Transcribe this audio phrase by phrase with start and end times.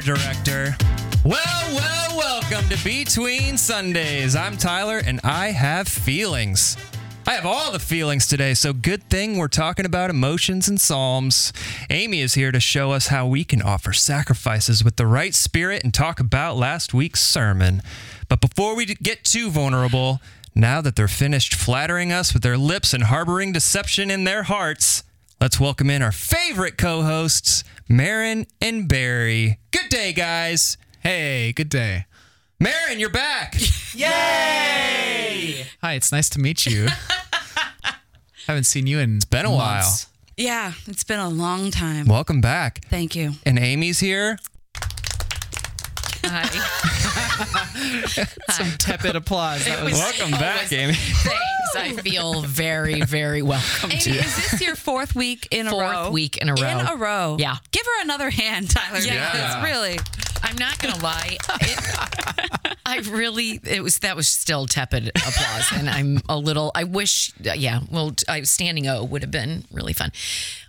[0.00, 0.76] theater director.
[1.24, 4.36] Well, well, welcome to Between Sundays.
[4.36, 6.76] I'm Tyler, and I have feelings.
[7.26, 11.52] I have all the feelings today, so good thing we're talking about emotions and psalms.
[11.90, 15.84] Amy is here to show us how we can offer sacrifices with the right spirit
[15.84, 17.82] and talk about last week's sermon.
[18.28, 20.20] But before we get too vulnerable,
[20.54, 25.02] now that they're finished flattering us with their lips and harboring deception in their hearts,
[25.40, 29.58] let's welcome in our favorite co hosts, Maron and Barry.
[29.70, 30.76] Good day, guys.
[31.00, 32.04] Hey, good day.
[32.60, 33.54] Maron, you're back.
[33.94, 35.64] Yay!
[35.80, 36.88] Hi, it's nice to meet you.
[38.46, 39.90] Haven't seen you in it's been a while.
[40.36, 42.04] Yeah, it's been a long time.
[42.06, 42.84] Welcome back.
[42.90, 43.32] Thank you.
[43.46, 44.38] And Amy's here.
[46.24, 46.44] Hi.
[48.50, 49.64] Some tepid applause.
[49.64, 50.92] That was Welcome back, Amy.
[50.92, 51.67] Thanks.
[51.76, 56.02] I feel very, very welcome Amy, to is this your fourth week in a row?
[56.04, 56.68] Fourth week in a row.
[56.68, 57.36] In a row.
[57.38, 57.56] Yeah.
[57.72, 58.98] Give her another hand, Tyler.
[59.00, 59.30] Yeah.
[59.32, 59.98] because really.
[60.40, 61.36] I'm not gonna lie.
[61.60, 66.70] It, I really, it was that was still tepid applause, and I'm a little.
[66.76, 67.80] I wish, yeah.
[67.90, 70.10] Well, I standing O would have been really fun.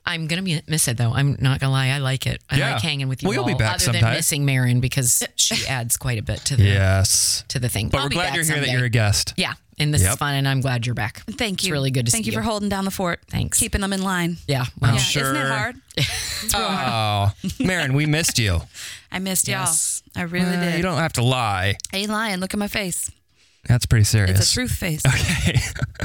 [0.06, 1.12] I'm gonna be, miss it though.
[1.14, 1.90] I'm not gonna lie.
[1.90, 2.42] I like it.
[2.50, 2.74] I Yeah.
[2.74, 3.50] like hanging with you Well, you'll all.
[3.50, 4.02] be back other sometime.
[4.02, 7.44] than missing Maron because she adds quite a bit to the Yes.
[7.50, 7.90] to the thing.
[7.90, 9.36] But I'll we're be glad back you're here that you're a guest.
[9.38, 10.12] Yeah, and this Yep.
[10.12, 11.24] is fun, and I'm glad you're back.
[11.32, 11.70] Thank you.
[11.70, 13.22] It's really good to Thank see you Thank you for holding down the fort.
[13.30, 13.58] Thanks.
[13.60, 14.38] Keeping them in line.
[14.48, 15.24] Yeah, well, I'm Yeah, sure.
[15.24, 15.76] Isn't it hard?
[16.54, 18.62] Oh, Maron, we missed you.
[19.12, 20.04] I missed Yes.
[20.16, 20.22] y'all.
[20.22, 20.76] I really Uh, did.
[20.78, 21.76] you don't have to lie.
[21.94, 22.40] I ain't lying.
[22.40, 23.10] Look at my face.
[23.68, 24.40] That's pretty serious.
[24.40, 25.02] It's a truth face.
[25.06, 25.60] Okay.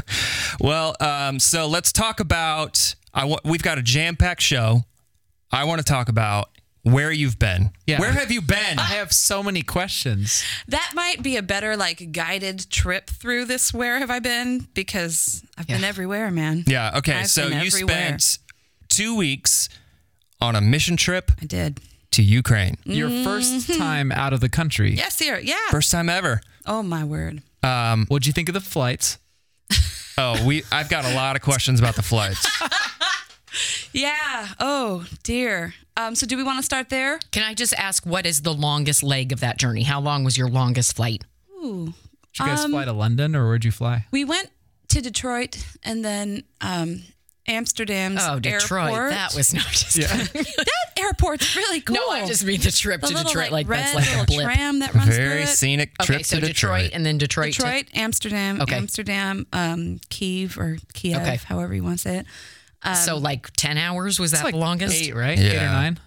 [0.60, 2.94] well, um, so let's talk about.
[3.12, 4.84] I w- we've got a jam-packed show.
[5.52, 6.48] I want to talk about
[6.84, 7.70] where you've been.
[7.86, 7.98] Yeah.
[7.98, 8.78] Where have you been?
[8.78, 10.44] I have so many questions.
[10.68, 13.74] That might be a better like guided trip through this.
[13.74, 14.68] Where have I been?
[14.74, 16.62] Because I've been everywhere, man.
[16.66, 16.96] yeah.
[16.98, 17.14] Okay.
[17.14, 17.96] I've so you everywhere.
[18.18, 18.38] spent
[18.88, 19.68] two weeks
[20.40, 21.80] on a mission trip I did.
[22.12, 22.76] to Ukraine.
[22.84, 23.24] Your Mm-hmm.
[23.24, 24.92] first time out of the country.
[24.94, 25.38] Yes, here.
[25.38, 25.56] Yeah.
[25.70, 26.40] First time ever.
[26.66, 27.42] Oh my word.
[27.62, 29.18] What'd you think of the flights?
[30.16, 30.62] Oh, we.
[30.70, 32.46] I've got a lot of questions about the flights.
[33.92, 34.48] Yeah.
[34.58, 35.74] Oh dear.
[35.96, 36.14] Um.
[36.14, 37.18] So do we want to start there?
[37.30, 39.82] Can I just ask what is the longest leg of that journey?
[39.84, 41.22] How long was your longest flight?
[41.62, 41.94] Ooh.
[42.32, 44.06] Did you guys Um, fly to London or where'd you fly?
[44.10, 44.50] We went
[44.88, 47.04] to Detroit and then um,
[47.46, 48.90] Amsterdam's Oh, Detroit.
[48.92, 49.10] airport.
[49.10, 51.94] That was not just that airport's really cool.
[51.96, 53.52] No, I just mean the trip the to little, Detroit.
[53.52, 54.46] like, Like, red that's like a little blip.
[54.46, 55.48] tram that runs through Very it.
[55.48, 56.54] scenic Okay, trip so to Detroit.
[56.82, 56.90] Detroit.
[56.94, 57.52] and then Detroit.
[57.54, 58.76] to- Detroit, Amsterdam, Okay.
[58.76, 61.38] Amsterdam, um, Kiev or Kiev, Okay.
[61.44, 62.26] however you want to say it.
[62.84, 64.94] Um, so like ten hours was that like the longest?
[64.94, 65.38] eight, right?
[65.38, 65.72] Eight or Yeah.
[65.72, 65.98] nine?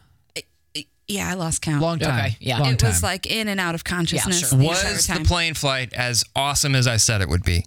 [1.10, 1.82] Yeah, I lost count.
[1.82, 2.20] Long time.
[2.26, 2.60] Okay, yeah.
[2.60, 2.90] Long it time.
[2.90, 4.50] was like in and out of consciousness.
[4.50, 4.60] sure.
[4.60, 7.64] the entire Was the plane flight as awesome as I said it would be?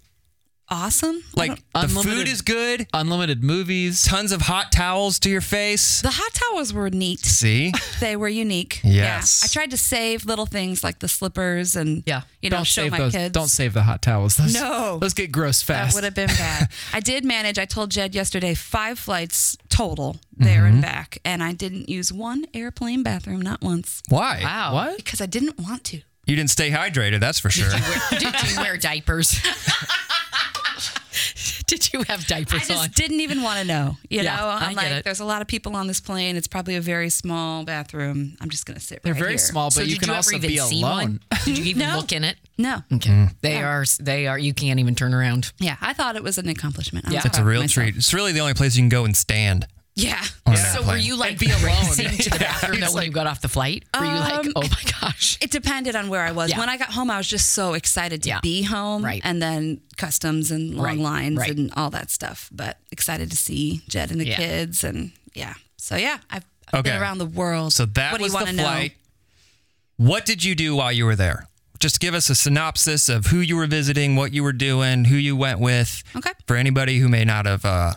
[0.71, 1.21] Awesome?
[1.35, 2.87] Like don't- the food is good.
[2.93, 4.03] Unlimited movies.
[4.03, 6.01] Tons of hot towels to your face.
[6.01, 7.19] the hot towels were neat.
[7.19, 7.73] See?
[7.99, 8.79] They were unique.
[8.83, 9.41] Yes.
[9.43, 9.45] Yeah.
[9.45, 12.21] I tried to save little things like the slippers and Yeah.
[12.41, 13.11] you know, don't show save my those.
[13.11, 13.31] kids.
[13.33, 14.37] Don't save the hot towels.
[14.37, 14.97] Those, No.
[14.97, 15.67] Those get gross fast.
[15.67, 15.95] That fast.
[15.95, 16.69] would have been bad.
[16.93, 17.59] I did manage.
[17.59, 20.81] I told Jed yesterday five flights total there and mm-hmm.
[20.81, 24.39] back, and I didn't use one airplane bathroom, not once, Why?
[24.43, 24.73] Wow.
[24.73, 24.97] what?
[24.97, 26.01] because I didn't want to.
[26.25, 27.69] You didn't stay hydrated, that's for sure.
[28.11, 29.39] Did you wear diapers?
[31.71, 32.59] Did you have diapers on?
[32.59, 32.89] I just on?
[32.95, 33.97] didn't even want to know.
[34.09, 35.03] You Yeah, know, I I'm get like, it.
[35.05, 36.35] there's a lot of people on this plane.
[36.35, 38.35] It's probably a very small bathroom.
[38.41, 39.01] I'm just gonna sit.
[39.03, 39.37] They're right very here.
[39.37, 40.97] small, but So you can you also ever even be see alone.
[40.97, 41.19] one?
[41.45, 41.97] Did you even No.
[41.97, 42.35] look in it?
[42.57, 42.83] No.
[42.93, 43.09] Okay.
[43.09, 43.35] Mm.
[43.41, 43.85] They are.
[44.01, 44.37] They are.
[44.37, 45.53] You can't even turn around.
[45.59, 47.07] Yeah, I thought it was an accomplishment.
[47.07, 47.21] I Yeah.
[47.25, 47.95] It's a real treat.
[47.95, 49.65] It's really the only place you can go and stand.
[49.95, 50.23] Yeah.
[50.45, 51.63] on So an were you like be alone.
[51.65, 53.83] racing to the bathroom though when you got off the flight?
[53.97, 55.37] Were you like, Um, oh my gosh?
[55.41, 56.49] It depended on where I was.
[56.49, 56.59] Yeah.
[56.59, 58.39] When I got home, I was just so excited to Yeah.
[58.41, 59.21] be home, Right.
[59.23, 61.49] and then customs and long Right, lines right.
[61.51, 62.49] and all that stuff.
[62.53, 64.37] But excited to see Jed and the Yeah.
[64.37, 65.55] kids, and yeah.
[65.77, 66.91] So yeah, I've, I've Okay.
[66.91, 67.73] been around the world.
[67.73, 68.93] So that what do was you the want to flight.
[69.97, 71.47] What did you do while you were there?
[71.79, 75.15] Just give us a synopsis of who you were visiting, what you were doing, who
[75.15, 76.03] you went with.
[76.15, 76.31] Okay.
[76.47, 77.93] For anybody who may not have uh,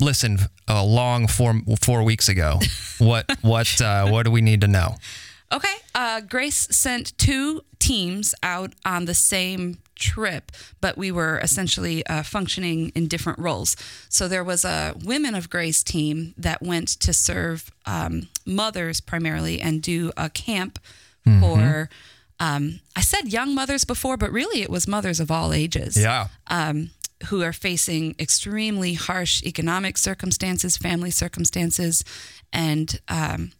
[0.00, 2.58] listened a long four four weeks ago,
[2.98, 4.96] what what uh, what do we need to know?
[5.52, 5.74] Okay.
[5.94, 12.22] Uh, Grace sent two teams out on the same trip, but we were essentially uh,
[12.22, 13.76] functioning in different roles.
[14.08, 19.60] So there was a Women of Grace team that went to serve um, mothers primarily
[19.60, 20.78] and do a camp
[21.40, 21.88] for.
[22.38, 26.28] Um, I said young mothers before, but really it was mothers of all ages Yeah.
[26.46, 26.90] um,
[27.26, 32.04] who are facing extremely harsh economic circumstances, family circumstances,
[32.52, 33.52] and um,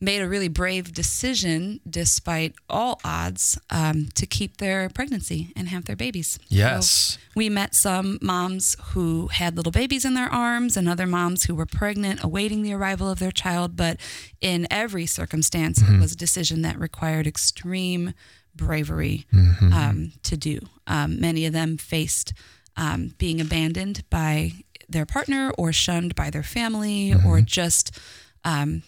[0.00, 5.84] made a really brave decision, despite all odds, um, to keep their pregnancy and have
[5.86, 6.38] their babies.
[6.48, 6.88] Yes.
[6.88, 11.44] So we met some moms who had little babies in their arms and other moms
[11.44, 13.76] who were pregnant, awaiting the arrival of their child.
[13.76, 13.98] But
[14.40, 18.12] in every circumstance, it was a decision that required extreme
[18.54, 19.26] bravery
[19.72, 20.60] um, to do.
[20.86, 22.34] Um, many of them faced
[22.76, 24.52] um, being abandoned by
[24.88, 27.98] their partner or shunned by their family or just
[28.44, 28.82] um,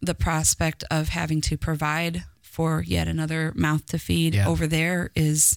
[0.00, 4.46] the prospect of having to provide for yet another mouth to feed Yeah.
[4.48, 5.56] over there is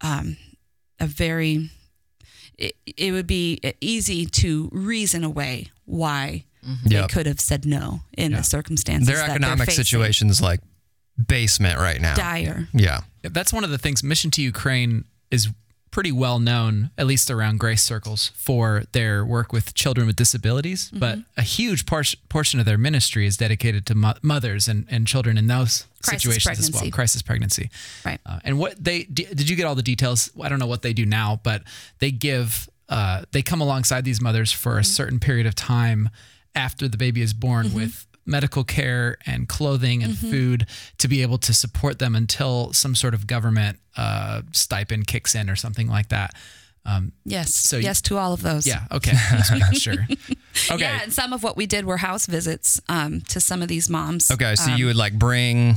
[0.00, 0.36] um,
[1.00, 1.70] a very
[2.58, 6.44] it, it would be easy to reason away why
[6.84, 7.10] they Yep.
[7.10, 9.84] could have said no in the circumstances Their that they're economic facing.
[9.84, 10.60] situation's like
[11.26, 12.14] basement right now.
[12.14, 13.00] dire Yeah.
[13.22, 14.02] That's one of the things.
[14.02, 15.48] Mission to Ukraine is
[15.96, 20.88] pretty well known, at least around grace circles, for their work with children with disabilities.
[20.88, 20.98] Mm-hmm.
[20.98, 25.06] But a huge por- portion of their ministry is dedicated to mo- mothers and, and
[25.06, 26.90] children in those Crisis situations as well.
[26.90, 27.70] Crisis pregnancy.
[28.04, 30.30] right Uh, and what they d- did you get all the details?
[30.38, 31.62] I don't know what they do now, but
[32.00, 36.10] they give uh, they come alongside these mothers for a certain period of time
[36.54, 40.66] after the baby is born with medical care and clothing and food
[40.98, 45.48] to be able to support them until some sort of government uh, stipend kicks in
[45.48, 46.34] or something like that.
[46.84, 48.84] Um, yes So you- yes to all of those yeah.
[48.92, 49.12] Okay.
[49.30, 50.06] Just making sure.
[50.70, 50.80] Okay.
[50.84, 53.90] yeah and some of what we did were house visits um, to some of these
[53.90, 54.54] moms Okay.
[54.56, 55.76] So Um, you would like bring.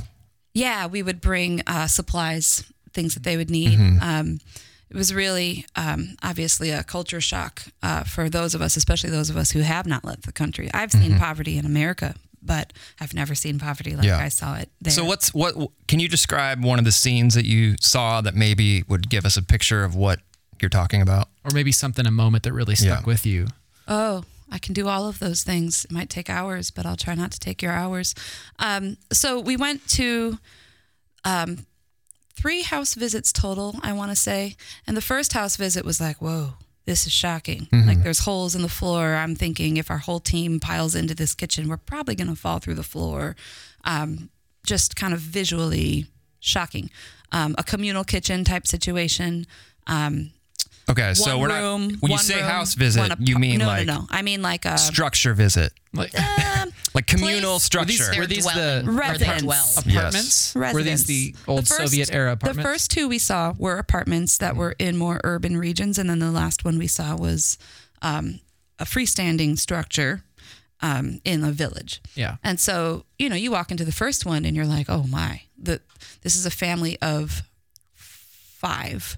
[0.53, 2.63] yeah, we would bring uh, supplies,
[2.93, 3.77] things that they would need.
[3.77, 3.97] Mm-hmm.
[4.01, 4.39] Um,
[4.89, 9.29] it was really um, obviously a culture shock uh, for those of us, especially those
[9.29, 10.69] of us who have not left the country.
[10.73, 14.05] I've seen poverty in America, but I've never seen poverty like.
[14.05, 14.17] Yeah.
[14.17, 14.91] I saw it there.
[14.93, 15.55] So what's what?
[15.87, 19.37] Can you describe one of the scenes that you saw that maybe would give us
[19.37, 20.19] a picture of what
[20.61, 21.27] you're talking about?
[21.45, 23.05] or maybe something, a moment that really stuck Yeah.
[23.05, 23.47] with you.
[23.87, 25.85] Oh, I can do all of those things.
[25.85, 28.13] It might take hours, but I'll try not to take your hours.
[28.59, 30.37] Um, so we went to
[31.23, 31.65] um,
[32.35, 34.57] three house visits total, I want to say.
[34.85, 36.53] And the first house visit was like, whoa,
[36.89, 37.67] this is shocking.
[37.87, 39.13] Like there's holes in the floor.
[39.13, 42.57] I'm thinking if our whole team piles into this kitchen, we're probably going to fall
[42.57, 43.35] through the floor.
[43.83, 44.31] Um,
[44.65, 46.07] just kind of visually
[46.39, 46.89] shocking.
[47.31, 49.45] Um, a communal kitchen type situation.
[49.85, 50.31] Um,
[50.89, 51.13] Okay.
[51.13, 52.01] so one we're room, not.
[52.01, 54.07] When you say room, house visit, one you mean no, like no, no.
[54.09, 56.11] I mean like a structure visit, Like,
[56.95, 57.87] like communal Place- structure.
[57.91, 59.77] these- were these the dwelling, or their Residence.
[59.77, 60.55] apartments?
[60.55, 62.57] Were these the old first- Soviet era apartments?
[62.57, 66.19] The first two we saw were apartments that were in more urban regions, and then
[66.19, 67.57] the last one we saw was
[68.01, 68.39] um,
[68.79, 70.23] a freestanding structure
[70.81, 72.01] um, in a village.
[72.15, 72.37] Yeah.
[72.43, 75.41] And so, you know, you walk into the first one and you're like, oh my,
[75.61, 75.81] the,
[76.21, 77.43] this is a family of
[77.95, 79.17] five.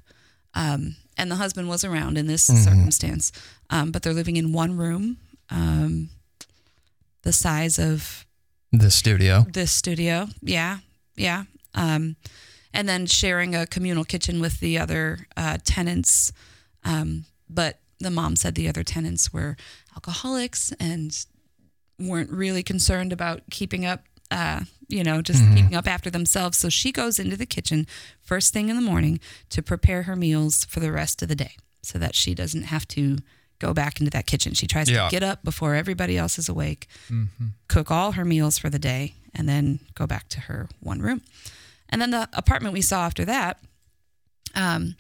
[0.54, 3.32] Um, and the husband was around in this circumstance,
[3.70, 5.18] um, but they're living in one room,
[5.52, 6.10] um,
[7.22, 8.26] the size of
[8.72, 9.46] the studio.
[9.48, 10.28] this studio.
[10.42, 10.80] Yeah,
[11.16, 11.44] yeah.
[11.76, 12.16] Um,
[12.74, 16.34] and then sharing a communal kitchen with the other uh, tenants.
[16.84, 19.58] Um, but the mom said the other tenants were
[19.94, 21.16] alcoholics and
[22.00, 24.62] weren't really concerned about keeping up, uh,
[24.92, 26.58] you know, just keeping up after themselves.
[26.58, 27.88] So she goes into the kitchen
[28.22, 31.56] first thing in the morning to prepare her meals for the rest of the day
[31.82, 33.18] so that she doesn't have to
[33.60, 34.54] go back into that kitchen.
[34.54, 35.06] She tries Yeah.
[35.06, 36.88] to get up before everybody else is awake,
[37.68, 41.22] cook all her meals for the day, and then go back to her one room.
[41.90, 43.60] And then the apartment we saw after that,
[44.56, 44.96] um,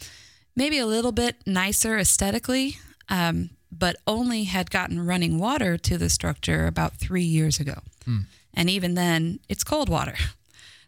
[0.55, 2.77] maybe a little bit nicer aesthetically,
[3.09, 7.81] um, but only had gotten running water to the structure about three years ago.
[8.53, 10.15] And even then, it's cold water.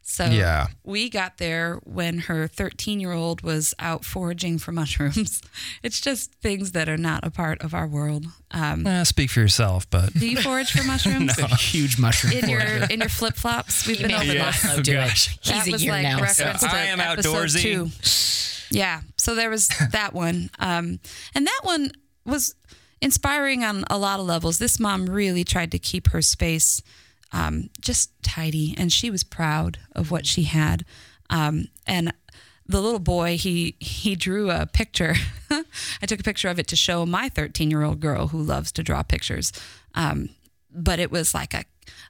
[0.05, 0.67] So Yeah.
[0.83, 5.41] we got there when her 13 year old was out foraging for mushrooms.
[5.81, 8.25] It's just things that are not a part of our world.
[8.51, 11.31] Um, Eh, speak for yourself, but do you forage for mushrooms?
[11.39, 12.33] It's a huge mushroom.
[12.33, 14.85] In your in your flip flops, we've You been made over Milo this.
[14.85, 15.27] do gosh.
[15.35, 15.39] it.
[15.41, 16.19] He's that a was year like now.
[16.21, 16.69] reference Yeah.
[16.69, 17.61] to I am episode outdoorsy.
[17.61, 18.75] two.
[18.77, 20.99] Yeah, so there was that one, um,
[21.33, 21.93] and that one
[22.25, 22.55] was
[23.01, 24.57] inspiring on a lot of levels.
[24.59, 26.81] This mom really tried to keep her space
[27.33, 30.85] um, just tidy, and she was proud of what she had.
[31.29, 32.13] Um, and
[32.67, 35.15] the little boy, he he drew a picture.
[35.51, 38.71] I took a picture of it to show my 13 year old girl who loves
[38.73, 39.51] to draw pictures.
[39.95, 40.29] Um,
[40.71, 41.65] but it was like a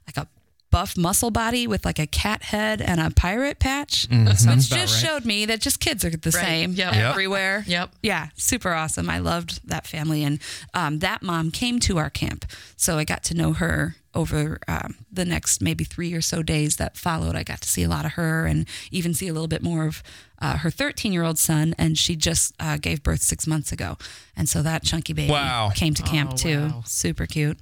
[0.06, 0.28] like a
[0.74, 4.88] buff muscle body with like a cat head and a pirate patch, which just right.
[4.88, 6.44] showed me that just kids are the Right.
[6.44, 6.94] same Yep.
[6.94, 7.10] Yep.
[7.12, 7.62] everywhere.
[7.68, 7.90] Yep.
[8.02, 9.08] Yeah, super awesome.
[9.08, 10.40] I loved that family, and
[10.74, 12.44] um, that mom came to our camp,
[12.76, 16.74] so I got to know her over um, the next maybe three or so days
[16.76, 17.36] that followed.
[17.36, 19.86] I got to see a lot of her, and even see a little bit more
[19.86, 20.02] of
[20.42, 23.96] uh, her 13 year old son, and she just uh, gave birth six months ago,
[24.36, 25.70] and so that chunky baby Wow.
[25.72, 26.60] came to camp Oh, too.
[26.62, 26.82] wow.
[26.84, 27.58] Super cute.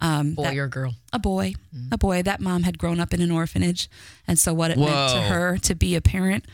[0.00, 0.94] Um, Boy that- or girl?
[1.12, 1.54] a boy,
[1.90, 2.22] a boy.
[2.22, 3.88] That mom had grown up in an orphanage,
[4.28, 6.44] and so what it meant to her to be a parent.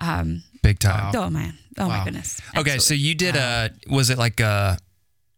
[0.00, 1.14] Um, Big time.
[1.16, 2.04] Oh man, oh my Wow.
[2.04, 2.40] goodness.
[2.56, 4.76] Okay, so you did a was it like a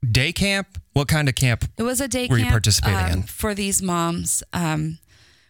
[0.09, 0.79] day camp?
[0.93, 1.65] What kind of camp?
[1.79, 3.23] It was a day Were you participating um, in?
[3.23, 4.43] for these moms.
[4.53, 4.99] Um,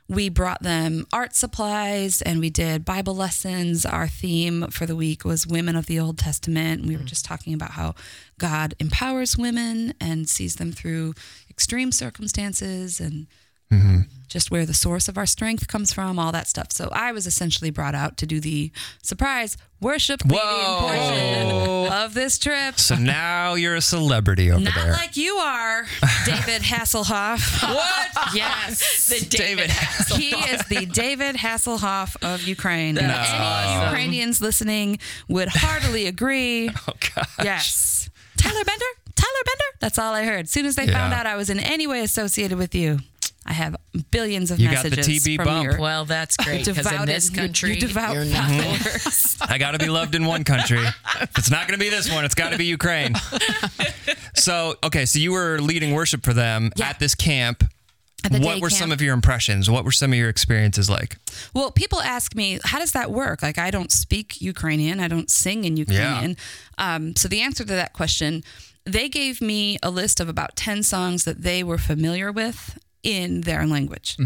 [0.08, 3.86] we brought them art supplies and we did Bible lessons.
[3.86, 6.84] Our theme for the week was Women of the Old Testament.
[6.84, 7.94] We were just talking about how
[8.38, 11.14] God empowers women and sees them through
[11.52, 13.26] extreme circumstances and
[13.72, 14.00] Mm-hmm.
[14.28, 16.70] just where the source of our strength comes from, all that stuff.
[16.72, 18.70] So I was essentially brought out to do the
[19.02, 20.78] surprise worship leading Whoa.
[20.82, 22.78] portion of this trip.
[22.78, 24.92] So now you're a celebrity over Not there.
[24.92, 25.86] like you are,
[26.26, 27.40] David Hasselhoff.
[27.74, 28.34] what?
[28.34, 29.06] Yes.
[29.06, 29.70] The David
[30.18, 32.96] He is the David Hasselhoff of Ukraine.
[32.96, 33.88] That's Any awesome.
[33.88, 36.68] Ukrainians listening would heartily agree.
[36.86, 37.26] Oh god.
[37.42, 38.10] Yes.
[38.36, 38.84] Tyler Bender?
[39.22, 39.78] Tyler Bender?
[39.80, 40.44] That's all I heard.
[40.46, 40.92] As soon as they Yeah.
[40.94, 43.00] found out I was in any way associated with you,
[43.44, 43.74] I have
[44.12, 45.78] billions of You got the messages TB from bump.
[45.80, 49.36] Well, that's great because in devoted- this you- country, you devout you're not followers.
[49.40, 50.84] I got to be loved in one country.
[51.36, 53.14] It's not going to be this one, it's got to be Ukraine.
[54.34, 56.88] So, okay, so you were leading worship for them Yeah.
[56.88, 57.62] at this camp.
[58.24, 58.78] At the what day were camp.
[58.80, 59.68] some of your impressions?
[59.68, 61.16] What were some of your experiences like?
[61.54, 63.42] Well, people ask me, how does that work?
[63.42, 66.36] Like, I don't speak Ukrainian, I don't sing in Ukrainian.
[66.78, 68.42] Um, so, the answer to that question,
[68.84, 73.40] they gave me a list of about 10 songs that they were familiar with in
[73.42, 74.16] their language.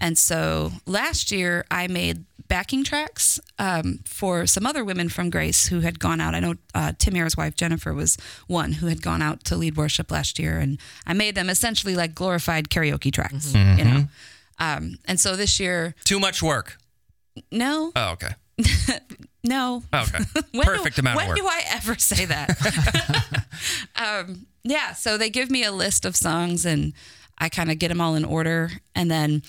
[0.00, 5.68] And so last year, I made backing tracks um, for some other women from Grace
[5.68, 6.34] who had gone out.
[6.34, 8.16] I know uh, Tim Ayer's wife, Jennifer, was
[8.46, 10.58] one who had gone out to lead worship last year.
[10.58, 14.04] And I made them essentially like glorified karaoke tracks, you know?
[14.58, 16.76] Um, and so this year, Too much work.
[17.50, 18.34] no, Oh, okay.
[19.42, 19.82] No.
[19.92, 20.18] Okay.
[20.62, 21.36] Perfect do, amount when of work.
[21.36, 23.46] When do I ever say that?
[23.96, 26.92] um, yeah, so they give me a list of songs and
[27.38, 28.70] I kind of get them all in order.
[28.94, 29.42] And then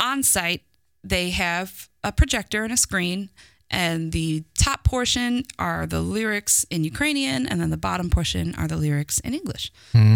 [0.00, 0.62] on site,
[1.04, 3.30] they have a projector and a screen.
[3.72, 8.66] And the top portion are the lyrics in Ukrainian, and then the bottom portion are
[8.66, 9.70] the lyrics in English.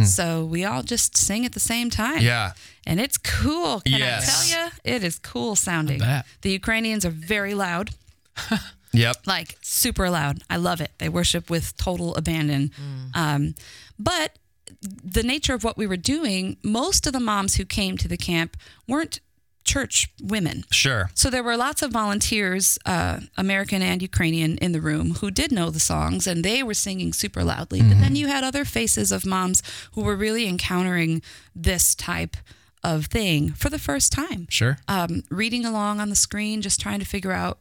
[0.04, 2.20] So we all just sing at the same time.
[2.20, 2.54] Yeah.
[2.84, 3.80] And it's cool.
[3.82, 4.24] Can Yes.
[4.28, 4.72] I tell you?
[4.82, 6.00] It is cool sounding.
[6.00, 7.90] The Ukrainians are very loud
[8.92, 9.26] Yep.
[9.26, 10.42] like super loud.
[10.48, 10.92] I love it.
[10.98, 12.70] They worship with total abandon.
[13.12, 13.54] Um,
[13.98, 14.38] but
[14.80, 18.16] the nature of what we were doing, most of the moms who came to the
[18.16, 19.18] camp weren't
[19.64, 20.62] church women.
[20.70, 21.10] Sure.
[21.14, 25.50] So there were lots of volunteers, uh, American and Ukrainian, in the room who did
[25.50, 27.80] know the songs and they were singing super loudly.
[27.82, 29.60] But then you had other faces of moms
[29.94, 31.20] who were really encountering
[31.56, 32.36] this type
[32.84, 34.76] of thing for the first time Sure.
[34.86, 37.58] um, reading along on the screen, just trying to figure out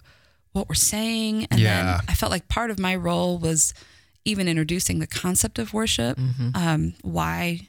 [0.54, 1.46] what we're saying.
[1.52, 1.84] And Yeah.
[1.98, 3.74] then I felt like part of my role was
[4.26, 6.18] even introducing the concept of worship,
[6.56, 7.68] um, why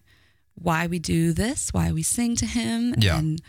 [0.57, 3.19] why we do this, why we sing to Him, Yeah.
[3.19, 3.43] and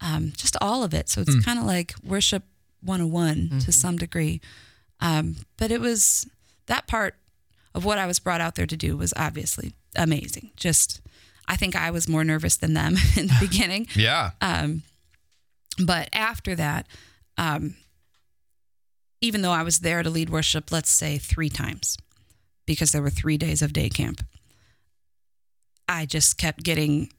[0.00, 1.10] um, just all of it.
[1.10, 2.44] So it's kind of like worship
[2.80, 4.40] 101 to some degree.
[5.00, 6.26] Um, but it was
[6.66, 7.14] that part
[7.74, 10.50] of what I was brought out there to do was obviously amazing.
[10.56, 11.02] Just,
[11.46, 13.86] I think I was more nervous than them in the beginning.
[13.94, 14.30] Yeah.
[14.40, 14.82] Um,
[15.78, 16.86] but after that,
[17.36, 17.74] um,
[19.20, 21.96] even though I was there to lead worship, let's say three times,
[22.66, 24.22] because there were three days of day camp,
[25.88, 27.10] I just kept getting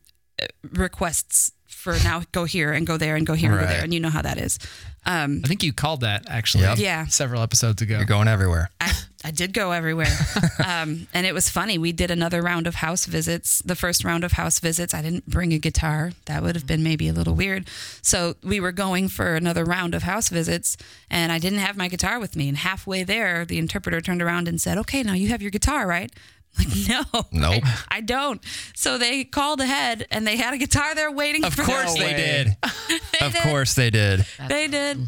[0.42, 1.52] uh, requests
[1.96, 3.74] for now go here and go there and go here and go Right.
[3.76, 3.84] there.
[3.84, 4.60] And you know how that is.
[5.06, 6.80] Um, I think you called that actually Yep.
[6.80, 7.06] Yeah.
[7.08, 7.96] several episodes ago.
[7.96, 8.70] You're going everywhere.
[8.82, 8.92] I,
[9.24, 10.12] I did go everywhere.
[10.66, 11.78] um, and it was funny.
[11.78, 13.62] We did another round of house visits.
[13.64, 16.12] The first round of house visits, I didn't bring a guitar.
[16.26, 17.70] That would have been maybe a little weird.
[18.02, 20.76] So we were going for another round of house visits,
[21.10, 22.50] and I didn't have my guitar with me.
[22.50, 25.88] And halfway there, the interpreter turned around and said, Okay, now you have your guitar,
[25.88, 26.12] right?
[26.58, 27.64] I'm like, no, Nope.
[27.66, 28.42] I, I don't.
[28.76, 32.04] So they called ahead and they had a guitar there waiting Of for course them.
[32.04, 32.18] they way.
[32.18, 32.58] did.
[33.22, 33.42] of did.
[33.44, 34.26] course they did.
[34.48, 35.08] They did.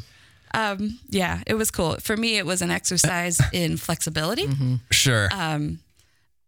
[0.53, 1.97] Um, yeah, it was cool.
[1.97, 4.47] For me, it was an exercise in flexibility.
[4.91, 5.29] Sure.
[5.31, 5.79] um,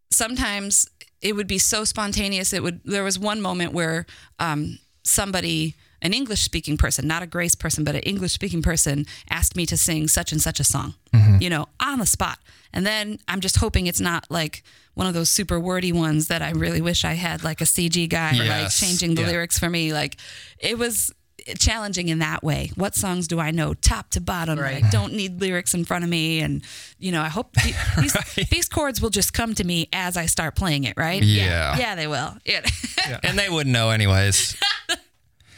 [0.09, 0.87] sometimes
[1.21, 2.53] it would be so spontaneous.
[2.53, 2.81] It would.
[2.83, 4.05] There was one moment where
[4.39, 9.05] um, somebody, an English speaking person, not a Grace person, but an English speaking person,
[9.29, 10.95] asked me to sing such and such a song.
[11.13, 11.41] Mm-hmm.
[11.41, 12.39] You know, on the spot.
[12.73, 16.41] And then I'm just hoping it's not like one of those super wordy ones that
[16.41, 19.27] I really wish I had, like a CG guy, like changing the Yeah.
[19.27, 19.93] lyrics for me.
[19.93, 20.17] Like
[20.59, 21.11] it was
[21.57, 22.71] challenging in that way.
[22.75, 24.59] What songs do I know top to bottom?
[24.59, 24.83] Right.
[24.83, 26.61] I don't need lyrics in front of me, and
[26.99, 30.27] you know, I hope the- these these chords will just come to me as I
[30.27, 30.93] start playing it.
[30.97, 31.21] Right?
[31.23, 31.77] Yeah.
[31.77, 32.37] yeah, they will.
[32.45, 33.19] Yeah.
[33.23, 34.55] and they wouldn't know anyways.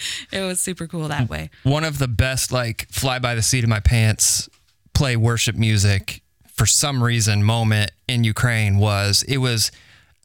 [0.31, 1.49] it was super cool that way.
[1.63, 4.49] One of the best like fly by the seat of my pants
[4.93, 9.71] play worship music for some reason moment in Ukraine was it was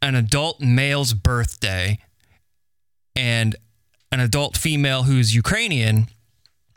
[0.02, 1.98] an adult male's birthday
[3.16, 3.56] and
[4.12, 6.08] an adult female who's Ukrainian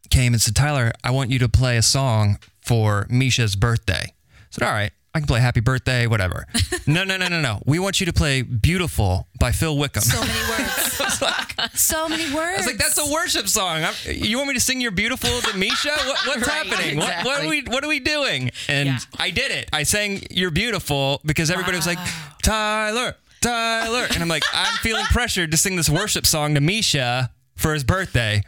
[0.09, 4.05] came and said, Tyler, I want you to play a song for Misha's birthday.
[4.07, 4.13] I
[4.49, 6.47] said, All right, I can play Happy Birthday, whatever.
[6.87, 7.61] no, no, no, no, no.
[7.65, 10.03] We want you to play Beautiful by Phil Wickham.
[10.03, 11.73] So many words.
[11.73, 12.53] so many words.
[12.53, 13.83] I was like, that's a worship song.
[13.83, 15.89] I'm, you want me to sing "You're Beautiful" to Misha?
[15.89, 16.97] What, what's Right, happening?
[16.97, 18.51] What, what are we What are we doing?
[18.69, 18.99] And Yeah.
[19.19, 19.69] I did it.
[19.73, 21.99] I sang "You're Beautiful" because everybody was like,
[22.41, 27.31] Tyler, Tyler, and I'm like, I'm feeling pressured to sing this worship song to Misha
[27.57, 28.43] for his birthday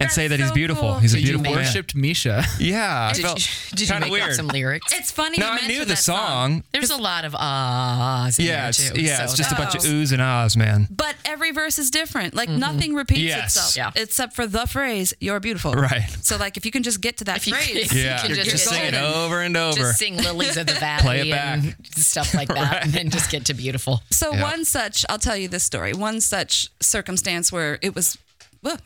[0.00, 0.90] and say that That's he's beautiful.
[0.92, 0.98] cool.
[0.98, 1.64] He's a So you beautiful man.
[1.64, 2.44] worshipped Misha.
[2.58, 4.30] Yeah, I Did felt you, did you kinda make weird.
[4.30, 4.92] up some lyrics?
[4.92, 5.38] it's funny.
[5.38, 6.64] no, you I mentioned knew the that song.
[6.72, 9.00] There's a lot of ahs in Yeah, there it's, too.
[9.00, 10.88] yeah, so it's just a bunch of that's- oohs and ahs, man.
[10.90, 12.34] But every verse is different.
[12.34, 12.58] Like mm-hmm.
[12.58, 13.56] nothing repeats Yes.
[13.56, 14.02] itself, Yeah.
[14.02, 16.08] except for the phrase "You're beautiful." Right.
[16.22, 18.02] So, like, if you can just get to that If you could- phrase, if you
[18.02, 19.12] Yeah, could just, just sing it golden.
[19.22, 19.76] over and over.
[19.78, 23.30] Just sing Lilies of the Valley Play it and stuff like that, and then just
[23.30, 24.02] get to beautiful.
[24.10, 25.92] So one such, I'll tell you this story.
[25.92, 28.29] One such circumstance where it was, well,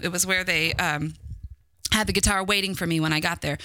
[0.01, 1.15] it was where they um,
[1.93, 3.59] had the guitar waiting for me when I got there.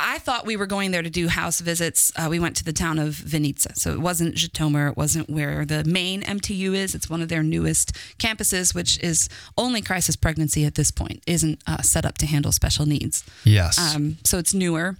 [0.00, 2.12] I thought we were going there to do house visits.
[2.14, 4.90] Uh, we went to the town of Vinnytsia, so it wasn't Zhytomyr.
[4.90, 6.94] It wasn't where the main MTU is.
[6.94, 11.22] It's one of their newest campuses, which is only crisis pregnancy at this point.
[11.26, 13.24] isn't uh, set up to handle special needs.
[13.44, 13.78] yes.
[13.78, 14.96] Um, so it's newer.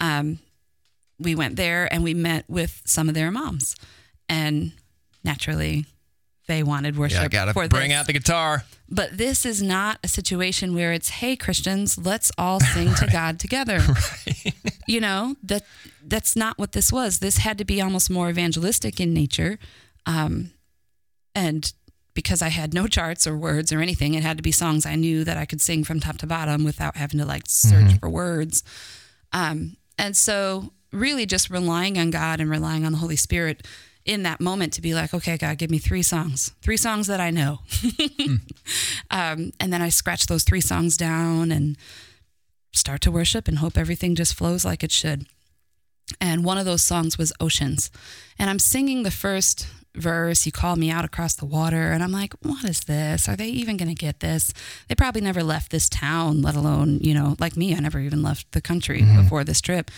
[0.00, 0.40] Um,
[1.18, 3.76] we went there and we met with some of their moms,
[4.28, 4.72] and
[5.22, 5.84] naturally,
[6.50, 7.98] they wanted worship yeah, I gotta for bring this.
[7.98, 8.64] out the guitar.
[8.88, 13.38] But this is not a situation where it's, "Hey Christians, let's all sing to God
[13.38, 13.80] together."
[14.86, 15.62] You know that
[16.04, 17.20] that's not what this was.
[17.20, 19.56] This had to be almost more evangelistic in nature,
[20.04, 20.50] um,
[21.32, 21.72] and
[22.12, 24.96] because I had no charts or words or anything, it had to be songs I
[24.96, 28.10] knew that I could sing from top to bottom without having to like search for
[28.10, 28.64] words.
[29.32, 33.64] Um, and so, really, just relying on God and relying on the Holy Spirit
[34.10, 37.20] in that moment to be like, okay, God, give me three songs, three songs that
[37.20, 37.60] I know.
[39.10, 41.76] um, and then I scratch those three songs down and
[42.72, 45.26] start to worship and hope everything just flows like it should.
[46.20, 47.88] And one of those songs was Oceans.
[48.36, 50.44] And I'm singing the first verse.
[50.44, 51.92] You called me out across the water.
[51.92, 53.28] And I'm like, what is this?
[53.28, 54.52] Are they even going to get this?
[54.88, 58.24] They probably never left this town, let alone, you know, like me, I never even
[58.24, 59.88] left the country before this trip.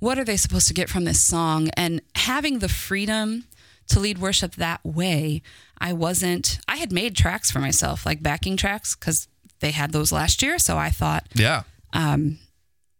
[0.00, 1.68] What are they supposed to get from this song?
[1.76, 3.44] And having the freedom
[3.92, 5.42] to lead worship that way,
[5.78, 9.28] I wasn't, I had made tracks for myself, like backing tracks, because
[9.60, 10.58] they had those last year.
[10.58, 11.62] So I thought, Yeah.
[11.92, 12.38] um,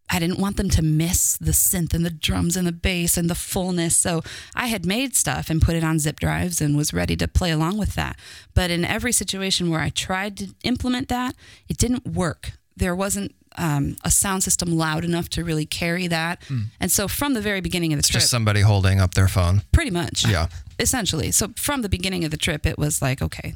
[0.09, 3.29] I didn't want them to miss the synth and the drums and the bass and
[3.29, 3.95] the fullness.
[3.97, 4.21] So
[4.53, 7.49] I had made stuff and put it on zip drives and was ready to play
[7.51, 8.17] along with that.
[8.53, 11.35] But in every situation where I tried to implement that,
[11.67, 12.51] it didn't work.
[12.75, 16.41] There wasn't um, a sound system loud enough to really carry that.
[16.79, 19.61] And so from the very beginning of the trip, Just somebody holding up their phone.
[19.71, 20.27] pretty much.
[20.27, 20.47] Yeah.
[20.79, 21.31] Essentially.
[21.31, 23.55] So from the beginning of the trip, it was like, okay,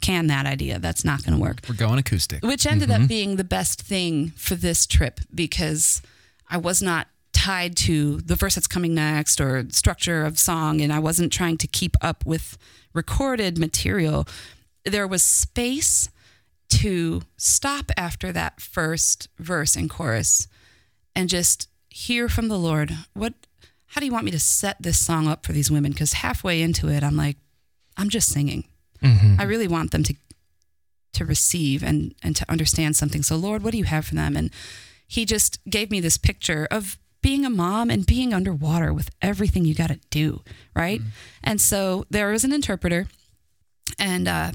[0.00, 0.78] can that idea?
[0.78, 2.42] That's not going to work We're going acoustic.
[2.44, 3.06] which ended up mm-hmm.
[3.06, 6.02] being the best thing for this trip because
[6.50, 10.92] I was not tied to the verse that's coming next or structure of song, and
[10.92, 12.56] I wasn't trying to keep up with
[12.92, 14.26] recorded material.
[14.84, 16.10] There was space
[16.70, 20.48] to stop after that first verse and chorus
[21.14, 22.96] and just hear from the Lord.
[23.14, 23.34] What?
[23.94, 25.92] How do you want me to set this song up for these women?
[25.92, 27.36] Because halfway into it, I'm like,
[27.96, 28.64] I'm just singing.
[29.40, 30.14] I really want them to
[31.12, 33.22] to receive and and to understand something.
[33.22, 34.36] So Lord, what do you have for them?
[34.36, 34.50] And
[35.06, 39.64] he just gave me this picture of being a mom and being underwater with everything
[39.64, 40.42] you got to do,
[40.74, 41.00] right?
[41.44, 43.06] And so there was an interpreter
[43.96, 44.50] and uh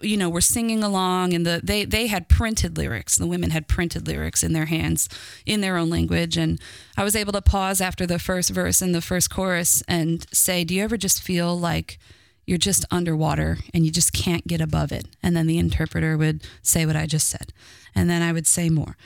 [0.00, 3.16] you know, we're singing along and the they they had printed lyrics.
[3.16, 5.08] The women had printed lyrics in their hands
[5.46, 6.60] in their own language and
[6.96, 10.64] I was able to pause after the first verse and the first chorus and say,
[10.64, 11.98] "Do you ever just feel like
[12.46, 16.42] you're just underwater and you just can't get above it?" And then the interpreter would
[16.62, 17.52] say what I just said.
[17.94, 18.96] And then I would say more.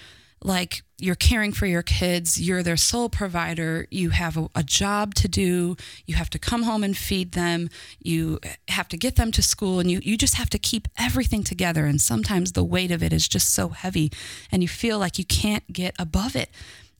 [0.42, 5.14] Like you're caring for your kids, you're their sole provider, you have a, a job
[5.14, 7.68] to do, you have to come home and feed them,
[8.01, 11.42] you have to get them to school, and you, you just have to keep everything
[11.42, 11.85] together.
[11.85, 14.11] And sometimes the weight of it is just so heavy,
[14.51, 16.51] and you feel like you can't get above it.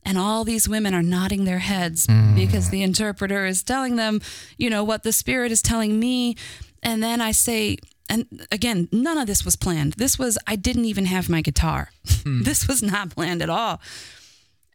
[0.03, 2.33] And all these women are nodding their heads hmm.
[2.33, 4.21] because the interpreter is telling them,
[4.57, 6.35] you know, what the Spirit is telling me.
[6.81, 7.77] And then I say,
[8.09, 9.93] and again, none of this was planned.
[9.93, 11.89] This was, I didn't even have my guitar.
[12.23, 12.41] Hmm.
[12.43, 13.81] this was not planned at all.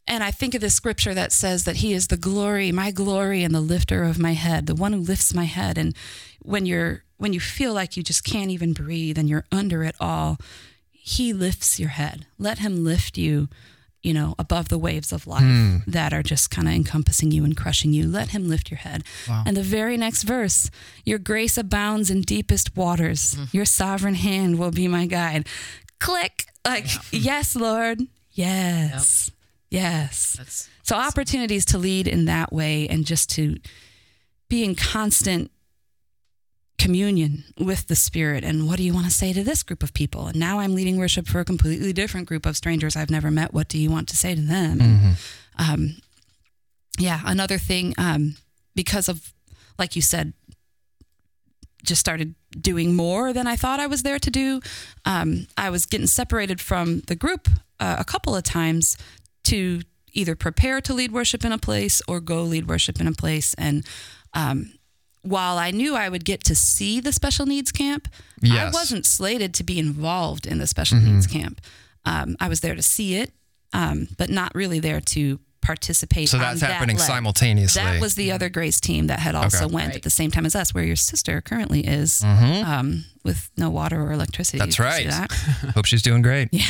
[0.07, 3.45] And I think of this scripture that says that he is the glory, my glory
[3.45, 5.79] and the lifter of my head, the one who lifts my head.
[5.79, 5.95] And
[6.40, 9.95] when you're when you feel like you just can't even breathe and you're under it
[10.01, 10.38] all,
[10.90, 12.27] he lifts your head.
[12.37, 13.49] Let him lift you
[14.03, 15.77] you know, above the waves of life Hmm.
[15.87, 18.09] that are just kind of encompassing you and crushing you.
[18.09, 19.05] Let him lift your head.
[19.29, 20.71] And the very next verse,
[21.05, 23.35] your grace abounds in deepest waters.
[23.35, 23.45] Hmm.
[23.53, 25.47] Your sovereign hand will be my guide.
[26.01, 26.47] Click.
[26.67, 28.01] Like, yes, Lord.
[28.33, 29.31] Yes.
[29.71, 30.35] Yes.
[30.38, 33.57] That's So opportunities to lead in that way and just to
[34.49, 35.51] be in constant
[36.83, 38.45] communion with the spirit.
[38.45, 40.27] And what do you want to say to this group of people?
[40.27, 43.53] And now i'm leading worship for a completely different group of strangers i've never met.
[43.53, 44.81] What do you want to say to them?
[44.81, 45.16] And,
[45.59, 45.97] um,
[46.99, 48.37] yeah another thing um,
[48.75, 49.33] because of
[49.79, 50.33] like you said
[51.85, 54.61] just started doing more than i thought i was there to do
[55.05, 57.49] um, i was getting separated from the group
[57.81, 58.97] uh, a couple of times
[59.42, 59.81] to
[60.12, 63.55] either prepare to lead worship in a place or go lead worship in a place.
[63.55, 63.85] And
[64.35, 64.73] um,
[65.22, 68.08] while I knew I would get to see the special needs camp,
[68.44, 71.61] I wasn't slated to be involved in the special needs camp.
[72.04, 73.32] Um, I was there to see it,
[73.72, 76.28] um, but not really there to participate.
[76.28, 77.06] So that's that happening leg.
[77.06, 77.80] simultaneously.
[77.80, 79.72] That was the other Grace team that had also Okay.
[79.74, 83.70] went at the same time as us, where your sister currently is, um, with no
[83.70, 84.58] water or electricity.
[84.58, 84.66] Mm-hmm.
[84.66, 85.28] That's Did you see right.
[85.62, 85.70] that?
[85.76, 86.48] Hope she's doing great.
[86.50, 86.66] Yeah.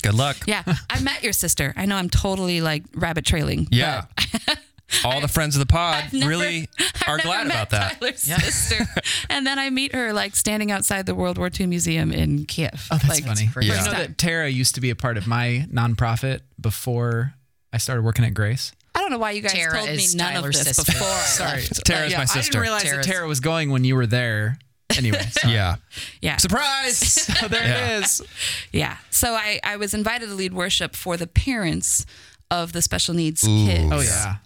[0.00, 0.38] Good luck.
[0.46, 1.74] Yeah, I met your sister.
[1.76, 3.68] I know I'm totally like rabbit trailing.
[3.70, 4.06] Yeah.
[5.04, 7.70] All the friends of the pod I've never- really I've are never glad met about
[7.70, 8.00] that.
[8.00, 8.84] Tyler's sister,
[9.30, 12.88] and then I meet her like standing outside the World War II museum in Kiev.
[12.90, 13.46] Oh, that's like, funny.
[13.52, 13.66] great.
[13.66, 13.84] You Yeah.
[13.84, 17.34] know that Tara used to be a part of my nonprofit before
[17.72, 18.72] I started working at Grace.
[18.94, 20.92] I don't know why you guys Tara told me none Tyler's of this sister.
[20.92, 21.08] before.
[21.20, 21.84] Sorry, left.
[21.86, 22.38] Tara's Yeah, my sister.
[22.38, 24.58] I didn't realize Tara's- that Tara was going when you were there.
[24.98, 25.76] Anyway, so Yeah.
[26.20, 26.98] Yeah, Surprise.
[26.98, 27.96] so there Yeah.
[27.98, 28.22] it is.
[28.72, 28.98] yeah.
[29.10, 32.04] So I, I was invited to lead worship for the parents
[32.50, 33.90] of the special needs kids.
[33.90, 34.36] Oh yeah.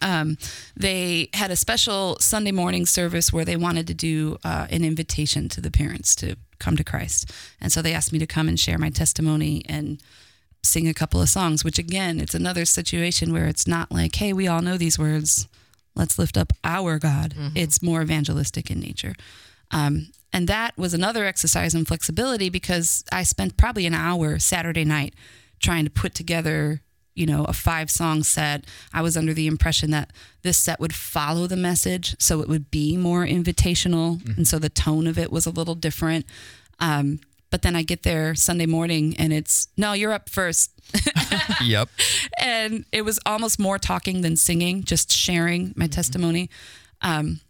[0.00, 0.38] Um,
[0.76, 5.48] they had a special Sunday morning service where they wanted to do uh, an invitation
[5.50, 7.30] to the parents to come to Christ.
[7.60, 10.00] And so they asked me to come and share my testimony and
[10.62, 14.32] sing a couple of songs, which again, it's another situation where it's not like, hey,
[14.32, 15.48] we all know these words.
[15.94, 17.34] Let's lift up our God.
[17.56, 19.14] It's more evangelistic in nature.
[19.72, 24.84] Um, and that was another exercise in flexibility because I spent probably an hour Saturday
[24.84, 25.14] night
[25.60, 26.80] trying to put together,
[27.14, 28.64] you know, a five song set.
[28.92, 30.10] I was under the impression that
[30.42, 34.68] this set would follow the message, so it would be more invitational, and so the
[34.68, 36.26] tone of it was a little different.
[36.80, 37.20] Um,
[37.50, 40.72] but then I get there Sunday morning, and it's no, you're up first,
[41.62, 41.90] yep.
[42.40, 46.48] and it was almost more talking than singing, just sharing my testimony.
[47.02, 47.40] Um,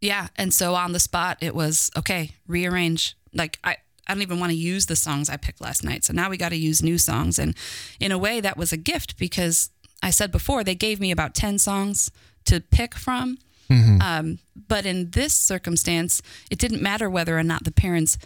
[0.00, 2.32] yeah, and so on the spot, it was okay.
[2.46, 3.16] Rearrange.
[3.34, 3.76] Like I,
[4.10, 6.04] I don't even want to use the songs I picked last night.
[6.04, 7.54] So now we got to use new songs, and
[8.00, 9.70] in a way, that was a gift because
[10.02, 12.10] I said before they gave me about ten songs
[12.46, 13.38] to pick from.
[13.70, 18.18] Um, but in this circumstance, it didn't matter whether or not the parents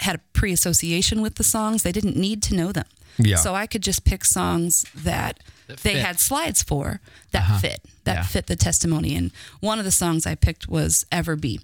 [0.00, 1.82] had a pre-association with the songs.
[1.82, 2.86] They didn't need to know them.
[3.18, 3.36] Yeah.
[3.36, 5.40] So I could just pick songs that,
[5.82, 7.00] they had slides for
[7.32, 8.22] that fit, that Yeah.
[8.22, 9.14] fit the testimony.
[9.14, 11.60] And one of the songs I picked was Ever Be.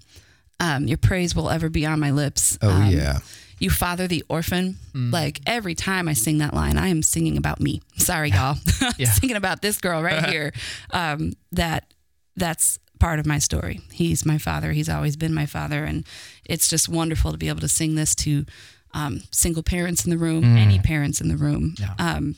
[0.61, 2.59] Um, Your praise will ever be on my lips.
[2.61, 3.20] Oh, Um, yeah.
[3.59, 4.77] You father the orphan.
[4.95, 7.83] Like every time I sing that line, I am singing about me.
[7.97, 8.57] Sorry, y'all.
[8.81, 9.11] I'm Yeah.
[9.12, 10.53] singing about this girl right here.
[10.90, 11.93] Um, that
[12.37, 13.81] that's part of my story.
[13.93, 14.73] He's my father.
[14.73, 16.05] He's always been my father, and
[16.45, 18.45] it's just wonderful to be able to sing this to
[18.93, 21.75] um, single parents in the room, any parents in the room.
[21.79, 21.95] Yeah.
[21.99, 22.37] Um,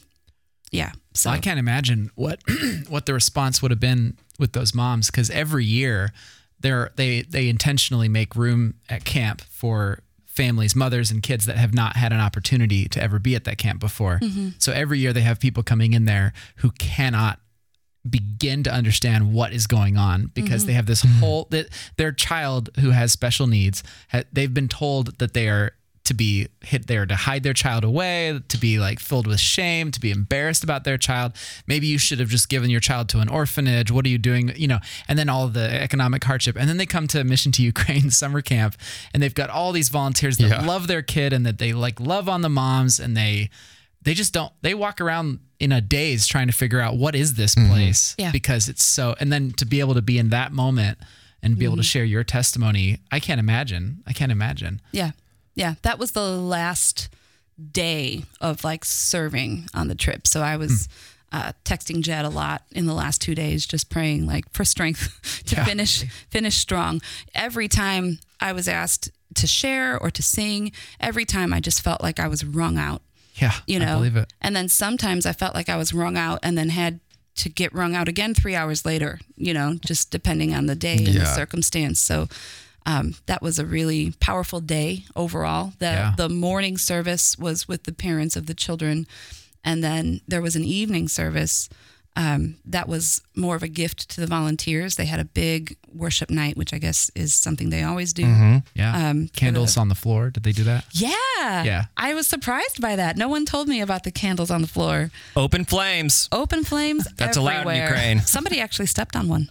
[0.70, 0.92] yeah.
[1.14, 2.40] So I can't imagine what
[2.88, 6.12] what the response would have been with those moms because every year
[6.61, 10.00] they're they they intentionally make room at camp for
[10.37, 13.59] families, mothers and kids that have not had an opportunity to ever be at that
[13.59, 14.18] camp before.
[14.22, 14.51] Mm-hmm.
[14.59, 17.40] So every year they have people coming in there who cannot
[18.09, 20.68] begin to understand what is going on because mm-hmm.
[20.68, 23.83] they have this whole that their child who has special needs
[24.33, 25.72] they've been told that they are
[26.07, 29.90] to be hit there to hide their child away to be like filled with shame
[29.90, 31.33] to be embarrassed about their child.
[31.66, 33.90] Maybe you should have just given your child to an orphanage.
[33.90, 34.53] What are you doing?
[34.57, 36.57] You know and then all the economic hardship.
[36.59, 38.77] And then they come to mission to ukraine summer camp
[39.12, 40.66] and they've got all these volunteers that Yeah.
[40.66, 43.51] love their kid and that they like love on the moms and they
[44.03, 47.35] they just don't they walk around in a daze trying to figure out what is
[47.35, 47.73] this mm-hmm.
[47.73, 48.14] place?
[48.19, 48.31] Yeah.
[48.31, 50.99] because it's so and then to be able to be in that moment
[51.42, 51.87] and be able to mm-hmm.
[51.87, 54.03] share your testimony i can't imagine.
[54.07, 54.81] I can't imagine.
[54.92, 55.12] Yeah.
[55.57, 55.75] Yeah.
[55.83, 57.09] That was the last
[57.73, 60.27] day of like serving on the trip.
[60.27, 60.88] So I was
[61.33, 65.42] uh, texting Jed a lot in the last two days, just praying like for strength
[65.47, 65.64] to Yeah.
[65.64, 67.01] finish finish strong.
[67.35, 72.03] Every time I was asked to share or to sing, every time I just felt
[72.03, 73.03] like I was wrung out.
[73.35, 76.16] yeah You know, i believe it and then sometimes I felt like I was wrung
[76.16, 77.01] out and then had
[77.37, 80.97] to get wrung out again three hours later, you know, just depending on the day
[80.97, 82.01] and the circumstance.
[82.01, 82.29] So
[82.87, 85.72] um, that was a really powerful day overall.
[85.79, 86.14] The, Yeah.
[86.16, 89.07] the morning service was with the parents of the children.
[89.64, 91.68] And then there was an evening service
[92.18, 94.94] um, that was more of a gift to the volunteers.
[94.96, 98.22] They had a big worship night, which I guess is something they always do.
[98.22, 99.11] Yeah.
[99.11, 100.31] Um, for Candles on the floor.
[100.31, 100.85] Did they do that?
[100.92, 101.11] Yeah.
[101.64, 101.85] Yeah.
[101.96, 103.16] I was surprised by that.
[103.18, 105.11] No one told me about the candles on the floor.
[105.35, 106.29] Open flames.
[106.33, 107.07] Open flames.
[107.18, 107.83] That's allowed in.
[107.83, 108.20] Ukraine.
[108.20, 109.51] Somebody actually stepped on one.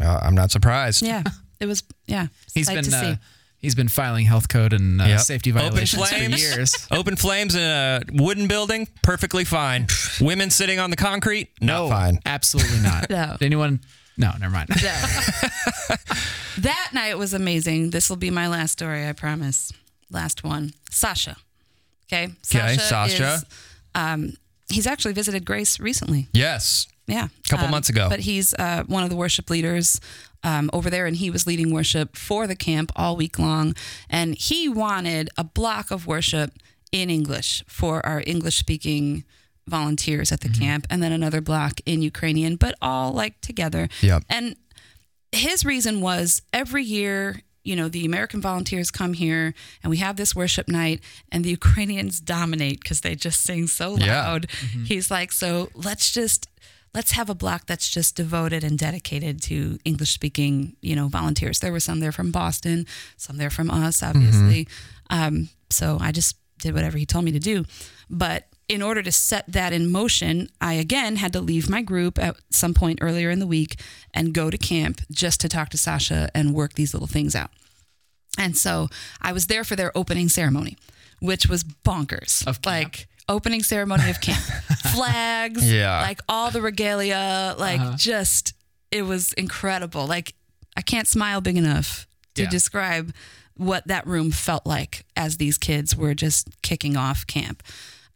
[0.00, 1.02] Uh, I'm not surprised.
[1.02, 1.22] Yeah.
[1.60, 2.26] It was, yeah.
[2.54, 3.18] He's sight been to uh, see.
[3.58, 5.20] he's been filing health code and uh, Yep.
[5.20, 6.42] safety Open violations for flames.
[6.42, 6.74] years.
[6.90, 9.86] Open flames in a wooden building, perfectly fine.
[10.20, 12.18] Women sitting on the concrete, not fine.
[12.24, 13.10] Absolutely not.
[13.10, 13.36] No.
[13.40, 13.80] Anyone?
[14.16, 14.68] No, never mind.
[16.58, 17.90] that night was amazing.
[17.90, 19.72] This will be my last story, I promise.
[20.10, 20.72] Last one.
[20.90, 21.36] Sasha.
[22.12, 22.24] Okay.
[22.54, 23.34] Okay, Sasha.
[23.34, 23.44] Is,
[23.94, 24.32] um,
[24.68, 26.28] he's actually visited Grace recently.
[26.32, 26.86] Yes.
[27.06, 27.28] Yeah.
[27.44, 28.08] A couple months ago.
[28.08, 30.00] But he's uh, one of the worship leaders
[30.42, 33.74] um, over there, and he was leading worship for the camp all week long.
[34.08, 36.52] And he wanted a block of worship
[36.92, 39.24] in English for our English speaking
[39.66, 40.62] volunteers at the Mm-hmm.
[40.62, 43.88] camp, and then another block in Ukrainian, but all like together.
[44.00, 44.24] Yep.
[44.28, 44.56] And
[45.32, 50.16] his reason was every year, you know, the American volunteers come here and we have
[50.16, 51.00] this worship night,
[51.30, 54.22] and the Ukrainians dominate because they just sing so Yeah.
[54.26, 54.46] loud.
[54.86, 56.48] He's like, so let's just
[56.94, 61.60] let's have a block that's just devoted and dedicated to English speaking, you know, volunteers.
[61.60, 64.66] There were some there from Boston, some there from us, obviously.
[65.08, 67.64] Um, so I just did whatever he told me to do.
[68.08, 72.18] But in order to set that in motion, I again had to leave my group
[72.18, 73.80] at some point earlier in the week
[74.14, 77.50] and go to camp just to talk to Sasha and work these little things out.
[78.38, 78.88] And so
[79.20, 80.76] I was there for their opening ceremony,
[81.20, 82.46] which was bonkers.
[82.46, 82.66] Of camp?
[82.66, 84.42] like opening ceremony of camp,
[84.94, 86.02] flags, Yeah.
[86.02, 87.96] like all the regalia, like Uh-huh.
[87.96, 88.52] just
[88.90, 90.06] it was incredible.
[90.06, 90.34] Like
[90.76, 92.50] I can't smile big enough to Yeah.
[92.50, 93.14] describe
[93.56, 97.62] what that room felt like as these kids were just kicking off camp.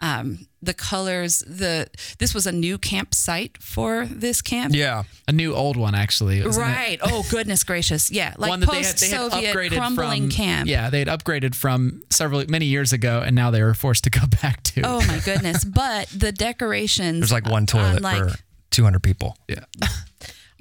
[0.00, 4.74] Um, the colors, the this was a new campsite for this camp.
[4.74, 5.04] Yeah.
[5.28, 6.44] A new old one, actually.
[6.44, 6.70] wasn't it?
[6.70, 6.98] Right.
[7.02, 8.10] Oh goodness gracious.
[8.10, 8.34] Yeah.
[8.38, 10.30] Like one that they had, post they had Soviet upgraded crumbling from.
[10.30, 10.68] camp.
[10.68, 14.10] Yeah, they had upgraded from several many years ago, and now they were forced to
[14.10, 14.82] go back to.
[14.84, 15.64] Oh my goodness.
[15.64, 18.34] But the decorations There's like one on, toilet like, for
[18.70, 19.36] 200 people.
[19.48, 19.64] yeah.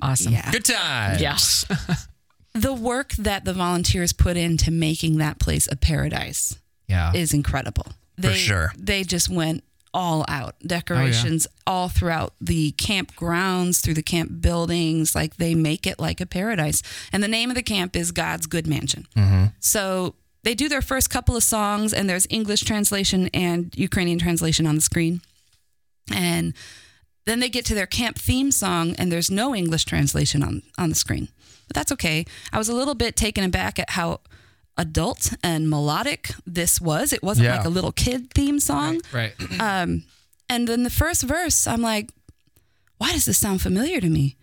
[0.02, 0.34] Awesome.
[0.34, 0.52] yeah.
[0.52, 1.18] Good time.
[1.20, 1.66] Yes.
[2.54, 7.14] The work that the volunteers put into making that place a paradise Yeah.
[7.14, 7.88] is incredible.
[8.18, 8.72] They, sure.
[8.78, 10.56] They just went all out.
[10.64, 15.16] Oh, Decorations all throughout the camp grounds, through the camp buildings.
[15.16, 16.82] Like they make it like a paradise.
[17.12, 19.08] And the name of the camp is God's Good Mansion.
[19.16, 19.46] Mm-hmm.
[19.60, 24.68] So they do their first couple of songs, and there's English translation and Ukrainian translation
[24.68, 25.22] on the screen.
[26.14, 26.54] And
[27.26, 30.90] then they get to their camp theme song, and there's no English translation on, on
[30.90, 31.30] the screen.
[31.68, 32.26] But that's okay.
[32.52, 34.20] I was a little bit taken aback at how
[34.78, 37.14] adult and melodic this was.
[37.14, 37.58] It wasn't Yeah.
[37.58, 39.02] like a little kid theme song.
[39.12, 39.34] right.
[39.60, 40.04] Um,
[40.50, 42.10] and then the first verse, I'm like,
[42.98, 44.36] why does this sound familiar to me?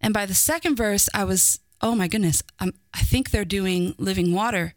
[0.00, 3.94] And by the second verse, I was, oh my goodness, I'm, I think they're doing
[3.98, 4.74] living water.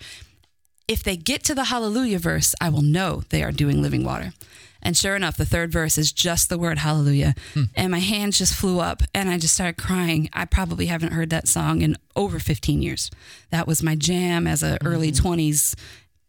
[0.88, 4.34] If they get to the hallelujah verse, I will know they are doing living water.
[4.82, 7.34] And sure enough, the third verse is just the word hallelujah.
[7.76, 10.30] And my hands just flew up and I just started crying.
[10.34, 13.10] I probably haven't heard that song in over 15 years.
[13.50, 15.76] That was my jam as a early 20s,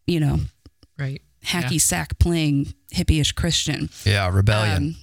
[0.07, 0.39] you know,
[0.97, 1.21] Right.
[1.45, 3.89] hacky sack playing hippie-ish Christian.
[4.05, 4.29] Yeah.
[4.33, 4.83] Rebellion.
[4.83, 4.95] Um,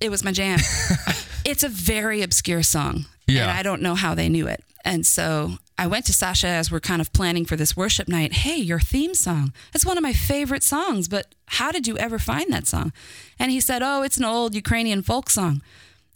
[0.00, 0.58] it was my jam.
[1.44, 3.04] it's a very obscure song.
[3.28, 3.42] Yeah.
[3.42, 4.64] And I don't know how they knew it.
[4.84, 8.32] And so I went to Sasha as we're kind of planning for this worship night.
[8.32, 9.52] Hey, your theme song.
[9.72, 12.92] That's one of my favorite songs, but how did you ever find that song?
[13.36, 15.60] And he said, Oh, it's an old Ukrainian folk song.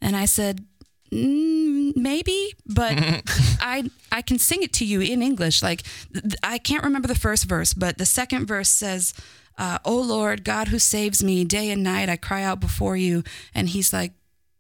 [0.01, 0.65] And I said,
[1.11, 2.95] mm, maybe, but
[3.61, 5.65] I I can sing it to you in English.
[5.65, 9.15] Like th- I can't remember the first verse, but the second verse says,
[9.59, 13.25] uh, "Oh Lord, God who saves me, day and night I cry out before you."
[13.53, 14.13] And he's like,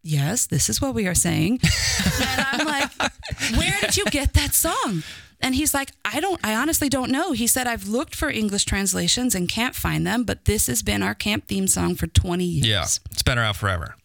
[0.06, 1.60] "Yes, this is what we are saying."
[2.20, 2.90] and I'm like,
[3.56, 5.02] "Where did you get that song?"
[5.40, 7.32] And he's like, I don't, I honestly don't know.
[7.32, 11.02] He said, I've looked for English translations and can't find them, but this has been
[11.02, 12.66] our camp theme song for 20 years.
[12.66, 12.84] yeah.
[13.10, 13.96] It's been around forever.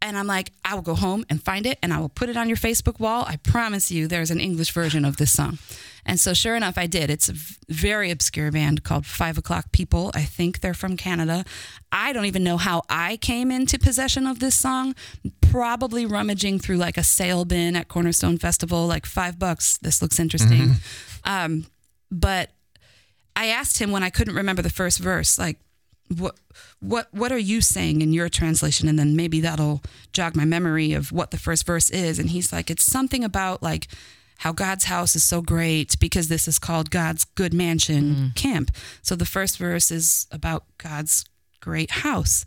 [0.00, 2.36] And I'm like, I will go home and find it and I will put it
[2.36, 3.24] on your Facebook wall.
[3.26, 5.58] I promise you there's an English version of this song.
[6.06, 7.10] And so, sure enough, I did.
[7.10, 7.34] It's a
[7.68, 10.10] very obscure band called Five O'Clock People.
[10.14, 11.44] I think they're from Canada.
[11.92, 14.94] I don't even know how I came into possession of this song.
[15.42, 19.78] Probably rummaging through like a sale bin at Cornerstone Festival, like five bucks.
[19.78, 20.70] This looks interesting.
[21.24, 21.66] Um,
[22.10, 22.50] but
[23.36, 25.58] I asked him when I couldn't remember the first verse, like,
[26.16, 26.36] what
[26.80, 28.88] what what are you saying in your translation?
[28.88, 32.18] And then maybe that'll jog my memory of what the first verse is.
[32.18, 33.88] And he's like it's something about like
[34.38, 38.28] how God's house is so great because this is called God's good mansion mm-hmm.
[38.34, 38.70] camp.
[39.02, 41.24] So the first verse is about God's
[41.60, 42.44] great house.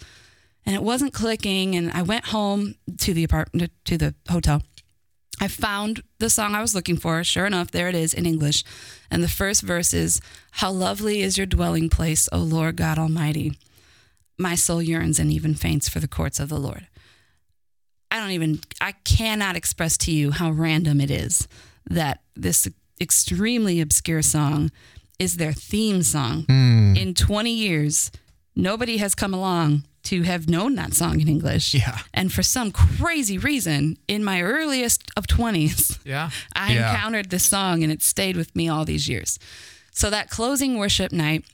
[0.65, 1.76] And it wasn't clicking.
[1.76, 4.62] And I went home to the apartment, to the hotel.
[5.41, 7.23] I found the song I was looking for.
[7.23, 8.63] Sure enough, there it is in English.
[9.10, 13.58] And the first verse is How lovely is your dwelling place, O Lord God Almighty.
[14.38, 16.88] My soul yearns and even faints for the courts of the Lord.
[18.12, 21.47] I don't even, I cannot express to you how random it is
[21.89, 22.67] that this
[22.99, 24.69] extremely obscure song
[25.17, 26.43] is their theme song.
[26.43, 26.93] Hmm.
[26.95, 28.12] In 20 years,
[28.56, 31.73] nobody has come along to have known that song in English.
[31.73, 31.99] Yeah.
[32.13, 36.31] And for some crazy reason, in my earliest of 20s, Yeah.
[36.55, 36.91] I Yeah.
[36.91, 39.37] encountered this song and it stayed with me all these years.
[39.93, 41.45] So that closing worship night,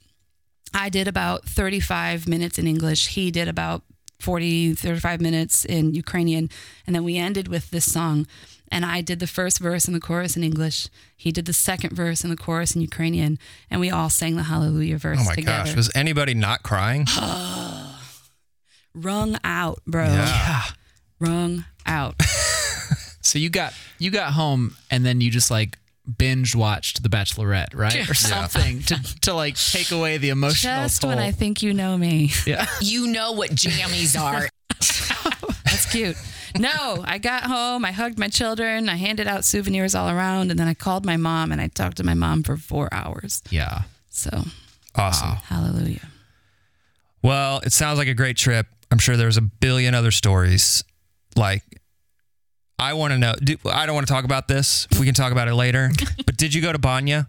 [0.73, 3.07] I did about 35 minutes in English.
[3.09, 3.83] He did about
[4.19, 6.49] 40, 35 minutes in Ukrainian.
[6.85, 8.27] And then we ended with this song.
[8.69, 10.87] And I did the first verse and the chorus in English.
[11.15, 13.39] He did the second verse and the chorus in Ukrainian.
[13.69, 15.65] And we all sang the hallelujah verse Oh my together.
[15.69, 15.75] gosh.
[15.75, 17.05] Was anybody not crying?
[18.97, 20.05] Wrung out, bro.
[20.05, 20.63] Yeah.
[21.19, 22.15] Wrung out.
[23.21, 25.77] So you got you got home and then you just like
[26.17, 28.09] binge watched The Bachelorette, right?
[28.09, 31.09] Or something to to like take away the emotional Just toll.
[31.09, 32.31] when I think you know me.
[32.45, 32.65] yeah.
[32.81, 34.47] You know what jammies are.
[35.65, 36.15] That's cute.
[36.57, 40.57] No, I got home, I hugged my children, I handed out souvenirs all around, and
[40.57, 43.43] then I called my mom and I talked to my mom for four hours.
[43.49, 43.81] Yeah.
[44.07, 44.45] So,
[44.95, 45.31] Awesome.
[45.43, 46.07] hallelujah.
[47.21, 48.67] Well, it sounds like a great trip.
[48.91, 50.83] I'm sure there's a billion other stories.
[51.35, 51.63] Like,
[52.79, 53.33] I want to know.
[53.41, 54.87] Do, I don't want to talk about this.
[54.99, 55.91] We can talk about it later.
[56.25, 57.27] but did you go to Banya?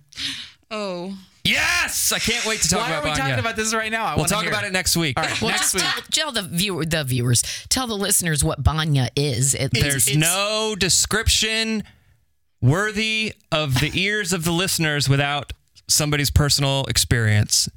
[0.71, 3.23] Oh, Yes, I can't wait to talk Why about Why are we Banya.
[3.37, 4.05] talking about this right now?
[4.05, 5.19] I we'll talk hear about it next week.
[5.19, 5.41] All right.
[5.41, 5.85] Well, Next just week.
[6.11, 9.55] tell, tell the viewer, the viewers, tell the listeners what banya is.
[9.55, 9.87] At least.
[9.87, 11.85] There's no description
[12.61, 15.55] worthy of the ears of the listeners without
[15.89, 17.69] somebody's personal experience.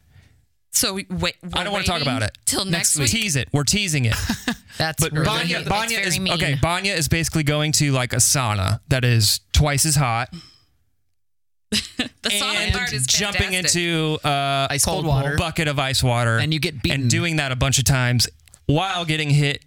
[0.72, 1.36] So we, wait.
[1.54, 2.38] I don't wanna talk about it.
[2.46, 3.14] till Next next, week.
[3.14, 3.22] week.
[3.24, 3.50] Tease it.
[3.52, 4.16] We're teasing it.
[4.78, 6.34] That's But really, Banya, that's Banya very is mean.
[6.34, 6.56] okay.
[6.62, 10.30] Banya is basically going to like a sauna that is twice as hot
[11.72, 13.82] The sauna and part is jumping fantastic.
[13.82, 15.36] into uh, Ice cold cold water.
[15.38, 17.02] bucket of ice water, And you get beaten.
[17.02, 18.28] and doing that a bunch of times
[18.66, 19.64] while getting hit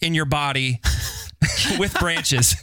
[0.00, 0.80] in your body
[1.78, 2.56] with branches.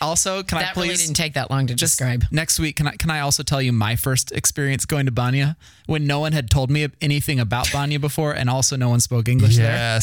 [0.00, 2.24] Also, can I That really please didn't take that long to just describe.
[2.30, 2.76] next week?
[2.76, 6.20] Can I can I also tell you my first experience going to Banya when no
[6.20, 10.02] one had told me anything about Banya before, and also no one spoke English Yes,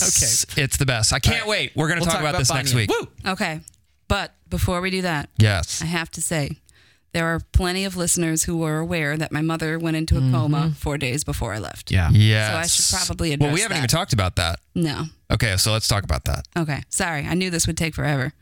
[0.56, 0.64] there?
[0.64, 1.12] Okay, it's the best.
[1.14, 1.74] I can't wait.
[1.76, 2.90] We're going to We'll talk, talk about, about this next week.
[2.90, 3.08] Woo!
[3.34, 3.60] Okay,
[4.08, 5.82] but before we do that, Yes.
[5.82, 6.58] I have to say,
[7.14, 10.58] there are plenty of listeners who were aware that my mother went into a coma
[10.58, 10.70] mm-hmm.
[10.72, 11.92] four days before I left.
[11.92, 12.10] Yeah.
[12.12, 12.52] Yes.
[12.52, 13.80] So I should probably Well, we haven't that.
[13.80, 14.60] even talked about that.
[14.76, 15.06] No.
[15.32, 16.46] Okay, so let's talk about that.
[16.58, 16.84] Okay.
[16.90, 17.26] Sorry.
[17.26, 18.34] I knew this would take forever.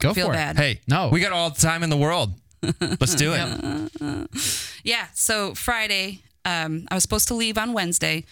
[0.00, 0.56] Go Feel for bad.
[0.56, 1.08] Hey, No.
[1.08, 2.34] we got all the time in the world.
[2.80, 4.28] Let's do it.
[4.84, 5.06] Yeah.
[5.14, 8.24] So Friday, um, I was supposed to leave on Wednesday.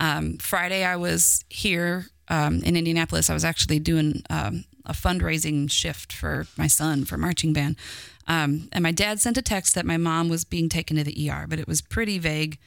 [0.00, 3.30] Um, Friday, I was here um, in Indianapolis.
[3.30, 7.76] I was actually doing um, a fundraising shift for my son for marching band.
[8.28, 11.30] Um, and my dad sent a text that my mom was being taken to the
[11.30, 12.58] ER, but it was pretty vague.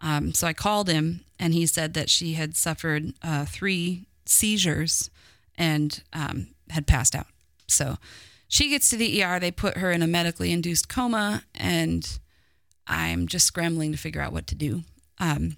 [0.00, 5.10] Um, so I called him, and he said that she had suffered uh, three seizures
[5.56, 7.26] and um, had passed out.
[7.66, 7.96] So
[8.48, 9.38] she gets to the ER.
[9.38, 12.18] They put her in a medically induced coma, and
[12.86, 14.82] I'm just scrambling to figure out what to do.
[15.18, 15.56] Um,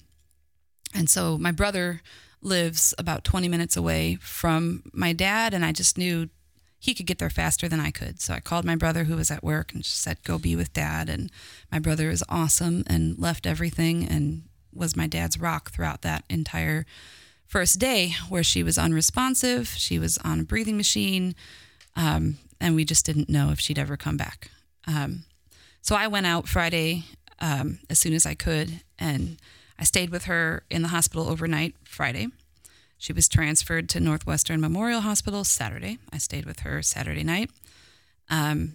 [0.94, 2.02] and so my brother
[2.42, 6.28] lives about 20 minutes away from my dad, and I just knew
[6.80, 8.20] he could get there faster than I could.
[8.20, 10.72] So I called my brother who was at work and just said, Go be with
[10.72, 11.10] dad.
[11.10, 11.30] And
[11.70, 16.86] my brother is awesome and left everything and was my dad's rock throughout that entire
[17.50, 19.68] first day where she was unresponsive.
[19.68, 21.34] She was on a breathing machine.
[21.96, 24.52] Um, and we just didn't know if she'd ever come back.
[24.86, 25.24] Um,
[25.82, 27.04] so I went out Friday
[27.40, 29.38] um, as soon as I could, and
[29.78, 32.28] I stayed with her in the hospital overnight Friday.
[32.98, 35.98] She was transferred to Northwestern Memorial Hospital Saturday.
[36.12, 37.50] I stayed with her Saturday night.
[38.28, 38.74] Um,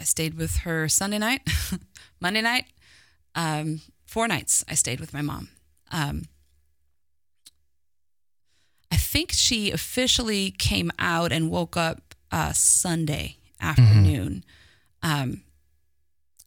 [0.00, 1.42] I stayed with her Sunday night,
[2.20, 2.64] Monday night.
[3.34, 5.48] Um, four nights I stayed with my mom.
[5.92, 6.22] Um,
[8.94, 14.44] I think she officially came out and woke up uh, Sunday afternoon.
[15.02, 15.42] Um,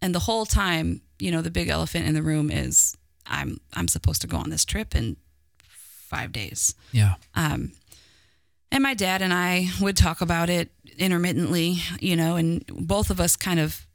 [0.01, 3.89] and the whole time, you know, the big elephant in the room is I'm I'm
[3.89, 5.17] supposed to go on this trip in
[5.59, 6.73] five days.
[6.93, 7.15] Yeah.
[7.35, 7.73] Um,
[8.71, 13.19] and my dad and I would talk about it intermittently, you know, and both of
[13.19, 13.85] us kind of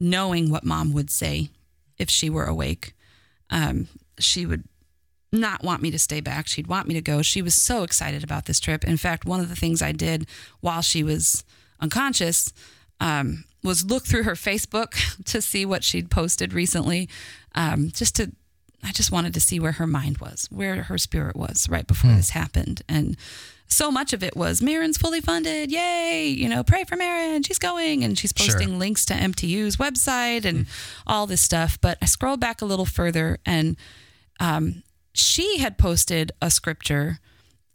[0.00, 1.50] knowing what mom would say
[1.96, 2.92] if she were awake.
[3.50, 3.86] Um,
[4.18, 4.64] she would
[5.34, 6.46] not want me to stay back.
[6.46, 7.22] She'd want me to go.
[7.22, 8.84] She was so excited about this trip.
[8.84, 10.26] In fact, one of the things I did
[10.60, 11.44] while she was
[11.80, 12.52] unconscious
[13.00, 17.08] um, was look through her Facebook to see what she'd posted recently,
[17.54, 18.32] um, just to
[18.86, 22.12] I just wanted to see where her mind was, where her spirit was right before
[22.12, 22.82] this happened.
[22.86, 23.16] And
[23.66, 25.72] so much of it was Maron's fully funded.
[25.72, 26.26] Yay.
[26.28, 27.42] You know, pray for Maron.
[27.44, 28.04] She's going.
[28.04, 28.46] And she's Sure.
[28.46, 30.66] posting links to MTU's website and
[31.06, 31.80] all this stuff.
[31.80, 33.76] But I scrolled back a little further and
[34.38, 34.82] um,
[35.14, 37.20] she had posted a scripture.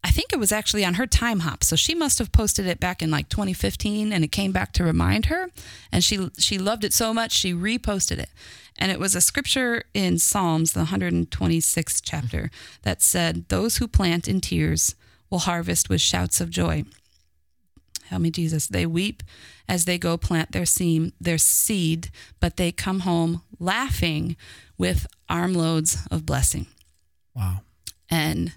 [0.04, 1.64] I think it was actually on her Timehop.
[1.64, 4.84] So she must have posted it back in like 2015 and it came back to
[4.84, 5.48] remind her.
[5.92, 8.30] And she she loved it so much she reposted it.
[8.78, 12.50] And it was a scripture in Psalms, the 126th chapter,
[12.84, 14.96] that said, Those who plant in tears
[15.30, 16.86] will harvest with shouts of joy.
[18.06, 18.68] Help me, Jesus.
[18.68, 19.22] They weep
[19.68, 22.10] as they go plant their seam, their seed,
[22.40, 24.36] but they come home laughing
[24.78, 26.68] with armloads of blessing.
[27.40, 27.62] Wow.
[28.10, 28.54] And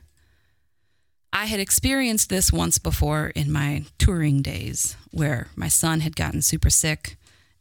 [1.33, 6.43] I had experienced this once before in my touring days where my son had gotten
[6.43, 7.17] super sick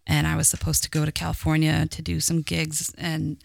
[0.08, 3.38] and I was supposed to go to California to do some gigs and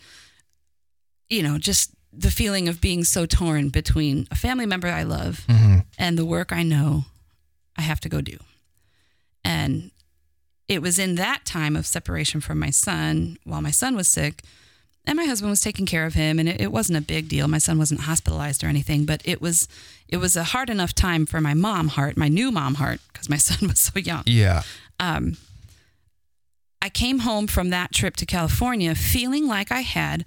[1.29, 5.45] you know, just the feeling of being so torn between a family member I love
[5.49, 5.81] mm-hmm.
[5.99, 7.05] and the work I know
[7.77, 8.39] I have to go do.
[9.45, 9.91] And
[10.67, 14.43] it was in that time of separation from my son while my son was sick
[15.07, 17.47] and my husband was taking care of him and it, it wasn't a big deal
[17.49, 19.69] my son wasn't hospitalized or anything but it was
[20.09, 23.29] it was a hard enough time for my mom heart my new mom heart because
[23.29, 24.63] my son was so young Yeah.
[25.01, 25.37] um,
[26.83, 30.25] I came home from that trip to California feeling like I had,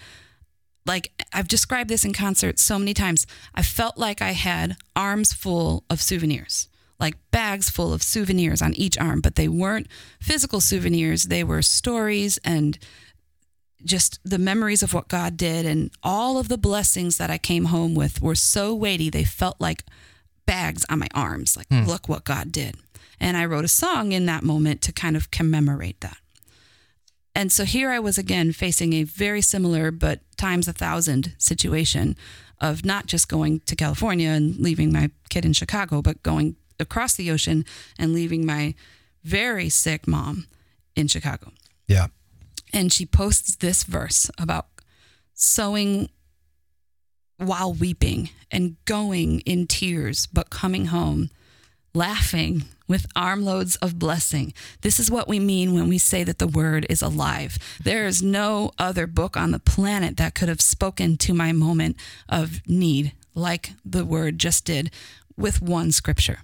[0.85, 3.25] like I've described this in concert so many times.
[3.55, 6.67] I felt like I had arms full of souvenirs,
[6.99, 9.87] like bags full of souvenirs on each arm, but they weren't
[10.19, 11.25] physical souvenirs.
[11.25, 12.77] They were stories and
[13.83, 15.65] just the memories of what God did.
[15.65, 19.59] And all of the blessings that I came home with were so weighty, they felt
[19.59, 19.83] like
[20.45, 21.55] bags on my arms.
[21.55, 21.85] Like, hmm.
[21.85, 22.75] look what God did.
[23.19, 26.17] And I wrote a song in that moment to kind of commemorate that.
[27.35, 32.17] And so here I was again facing a very similar but times a thousand situation
[32.59, 37.13] of not just going to California and leaving my kid in Chicago, but going across
[37.13, 37.65] the ocean
[37.97, 38.73] and leaving my
[39.23, 40.47] very sick mom
[40.95, 41.51] in Chicago.
[41.87, 42.07] Yeah.
[42.73, 44.67] And she posts this verse about
[45.33, 46.09] sowing
[47.37, 51.29] while weeping and going in tears, but coming home
[51.93, 54.53] laughing with armloads of blessing.
[54.81, 57.57] This is what we mean when we say that the word is alive.
[57.83, 61.97] There is no other book on the planet that could have spoken to my moment
[62.27, 64.91] of need like the word just did
[65.37, 66.39] with one scripture.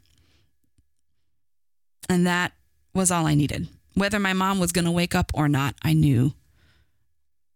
[2.07, 2.53] And that
[2.93, 3.67] was all I needed.
[3.96, 6.34] Whether my mom was going to wake up or not, I knew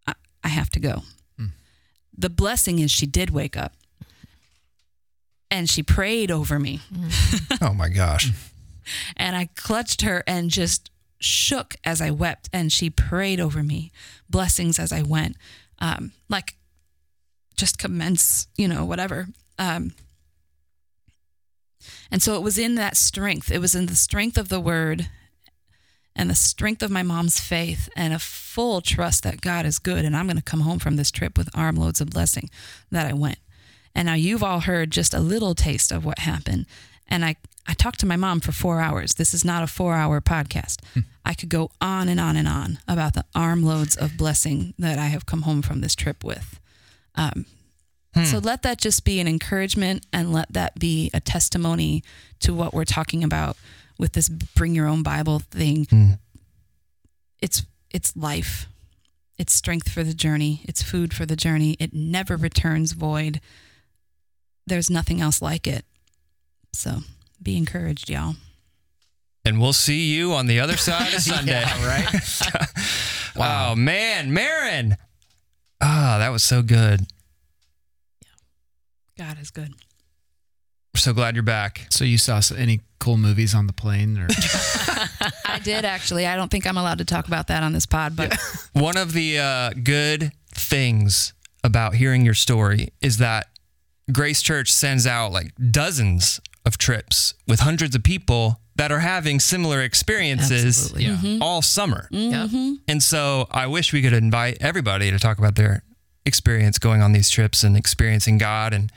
[0.07, 0.13] I,
[0.43, 1.03] I have to go.
[2.17, 3.73] The blessing is she did wake up
[5.49, 6.81] and she prayed over me.
[7.61, 8.31] Oh my gosh.
[9.15, 12.49] And I clutched her and just shook as I wept.
[12.51, 13.91] And she prayed over me,
[14.27, 15.37] blessings as I went,
[15.77, 16.55] um, like
[17.55, 19.27] just commence, you know, whatever.
[19.59, 19.93] Um,
[22.09, 25.07] and so it was in that strength, it was in the strength of the word
[26.19, 30.03] and the strength of my mom's faith and a full trust that God is good
[30.03, 32.49] and I'm going to come home from this trip with armloads of blessing
[32.91, 33.39] that I went.
[33.95, 36.65] And now you've all heard just a little taste of what happened.
[37.07, 39.13] And I, I talked to my mom for four hours.
[39.15, 40.81] This is not a four hour podcast.
[41.23, 45.05] I could go on and on and on about the armloads of blessing that I
[45.07, 46.59] have come home from this trip with.
[47.15, 47.45] Um,
[48.25, 52.03] So let that just be an encouragement and let that be a testimony
[52.39, 53.55] to what we're talking about
[53.99, 56.17] with this bring your own Bible thing.
[57.41, 58.65] It's it's life.
[59.37, 60.61] It's strength for the journey.
[60.65, 61.77] It's food for the journey.
[61.79, 63.39] It never returns void.
[64.65, 65.85] There's nothing else like it.
[66.73, 66.99] So
[67.41, 68.35] be encouraged, y'all.
[69.45, 71.63] And we'll see you on the other side of Sunday.
[71.63, 72.07] right?
[73.35, 74.97] Wow, man, Maron.
[75.79, 77.01] Ah, that was so good.
[78.21, 79.25] Yeah.
[79.25, 79.73] God is good.
[80.93, 81.85] We're so glad you're back.
[81.89, 84.27] So you saw any cool movies on the plane or
[85.45, 86.25] I did actually.
[86.27, 88.37] I don't think I'm allowed to talk about that on this pod, but
[88.73, 91.33] One of the uh, good things
[91.63, 93.47] about hearing your story is that
[94.11, 99.39] Grace Church sends out like dozens of trips with hundreds of people that are having
[99.39, 101.31] similar experiences Absolutely.
[101.35, 101.39] Yeah.
[101.41, 102.07] all summer.
[102.11, 102.47] Yeah.
[102.87, 105.83] And so I wish we could invite everybody to talk about their
[106.25, 108.91] experience going on these trips and experiencing God and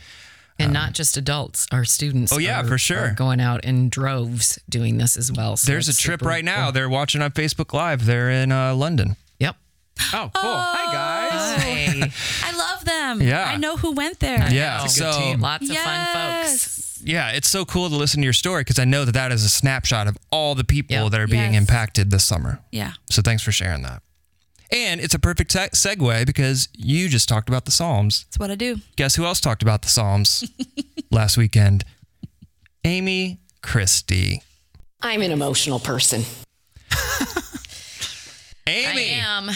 [0.59, 2.33] And not just adults, our students.
[2.33, 3.13] Oh, yeah, are- for sure.
[3.17, 5.57] going out in droves doing this as well.
[5.57, 6.71] So there's a trip super right now.
[6.71, 8.05] They're watching on Facebook Live.
[8.07, 9.17] They're in uh, London.
[9.41, 9.57] Yep.
[10.15, 10.55] Oh, cool.
[10.55, 12.13] Hi guys.
[12.13, 12.13] Hi.
[12.53, 13.23] I love them.
[13.23, 13.45] Yeah.
[13.45, 14.49] I know who went there.
[14.53, 14.85] Yeah.
[14.85, 15.41] It's a good so team.
[15.41, 17.03] Lots of fun folks.
[17.05, 19.45] yeah, it's so cool to listen to your story because I know that that is
[19.45, 21.11] a snapshot of all the people Yep.
[21.11, 21.61] that are being Yes.
[21.63, 22.61] impacted this summer.
[22.71, 22.93] Yeah.
[23.11, 24.03] So thanks for sharing that.
[24.73, 28.25] And it's a perfect te- segue because you just talked about the Psalms.
[28.25, 28.79] That's what I do.
[28.97, 30.51] Guess who else talked about the Psalms
[31.11, 31.85] last weekend?
[32.85, 34.43] Amy Christie.
[35.03, 36.23] I'm an emotional person.
[38.67, 39.11] Amy.
[39.11, 39.51] I am.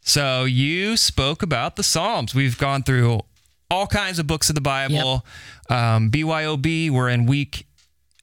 [0.00, 2.34] So you spoke about the Psalms.
[2.34, 3.20] We've gone through
[3.70, 5.24] all kinds of books of the Bible.
[5.68, 7.66] Um, BYOB, we're in week,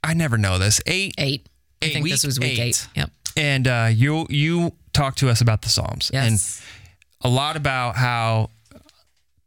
[0.03, 1.13] I never know this, eight.
[1.17, 1.47] Eight.
[1.81, 1.93] I Eight.
[1.93, 2.59] think this was week eight.
[2.59, 2.87] eight.
[2.95, 3.09] Yep.
[3.37, 6.09] And uh, you you talked to us about the Psalms.
[6.13, 6.61] Yes.
[7.23, 8.49] And a lot about how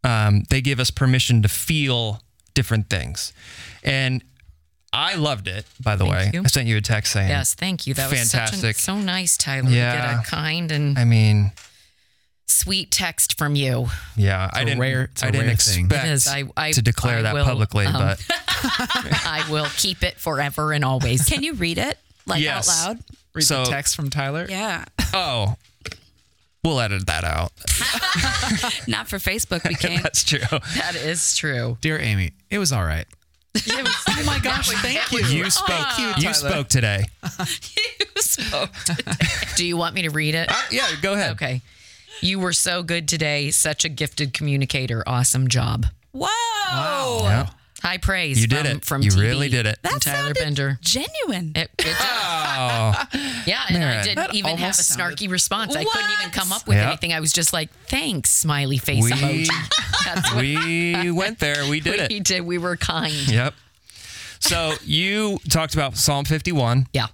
[0.02, 2.22] um, they give us permission to feel
[2.54, 3.32] different things.
[3.82, 4.22] And
[4.92, 6.30] I loved it, by the Thank way.
[6.34, 6.42] you.
[6.44, 7.54] I sent you a text saying, yes.
[7.54, 7.94] Thank you.
[7.94, 8.76] That was Fantastic.
[8.76, 9.70] So nice, Tyler.
[9.70, 9.92] Yeah.
[9.92, 11.50] To get a kind and I mean,
[12.46, 13.88] sweet text from you.
[14.16, 15.84] yeah, I a didn't, rare- it's a I didn't rare thing.
[15.86, 16.28] expect It is.
[16.28, 20.72] I- I- to declare I that will, publicly, um, but I will keep it forever
[20.72, 21.24] and always.
[21.24, 22.68] Can you read it like Yes.
[22.70, 22.98] out loud?
[23.34, 24.46] Read So- the text from Tyler.
[24.48, 24.84] Yeah.
[25.14, 25.56] Oh,
[26.62, 27.52] we'll edit that out.
[28.88, 29.66] Not for Facebook.
[29.68, 30.02] We can't.
[30.02, 30.40] That's true.
[30.76, 31.78] that is true.
[31.80, 33.06] Dear Amy, it was all right.
[33.70, 34.70] oh my gosh!
[34.80, 35.20] Thank you.
[35.20, 35.98] You spoke.
[35.98, 36.34] you, you Tyler.
[36.34, 37.04] spoke today.
[39.56, 40.50] Do you want me to read it?
[40.50, 41.32] Uh, yeah, go ahead.
[41.32, 41.62] Okay.
[42.20, 43.50] You were so good today.
[43.50, 45.02] Such a gifted communicator.
[45.06, 45.86] Awesome job.
[46.12, 46.28] Whoa.
[47.24, 47.50] Yeah.
[47.84, 48.40] High praise.
[48.40, 48.84] You did from, it.
[48.84, 49.20] From You TV.
[49.20, 49.78] really did it.
[49.82, 50.78] That From Tyler sounded Bender.
[50.80, 51.52] genuine.
[51.54, 51.96] It, it did.
[52.00, 53.04] Oh,
[53.46, 55.76] Yeah, and I didn't That even have a almost sounded- snarky response.
[55.76, 56.86] I couldn't even come up with Yep.
[56.88, 57.12] anything.
[57.12, 59.48] I was just like, "Thanks, smiley face We- emoji."
[60.06, 61.68] That's we went there.
[61.68, 62.24] We did we it.
[62.24, 62.40] did.
[62.42, 63.12] We were kind.
[63.28, 63.54] Yep.
[64.40, 67.08] So you talked about Psalm 51, Yeah.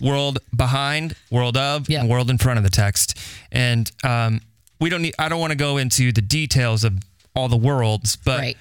[0.00, 2.00] world behind, world of, Yeah.
[2.00, 3.18] and world in front of the text.
[3.52, 4.40] And um,
[4.80, 5.14] we don't need.
[5.18, 6.94] I don't want to go into the details of
[7.34, 8.56] all the worlds, but Right.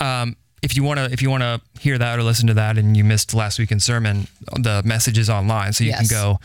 [0.00, 2.78] um, if you want to, if you want to hear that or listen to that,
[2.78, 4.28] and you missed last weekend's sermon,
[4.60, 6.38] the message is online, so you can go,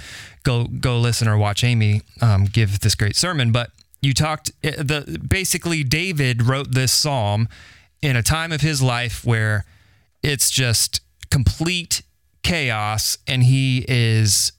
[0.44, 3.52] go, go listen or watch Amy um, give this great sermon.
[3.52, 3.70] But
[4.02, 7.48] you talked eh, the basically David wrote this psalm
[8.02, 9.66] in a time of his life where
[10.24, 12.02] it's just complete
[12.44, 14.52] chaos, and he is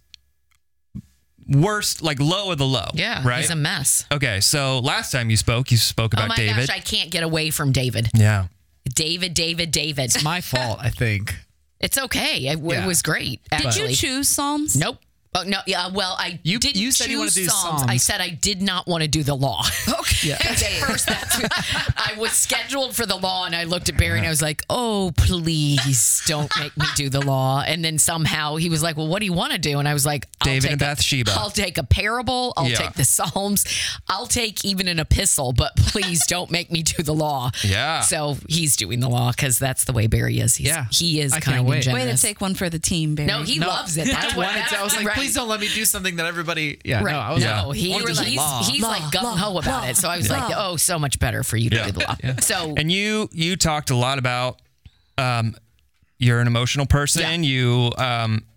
[1.49, 2.89] worst, like low of the low.
[2.95, 3.27] Yeah.
[3.27, 3.41] right.
[3.41, 4.05] He's a mess.
[4.13, 6.67] okay, so last time you spoke, you spoke about Oh about my David.
[6.69, 6.77] gosh!
[6.77, 8.09] I can't get away from David.
[8.15, 8.47] yeah.
[8.95, 9.35] David.
[9.35, 9.71] David.
[9.71, 10.05] David.
[10.07, 11.35] It's my fault, I think.
[11.81, 12.39] It's okay.
[12.49, 12.87] It, it Yeah.
[12.89, 13.41] was great.
[13.53, 13.91] Did Actually.
[13.91, 14.75] you choose Psalms?
[14.75, 14.99] Nope.
[15.35, 15.89] Oh no, yeah.
[15.89, 17.83] Well, I You- didn't you said you wanted choose to do Psalms.
[17.87, 19.63] I said I did not want to do the law.
[20.21, 20.33] Okay.
[20.33, 21.37] At first, that's
[21.97, 24.63] I was scheduled for the law, and I looked at Barry and I was like,
[24.69, 29.07] "Oh, please don't make me do the law." And then somehow he was like, "Well,
[29.07, 30.85] what do you want to do?" And I was like, I'll David take and a-
[30.85, 31.33] Bathsheba.
[31.37, 32.53] I'll take a parable.
[32.57, 32.77] I'll Yeah.
[32.77, 33.65] take the Psalms.
[34.09, 38.01] I'll take even an epistle, but please don't make me do the law." Yeah.
[38.01, 40.57] So he's doing the law because that's the way Barry is.
[40.57, 40.87] He's, Yeah.
[40.91, 41.83] he is I can't kind and wait.
[41.85, 42.05] generous.
[42.07, 43.29] Way to take one for the team, Barry.
[43.29, 44.07] no, he loves it.
[44.07, 44.79] That's I what wanted to.
[44.79, 45.18] I was like, right.
[45.19, 46.81] Please don't let me do something that everybody.
[46.85, 47.13] Yeah, Right.
[47.13, 48.63] no, I was no, like, he, wanted to do he's, law.
[48.65, 49.97] he's Law, like gung ho law, about law, it.
[49.97, 50.37] So I was law.
[50.49, 51.87] like, oh, so much better for you to Yeah.
[51.87, 52.17] do the law.
[52.41, 54.61] So And you you talked a lot about
[55.19, 55.55] um
[56.19, 57.45] you're an emotional person.
[57.45, 58.48] You um th-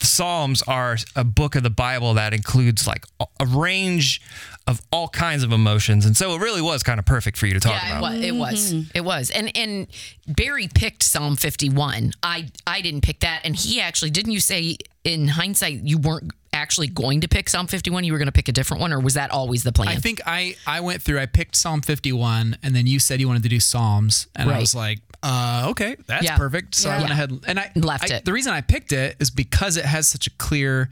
[0.00, 4.20] Psalms are a book of the Bible that includes like a- a range
[4.66, 7.54] of all kinds of emotions, and so it really was kind of perfect for you
[7.54, 8.02] to talk yeah, it about.
[8.02, 8.72] was, it was.
[8.72, 8.90] Mm-hmm.
[8.94, 9.30] It was.
[9.30, 9.86] And and
[10.26, 12.12] Barry picked Psalm 51.
[12.22, 13.42] I I didn't pick that.
[13.44, 17.66] And he actually didn't you say in hindsight you weren't actually going to pick Psalm
[17.66, 18.02] 51?
[18.04, 19.88] You were going to pick a different one, or was that always the plan?
[19.88, 21.20] I think I I went through.
[21.20, 24.58] I picked Psalm 51, and then you said you wanted to do Psalms, and I
[24.58, 26.36] was like, uh, okay, that's Yeah.
[26.36, 26.74] perfect.
[26.74, 28.24] So I went ahead and I Left I- it.
[28.24, 30.88] The reason I picked it is because it has such a clear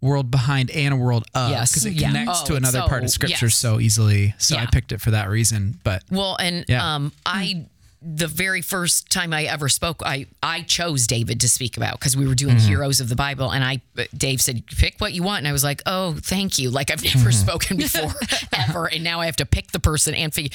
[0.00, 1.70] world behind and a world of, Yes.
[1.72, 2.08] because it Yeah.
[2.08, 3.56] connects Oh, to another so- part of Scripture yes.
[3.56, 4.34] so easily.
[4.38, 5.80] So I picked it for that reason.
[5.84, 6.94] But Well, and Yeah.
[6.94, 7.66] um, I
[8.06, 12.16] the very first time I ever spoke, I I chose David to speak about because
[12.16, 12.68] we were doing Mm-hmm.
[12.68, 13.80] heroes of the Bible, and I
[14.14, 16.68] Dave said pick what you want, and I was like, oh, thank you.
[16.70, 17.30] Like I've never Mm-hmm.
[17.30, 18.12] spoken before
[18.52, 20.50] ever, and now I have to pick the person and figure.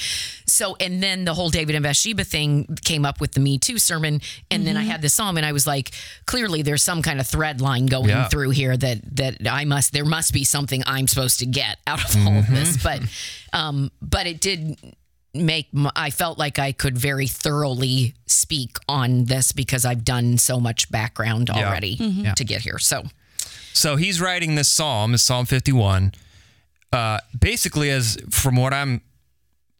[0.45, 3.79] So and then the whole David and Bathsheba thing came up with the Me Too
[3.79, 4.21] sermon,
[4.51, 4.89] and then I Mm-hmm.
[4.91, 5.91] had the psalm, and I was like,
[6.27, 8.27] clearly there's some kind of thread line going Yeah.
[8.27, 12.03] through here that that I must there must be something I'm supposed to get out
[12.15, 13.01] of all of this, but
[13.53, 14.77] um, but it did
[15.33, 20.37] make m- I felt like I could very thoroughly speak on this because I've done
[20.37, 21.67] so much background Yeah.
[21.67, 21.95] already
[22.35, 22.79] to get here.
[22.79, 23.03] So
[23.73, 26.13] So he's writing this psalm, is Psalm 51,
[26.91, 29.01] uh, basically as from what I'm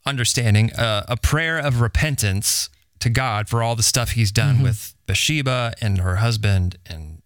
[0.06, 2.70] understanding, uh, a prayer of repentance
[3.00, 4.64] to God for all the stuff he's done Mm-hmm.
[4.64, 7.19] with Bathsheba and her husband and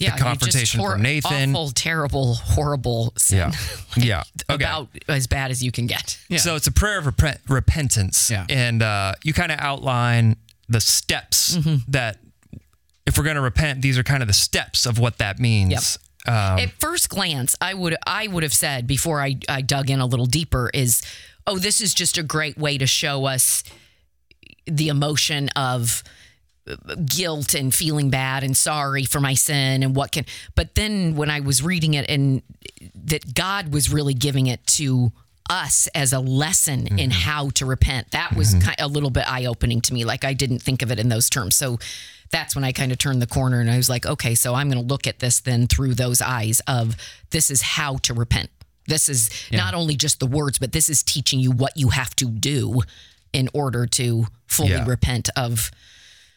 [0.00, 1.50] yeah, The confrontation just from Nathan.
[1.54, 3.52] awful, terrible, horrible sin yeah,
[3.96, 4.22] yeah.
[4.50, 4.64] Okay.
[4.64, 6.18] about as bad as you can get.
[6.28, 6.38] Yeah.
[6.38, 8.46] So it's a prayer of repent- repentance, Yeah.
[8.48, 10.36] and uh, you kind of outline
[10.68, 11.76] the steps Mm-hmm.
[11.92, 12.18] that
[13.06, 15.70] if we're going to repent, these are kind of the steps of what that means.
[15.72, 15.82] Yep.
[16.60, 20.06] At first glance, I would I would have said before I, I dug in a
[20.06, 21.02] little deeper is,
[21.46, 23.64] oh, this is just a great way to show us
[24.66, 26.04] the emotion of
[27.06, 31.30] guilt and feeling bad and sorry for my sin and what can but then when
[31.30, 32.42] I was reading it and
[32.94, 35.12] that God was really giving it to
[35.48, 37.10] us as a lesson in mm-hmm.
[37.10, 38.12] how to repent.
[38.12, 38.66] That was mm-hmm.
[38.66, 40.04] kind a little bit eye opening to me.
[40.04, 41.56] Like I didn't think of it in those terms.
[41.56, 41.78] So
[42.30, 44.70] that's when I kind of turned the corner and I was like okay so I'm
[44.70, 46.96] going to look at this then through those eyes of
[47.30, 48.50] this is how to repent.
[48.86, 52.14] This is not only just the words but this is teaching you what you have
[52.16, 52.82] to do
[53.32, 54.86] in order to fully Yeah.
[54.86, 55.70] repent of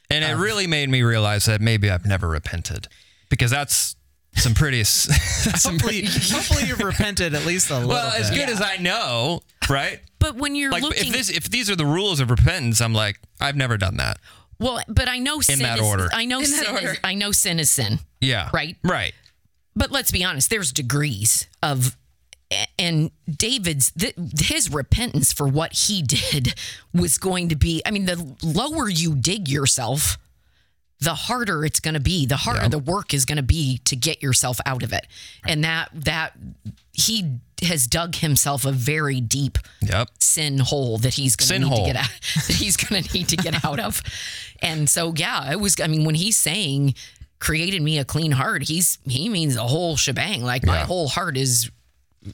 [0.09, 2.87] And it um, really made me realize that maybe I've never repented
[3.29, 3.95] because that's
[4.35, 4.81] some pretty.
[4.81, 5.09] s-
[5.61, 7.93] some Hopefully, hopefully you've repented at least a little bit.
[7.93, 8.39] well, as bit.
[8.39, 9.99] good as I know, right?
[10.19, 12.93] but when you're Like looking if this if these are the rules of repentance, I'm
[12.93, 14.17] like I've never done that.
[14.59, 16.07] well but I know sin in that is, order.
[16.13, 16.99] I know In that sin is.
[17.03, 18.49] I know sin is sin Yeah.
[18.53, 18.77] Right.
[18.83, 19.13] Right.
[19.75, 21.97] but let's be honest there's degrees of
[22.79, 26.55] and David's th- his repentance for what he did
[26.93, 30.17] was going to be I mean the lower you dig yourself
[30.99, 33.95] the harder it's going to be the harder the work is going to be to
[33.95, 35.05] get yourself out of it
[35.45, 36.33] and that that
[36.93, 40.09] he has dug himself a very deep Yep.
[40.19, 41.85] sin hole that he's going to need hole.
[41.87, 42.09] to get out
[42.47, 44.01] that he's going to need to get out of.
[44.61, 46.95] And so yeah, it was I mean when he's saying
[47.39, 50.43] created me a clean heart, he's he means the whole shebang.
[50.43, 51.69] Like my whole heart is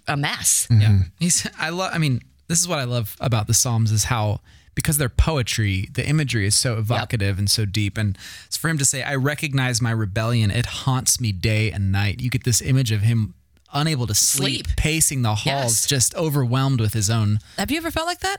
[0.07, 0.67] a mess.
[0.69, 0.81] Mm-hmm.
[0.81, 0.99] Yeah.
[1.19, 4.39] He's I love I mean, this is what I love about the Psalms is how
[4.75, 7.97] because they're poetry, the imagery is so evocative and so deep.
[7.97, 10.51] And it's for him to say, I recognize my rebellion.
[10.51, 12.21] It haunts me day and night.
[12.21, 13.33] You get this image of him
[13.73, 14.77] unable to sleep, Sleep.
[14.77, 15.85] pacing the halls, Yes.
[15.85, 17.39] just overwhelmed with his own.
[17.57, 18.37] Have you ever felt like that?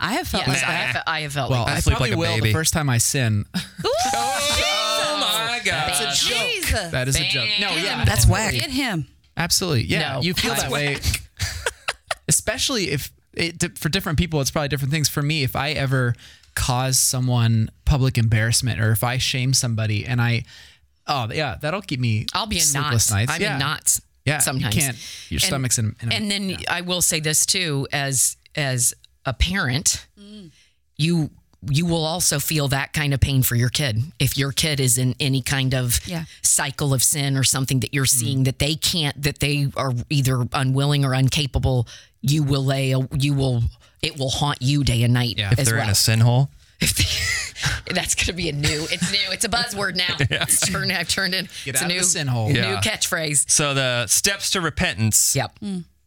[0.00, 0.86] I have felt Yes, like I that.
[0.94, 2.48] have, I have felt Well, like I, I sleep probably like a will baby.
[2.48, 3.44] the first time I sin.
[4.16, 5.88] Oh my god.
[5.88, 6.38] That's a joke.
[6.50, 6.90] Jesus.
[6.90, 7.48] that is a joke.
[7.60, 8.04] No, yeah.
[8.04, 8.52] That's whack.
[8.52, 9.06] Get him.
[9.36, 9.84] Absolutely.
[9.84, 10.14] Yeah.
[10.14, 10.96] No, you feel that's that way.
[12.28, 15.08] Especially if it, for different people, it's probably different things.
[15.08, 16.14] For me, if I ever
[16.54, 20.44] cause someone public embarrassment or if I shame somebody and I,
[21.06, 23.10] oh, yeah, that'll keep me I'll be in sleepless knots.
[23.10, 23.32] nights.
[23.32, 23.52] I'm yeah.
[23.54, 24.00] in knots.
[24.24, 24.38] Yeah.
[24.38, 27.44] sometimes You can't, your And- stomach's in, in a, and then I will say this
[27.44, 28.94] too, as as
[29.26, 30.50] a parent, mm.
[30.96, 31.30] you
[31.70, 34.98] you will also feel that kind of pain for your kid if your kid is
[34.98, 36.24] in any kind of Yeah.
[36.42, 38.18] cycle of sin or something that you're Mm-hmm.
[38.26, 41.86] seeing that they can't that they are either unwilling or incapable.
[42.22, 43.64] You will lay a, you will
[44.02, 45.50] it will haunt you day and night Yeah.
[45.52, 45.84] if as they're well.
[45.84, 46.50] in a sin hole.
[47.86, 48.86] That's going to be a new.
[48.90, 49.30] It's new.
[49.32, 50.16] It's a buzzword now.
[50.30, 50.92] It's turned.
[50.92, 51.46] I've turned it.
[51.64, 52.48] Get it's out a of new the sin hole.
[52.48, 52.80] New Yeah.
[52.82, 53.48] catchphrase.
[53.50, 55.34] So the steps to repentance.
[55.36, 55.58] Yep.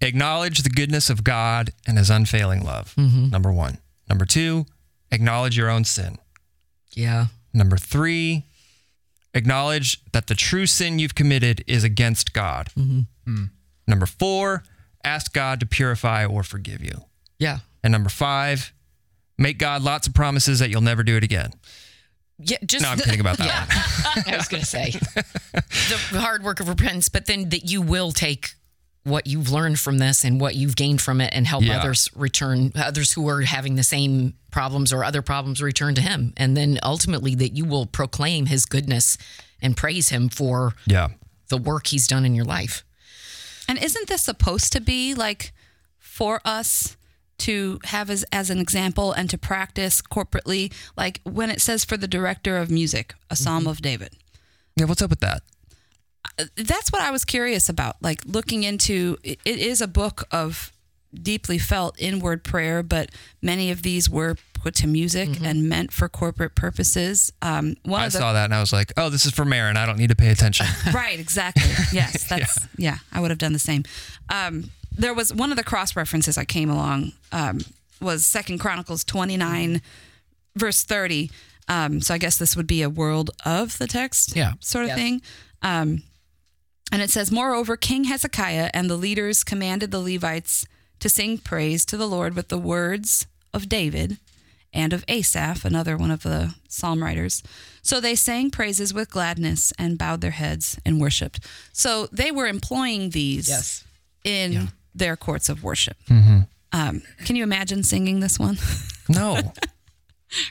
[0.02, 2.94] Acknowledge the goodness of God and his unfailing love.
[2.98, 3.78] Number 1.
[4.10, 4.66] Number 2,
[5.12, 6.18] acknowledge your own sin.
[6.94, 7.28] Yeah.
[7.54, 8.46] Number 3,
[9.34, 12.70] acknowledge that the true sin you've committed is against God.
[12.78, 13.00] Mm-hmm.
[13.26, 13.44] Hmm.
[13.88, 14.64] Number 4,
[15.04, 17.04] ask God to purify or forgive you.
[17.40, 17.60] Yeah.
[17.84, 18.74] And number 5,
[19.38, 21.52] make God lots of promises that you'll never do it again.
[22.40, 22.58] Yeah.
[22.66, 24.24] Just No, I'm kidding about that.
[24.28, 24.34] Yeah.
[24.34, 24.92] I was going to say
[25.54, 28.54] the hard work of repentance, but then that you will take
[29.08, 31.80] what you've learned from this and what you've gained from it and help Yeah.
[31.80, 36.34] others return, others who are having the same problems or other problems return to Him.
[36.38, 39.18] And then ultimately that you will proclaim His goodness
[39.62, 41.10] and praise Him for Yeah.
[41.50, 42.84] the work He's done in your life.
[43.68, 45.54] And isn't this supposed to be like
[46.00, 46.96] for us
[47.40, 50.74] to have as, as an example and to practice corporately?
[50.96, 53.70] Like when it says for the director of music, a psalm mm-hmm.
[53.70, 54.14] of David.
[54.76, 55.42] Yeah, what's up with that?
[56.56, 57.96] That's what I was curious about.
[58.02, 60.72] Like looking into it, it is a book of
[61.14, 63.10] deeply felt inward prayer, but
[63.42, 67.32] many of these were put to music and meant for corporate purposes.
[67.42, 69.46] Um, one I of the saw that and I was like, oh, this is for
[69.46, 69.78] Maron.
[69.78, 70.66] I don't need to pay attention.
[70.94, 72.98] right exactly yes that's yeah.
[73.12, 73.84] i would have done the same
[74.30, 77.60] um, there was one of the cross references i came along um,
[78.02, 79.82] was second chronicles 29
[80.56, 81.30] verse 30
[81.68, 84.54] um, so i guess this would be a world of the text Yeah.
[84.60, 84.98] sort of Yes.
[84.98, 85.22] thing
[85.62, 86.04] um,
[86.92, 90.66] and it says moreover king hezekiah and the leaders commanded the levites
[91.00, 94.18] to sing praise to the lord with the words of david
[94.74, 97.42] and of Asaph, another one of the psalm writers.
[97.82, 101.40] So they sang praises with gladness and bowed their heads and worshiped.
[101.72, 103.86] So they were employing these Yes.
[104.26, 105.96] in their courts of worship.
[106.10, 106.40] Mm-hmm.
[106.74, 108.58] Um, can you imagine singing this one?
[109.10, 109.54] No.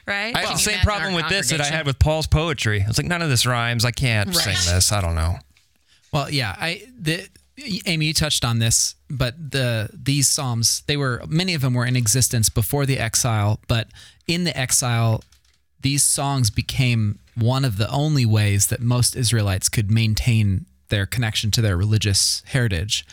[0.06, 0.34] right?
[0.34, 2.82] I had Can the same problem with this that I had with Paul's poetry.
[2.88, 3.84] It's like, none of this rhymes.
[3.84, 4.56] I can't Right.
[4.56, 4.90] sing this.
[4.92, 5.38] I don't know.
[6.12, 7.28] Well, yeah, I the
[7.86, 11.86] Amy you touched on this, but the these psalms they were many of them were
[11.86, 13.88] in existence before the exile, but
[14.26, 15.22] in the exile,
[15.80, 21.50] these songs became one of the only ways that most Israelites could maintain their connection
[21.50, 23.04] to their religious heritage,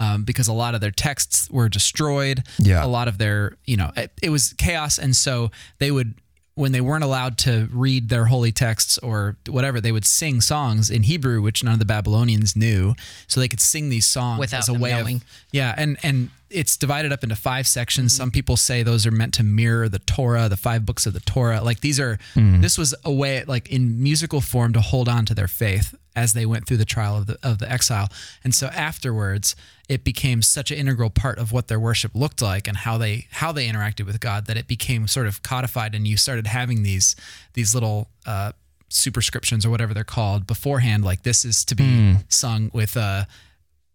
[0.00, 2.42] um, because a lot of their texts were destroyed.
[2.58, 2.84] Yeah.
[2.84, 6.14] a lot of their you know it, it was chaos, and so they would
[6.58, 10.90] when they weren't allowed to read their holy texts or whatever, they would sing songs
[10.90, 12.96] in Hebrew, which none of the Babylonians knew,
[13.28, 15.16] so they could sing these songs Without as a way knowing.
[15.16, 18.14] of yeah, and and it's divided up into five sections.
[18.16, 21.20] Some people say those are meant to mirror the Torah, the five books of the
[21.20, 21.62] Torah.
[21.62, 22.18] Like these are
[22.60, 26.32] this was a way like in musical form to hold on to their faith as
[26.32, 28.08] they went through the trial of the of the exile.
[28.42, 29.54] And so afterwards,
[29.88, 33.26] it became such an integral part of what their worship looked like and how they
[33.30, 36.82] how they interacted with God that it became sort of codified and you started having
[36.82, 37.14] these
[37.54, 38.52] these little uh
[38.90, 41.84] superscriptions or whatever they're called beforehand like this is to be
[42.30, 43.24] sung with uh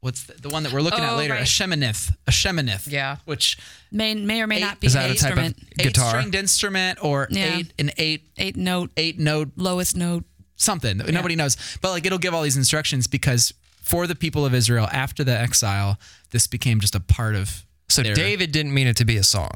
[0.03, 1.33] what's the, the one that we're looking at Oh, later?
[1.33, 1.45] A right.
[1.47, 2.13] sheminith.
[2.27, 2.91] A sheminith.
[2.91, 3.17] Yeah.
[3.25, 3.57] Which
[3.91, 6.05] May may or may not be Is that a type of guitar?
[6.05, 7.57] eight stringed instrument or Yeah.
[7.57, 10.25] eight an eight Eight note, eight note lowest note.
[10.55, 10.97] something.
[10.97, 11.57] Nobody knows.
[11.81, 15.37] But like it'll give all these instructions because for the people of Israel after the
[15.37, 15.97] exile,
[16.31, 19.23] this became just a part of So their- David didn't mean it to be a
[19.23, 19.51] song.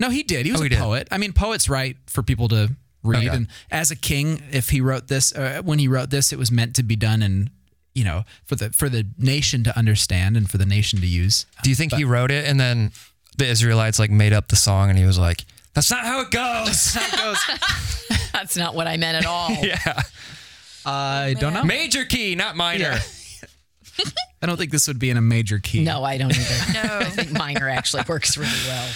[0.00, 0.46] No, he did.
[0.46, 0.78] He was Oh, a he did.
[0.78, 1.08] poet.
[1.12, 2.74] I mean, poets write for people to
[3.04, 3.28] read.
[3.28, 3.36] Okay.
[3.36, 6.50] And as a king, if he wrote this, uh, when he wrote this, it was
[6.50, 7.50] meant to be done and
[7.94, 11.46] you know for the for the nation to understand and for the nation to use.
[11.62, 12.92] Do you think he wrote it and then
[13.36, 16.30] the Israelites like made up the song and he was like, "That's not how it
[16.30, 16.96] goes."
[18.32, 19.50] That's not what I meant at all.
[19.62, 20.02] yeah,
[20.84, 21.64] I oh, don't know.
[21.64, 22.84] major key, not minor.
[22.84, 23.00] Yeah.
[24.42, 25.84] I don't think this would be in a major key.
[25.84, 26.72] No, I don't either.
[26.72, 26.98] No.
[26.98, 28.88] I think minor actually works really well.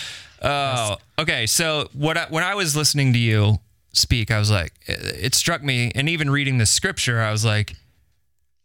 [0.42, 1.46] Oh, okay.
[1.46, 2.16] So what?
[2.16, 3.58] I, when I was listening to you
[3.92, 7.44] speak, I was like, it, it struck me, and even reading the scripture, I was
[7.44, 7.74] like,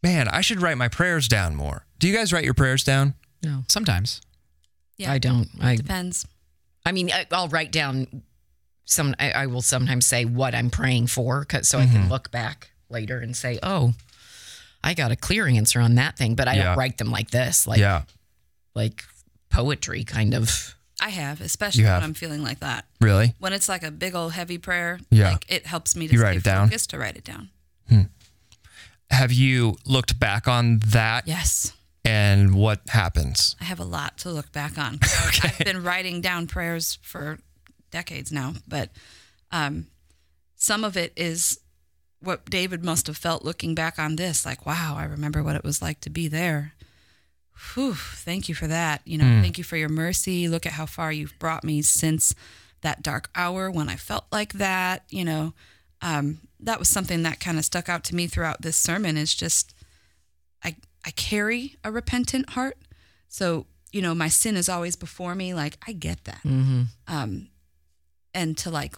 [0.04, 1.86] man, I should write my prayers down more.
[2.00, 3.14] Do you guys write your prayers down?
[3.44, 4.22] No, Sometimes.
[4.98, 5.50] Yeah, I don't.
[5.60, 6.28] I, depends.
[6.86, 8.22] I mean, I, I'll write down
[8.86, 9.16] some.
[9.20, 12.12] I, I will sometimes say what I'm praying for, 'cause- so I can mm-hmm.
[12.12, 13.94] look back later and say, "Oh,
[14.84, 16.64] I got a clear answer on that thing." But I Yeah.
[16.66, 18.04] don't write them like this, like yeah,
[18.76, 19.04] like
[19.50, 20.76] poetry kind of.
[21.02, 22.04] I have, especially You when.
[22.04, 22.86] I'm feeling like that.
[23.00, 23.34] really.
[23.40, 25.32] When it's like a big old heavy prayer, Yeah.
[25.32, 26.68] like it helps me to You stay write it down?
[26.68, 27.50] focused to write it down.
[27.90, 28.02] Hmm.
[29.12, 31.74] Have you looked back on that Yes.
[32.04, 33.56] and what happens?
[33.62, 34.98] I have a lot to look back on.
[35.00, 37.40] 'cause I've been writing down prayers for
[37.92, 38.90] decades now, but
[39.52, 39.88] um,
[40.56, 41.60] some of it is
[42.22, 44.46] what David must have felt looking back on this.
[44.46, 46.74] Like, wow, I remember what it was like to be there.
[47.74, 49.02] Whew, thank you for that.
[49.06, 50.48] You know, thank you for your mercy.
[50.48, 52.34] Look at how far you've brought me since
[52.82, 55.04] that dark hour when I felt like that.
[55.10, 55.54] You know,
[56.02, 59.18] um, that was something that kind of stuck out to me throughout this sermon.
[59.18, 59.74] Is just
[60.64, 60.76] I
[61.06, 62.78] I carry a repentant heart.
[63.28, 65.54] So, you know, my sin is always before me.
[65.54, 66.42] Like, I get that.
[67.08, 67.48] Um,
[68.34, 68.96] and to like,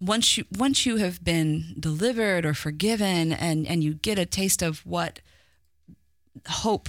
[0.00, 4.62] once you once you have been delivered or forgiven, and and you get a taste
[4.62, 5.20] of what
[6.48, 6.88] hope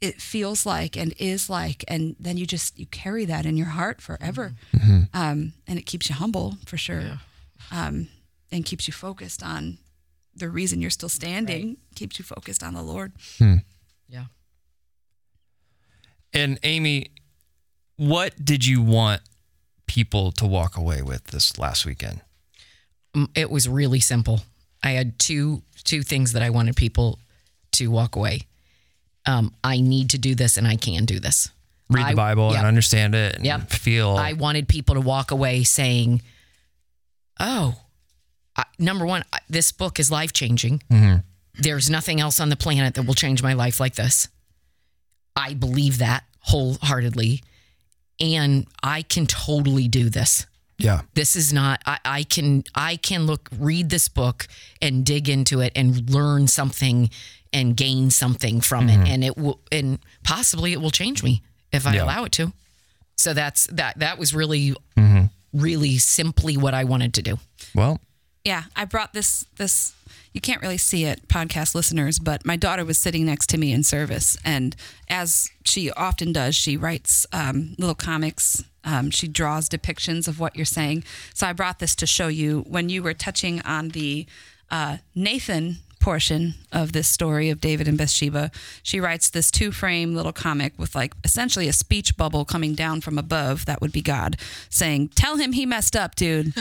[0.00, 3.68] it feels like and is like, and then you just you carry that in your
[3.68, 4.54] heart forever,
[5.14, 7.00] um, and it keeps you humble for sure,
[7.70, 8.08] um,
[8.52, 9.78] and keeps you focused on
[10.34, 11.76] the reason you're still standing.
[11.94, 13.12] Keeps you focused on the Lord.
[14.08, 14.24] Yeah.
[16.32, 17.10] And Amy,
[17.96, 19.22] what did you want
[19.86, 22.20] people to walk away with this last weekend?
[23.14, 24.40] Mm, It was really simple.
[24.82, 27.18] I had two two things that I wanted people
[27.72, 28.42] to walk away.
[29.26, 31.50] Um, I need to do this, and I can do this.
[31.90, 32.58] Read I- the Bible yep.
[32.58, 33.70] and understand it and Yep.
[33.70, 34.10] feel.
[34.16, 36.22] I wanted people to walk away saying,
[37.40, 37.80] "Oh,
[38.56, 40.82] I, number one, this book is life changing.
[40.90, 41.20] Mm-hmm.
[41.54, 44.28] There's nothing else on the planet that will change my life like this.
[45.34, 47.42] I believe that wholeheartedly,
[48.20, 50.46] and I can totally do this."
[50.78, 51.00] yeah.
[51.14, 54.46] this is not I, I can i can look read this book
[54.80, 57.10] and dig into it and learn something
[57.52, 59.06] and gain something from it mm-hmm.
[59.06, 62.04] and it will and possibly it will change me if i Yeah.
[62.04, 62.52] allow it to
[63.16, 65.24] so that's that that was really mm-hmm.
[65.52, 67.38] Really simply what i wanted to do
[67.74, 68.00] Well,
[68.44, 69.94] Yeah, I brought this this
[70.32, 73.72] you can't really see it podcast listeners, but my daughter was sitting next to me
[73.72, 74.76] in service and
[75.08, 78.62] as she often does, she writes um, little comics.
[78.84, 81.04] Um, she draws depictions of what you're saying.
[81.34, 84.26] So I brought this to show you when you were touching on the
[84.70, 88.50] uh, Nathan portion of this story of David and Bathsheba.
[88.82, 93.00] She writes this two frame little comic with like essentially a speech bubble coming down
[93.00, 93.66] from above.
[93.66, 94.36] That would be God
[94.68, 96.54] saying, Tell him he messed up, dude.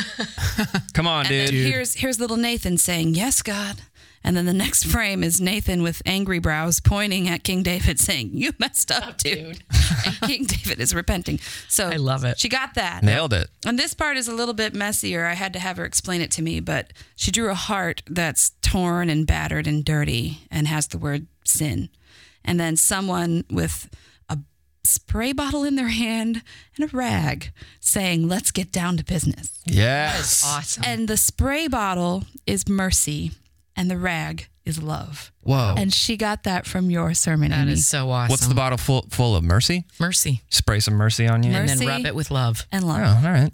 [0.93, 1.49] come on, dude.
[1.49, 3.81] then here's here's little Nathan saying, "Yes, God."
[4.23, 8.31] And then the next frame is Nathan with angry brows pointing at King David saying,
[8.33, 9.63] "You messed up, dude."
[10.05, 11.39] and King David is repenting.
[11.67, 12.39] So I love it.
[12.39, 13.03] She got that.
[13.03, 13.49] Nailed it.
[13.65, 15.25] And this part is a little bit messier.
[15.25, 18.51] I had to have her explain it to me, but she drew a heart that's
[18.61, 21.89] torn and battered and dirty and has the word sin.
[22.43, 23.89] And then someone with
[24.29, 24.39] a
[24.83, 26.43] spray bottle in their hand
[26.75, 29.61] and a rag saying, let's get down to business.
[29.65, 30.43] Yes.
[30.45, 30.83] Awesome.
[30.85, 33.31] And the spray bottle is mercy
[33.77, 35.31] and the rag is love.
[35.41, 35.75] Whoa.
[35.77, 37.51] And she got that from your sermon.
[37.51, 37.71] that Amy.
[37.73, 38.31] is so awesome.
[38.31, 39.85] What's the bottle full full of mercy?
[39.99, 40.41] mercy?
[40.49, 41.51] Spray some mercy on you.
[41.51, 42.65] Mer- And then rub it with love.
[42.71, 42.99] and love.
[43.01, 43.51] Oh, all right.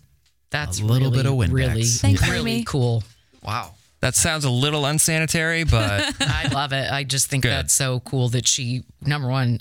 [0.50, 1.54] That's A little really, bit of Windex.
[1.54, 2.64] Really, Thanks, really Amy.
[2.64, 3.04] cool.
[3.44, 3.76] Wow.
[4.02, 6.92] That sounds a little unsanitary, but I love it.
[6.92, 7.52] I just think Good.
[7.52, 9.60] that's so cool that she number one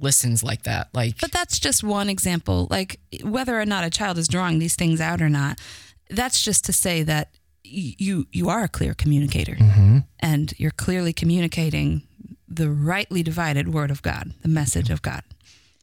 [0.00, 0.88] listens like that.
[0.94, 2.66] Like But that's just one example.
[2.70, 5.58] Like whether or not a child is drawing these things out or not,
[6.10, 9.56] that's just to say that y- you you are a clear communicator,
[10.20, 12.02] and you're clearly communicating
[12.48, 15.22] the rightly divided word of God, the message of God.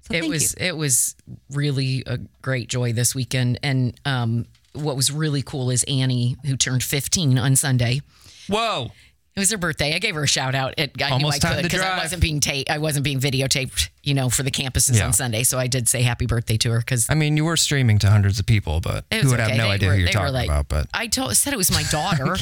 [0.03, 0.67] So it was you.
[0.67, 1.15] it was
[1.51, 3.59] really a great joy this weekend.
[3.61, 8.01] And um, what was really cool is Annie, who turned 15 on Sunday.
[8.47, 8.91] whoa.
[9.33, 9.95] It was her birthday.
[9.95, 10.73] I gave her a shout out.
[10.77, 13.05] It, I Almost knew I time could to because I wasn't being ta- I wasn't
[13.05, 15.05] being videotaped, you know, for the campuses Yeah.
[15.05, 15.43] on Sunday.
[15.43, 18.09] So I did say happy birthday to her because I mean, you were streaming to
[18.09, 19.49] hundreds of people, but who would okay.
[19.51, 20.67] have no They idea were- who you're were talking like- about.
[20.67, 22.35] But I told said it was my daughter.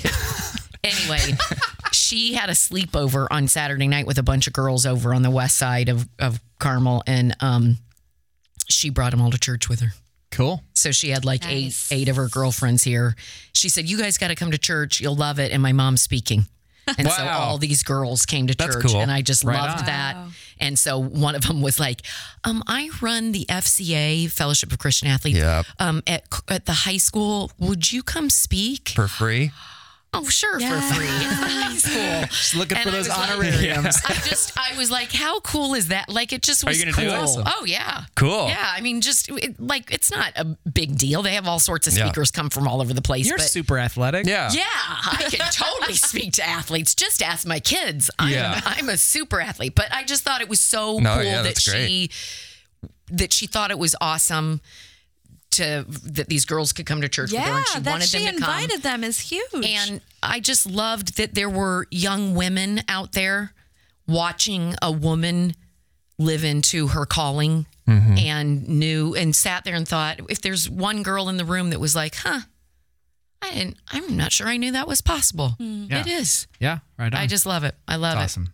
[0.84, 1.20] anyway,
[1.92, 5.30] she had a sleepover on Saturday night with a bunch of girls over on the
[5.32, 7.78] west side of of Carmel, and um,
[8.68, 9.90] she brought them all to church with her.
[10.32, 10.64] Cool.
[10.74, 11.92] So she had like Nice.
[11.92, 13.16] eight eight of her girlfriends here.
[13.54, 15.00] She said, "You guys got to come to church.
[15.02, 16.46] You'll love it." And my mom's speaking.
[16.98, 19.02] And so all these girls came to That's church, cool.
[19.02, 19.86] and I just Right loved on.
[19.86, 20.18] that.
[20.60, 22.02] And so one of them was like,
[22.44, 25.66] um, "I run the FCA Fellowship of Christian Athletes Yep.
[25.80, 27.52] um, at at the high school.
[27.60, 29.52] Would you come speak?" for free,
[30.12, 30.82] Oh, sure, Yeah.
[30.82, 31.06] for free.
[31.08, 32.28] It's high school.
[32.30, 33.98] Just looking And for those was like- honorariums.
[34.08, 36.10] I just, I was like, how cool is that?
[36.10, 37.40] Like, it just Are was you gonna do cool.
[37.42, 37.48] it?
[37.48, 38.06] Oh, yeah.
[38.16, 38.48] Cool.
[38.48, 38.72] Yeah.
[38.76, 41.22] I mean, just it, like, it's not a big deal.
[41.22, 42.06] They have all sorts of Yeah.
[42.08, 43.28] speakers come from all over the place.
[43.28, 44.26] You're but super athletic.
[44.26, 46.96] yeah, yeah, I can totally speak to athletes.
[46.96, 48.10] Just ask my kids.
[48.18, 48.62] I'm, Yeah.
[48.66, 49.76] I'm a super athlete.
[49.76, 52.10] But I just thought it was so No, cool yeah, that that's she
[53.12, 54.62] that she thought it was awesome
[55.60, 58.08] to that these girls could come to church with her yeah, and she that wanted
[58.10, 58.50] she them to come.
[58.50, 59.66] invited them is huge.
[59.66, 63.54] And I just loved that there were young women out there
[64.08, 65.54] watching a woman
[66.18, 68.18] live into her calling mm-hmm.
[68.18, 71.80] and knew and sat there and thought, if there's one girl in the room that
[71.80, 72.42] was like, huh,
[73.42, 75.56] I didn't, I'm not sure I knew that was possible.
[75.60, 75.90] Mm.
[75.90, 76.02] Yeah.
[76.02, 76.48] It is.
[76.60, 76.80] Yeah.
[76.98, 77.20] Right on.
[77.20, 77.76] I just love it.
[77.88, 78.42] I love That's it.
[78.42, 78.54] awesome.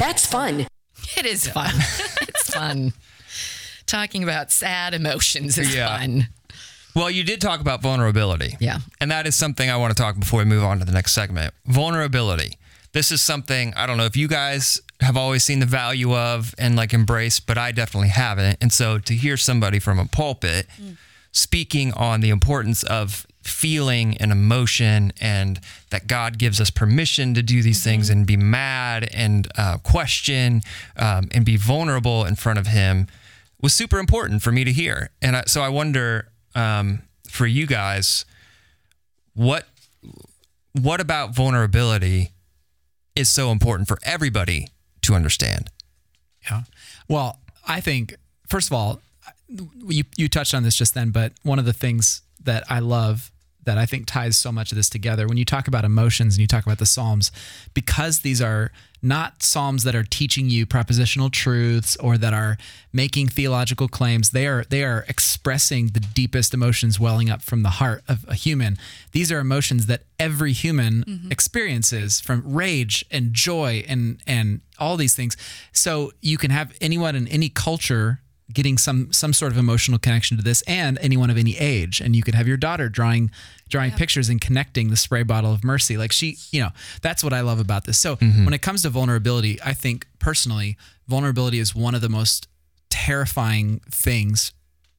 [0.00, 0.66] That's fun.
[1.16, 1.72] It is fun.
[2.22, 2.92] it's fun.
[3.86, 5.96] Talking about sad emotions is Yeah.
[5.98, 6.28] fun.
[6.96, 8.56] Well, you did talk about vulnerability.
[8.58, 8.78] Yeah.
[9.02, 11.12] And that is something I want to talk before we move on to the next
[11.12, 11.52] segment.
[11.66, 12.56] Vulnerability.
[12.92, 16.54] This is something I don't know if you guys have always seen the value of
[16.58, 18.56] and like embraced, but I definitely haven't.
[18.62, 20.68] And so to hear somebody from a pulpit
[21.32, 27.42] speaking on the importance of feeling and emotion and that God gives us permission to
[27.42, 30.62] do these things and be mad and uh, question
[30.96, 33.06] um, and be vulnerable in front of Him
[33.60, 35.10] was super important for me to hear.
[35.20, 38.24] And I, so I wonder um, for you guys,
[39.34, 39.68] what
[40.72, 42.32] what about vulnerability
[43.14, 44.68] is so important for everybody
[45.02, 45.70] to understand?
[46.50, 46.62] Yeah.
[47.08, 48.16] Well, I think
[48.48, 49.00] first of all,
[49.48, 53.30] you you touched on this just then, but one of the things that I love
[53.66, 56.40] that I think ties so much of this together when you talk about emotions and
[56.40, 57.30] you talk about the Psalms,
[57.74, 62.56] because these are not Psalms that are teaching you propositional truths or that are
[62.92, 64.30] making theological claims.
[64.30, 68.34] They are they are expressing the deepest emotions welling up from the heart of a
[68.34, 68.78] human.
[69.12, 71.30] These are emotions that every human mm-hmm.
[71.30, 75.36] experiences from rage and joy and and all these things.
[75.72, 78.20] So you can have anyone in any culture
[78.52, 82.00] getting some some sort of emotional connection to this and anyone of any age.
[82.00, 83.30] And you could have your daughter drawing
[83.68, 85.96] drawing pictures and connecting the spray bottle of mercy.
[85.96, 86.70] Like she you know
[87.02, 87.98] that's what i love about this.
[87.98, 88.44] So mm-hmm.
[88.44, 90.76] when it comes to vulnerability i think personally
[91.08, 92.48] vulnerability is one of the most
[92.90, 94.52] terrifying things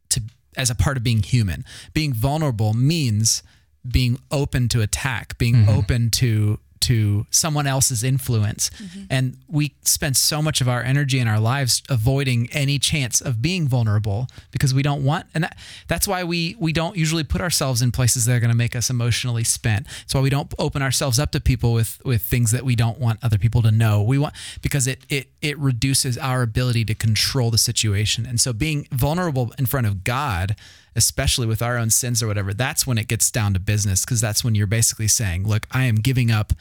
[0.09, 0.21] to
[0.55, 1.63] as a part of being human.
[1.93, 3.43] Being vulnerable means
[3.87, 5.69] being open to attack being mm-hmm.
[5.69, 8.69] open to to someone else's influence.
[8.69, 9.03] Mm-hmm.
[9.09, 13.41] And we spend so much of our energy in our lives avoiding any chance of
[13.41, 15.57] being vulnerable because we don't want and that,
[15.87, 18.75] that's why we we don't usually put ourselves in places that are going to make
[18.75, 19.85] us emotionally spent.
[19.85, 22.99] That's why we don't open ourselves up to people with with things that we don't
[22.99, 24.01] want other people to know.
[24.01, 28.25] We want because it it it reduces our ability to control the situation.
[28.25, 30.55] And so being vulnerable in front of God
[30.97, 34.19] especially with our own sins or whatever, that's when it gets down to business because
[34.19, 36.51] that's when you're basically saying, look, I am giving up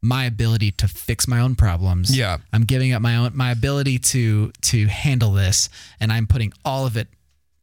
[0.00, 2.16] my ability to fix my own problems.
[2.16, 2.38] Yeah.
[2.52, 5.68] I'm giving up my own my ability to to handle this
[6.00, 7.08] and I'm putting all of it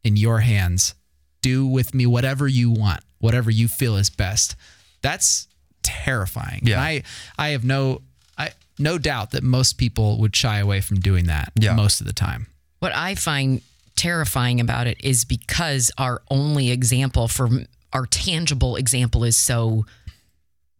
[0.04, 0.94] in your hands.
[1.40, 4.54] Do with me whatever you want, whatever you feel is best.
[5.00, 5.48] That's
[5.82, 6.60] terrifying.
[6.64, 6.74] Yeah.
[6.74, 7.02] And I
[7.38, 8.02] I have no
[8.36, 11.74] I no doubt that most people would shy away from doing that Yeah.
[11.74, 12.48] most of the time.
[12.80, 13.62] What I find
[13.96, 17.48] terrifying about it is because our only example for
[17.92, 19.84] our tangible example is so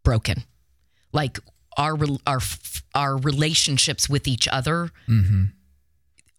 [0.05, 0.45] broken.
[1.13, 1.39] Like
[1.77, 1.97] our
[2.27, 2.41] our
[2.95, 5.45] our relationships with each other mm-hmm.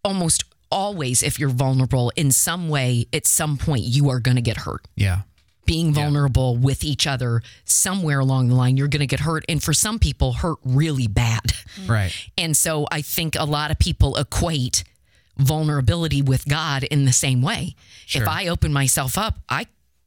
[0.04, 4.42] almost always if you're vulnerable in some way at some point you are going to
[4.42, 5.20] get hurt Yeah.
[5.64, 9.62] being vulnerable with each other somewhere along the line you're going to get hurt and
[9.62, 11.52] for some people hurt really bad
[11.86, 12.12] Right.
[12.36, 14.82] and so I think a lot of people equate
[15.38, 17.74] vulnerability with God in the same way.
[18.12, 19.66] If I open myself up, I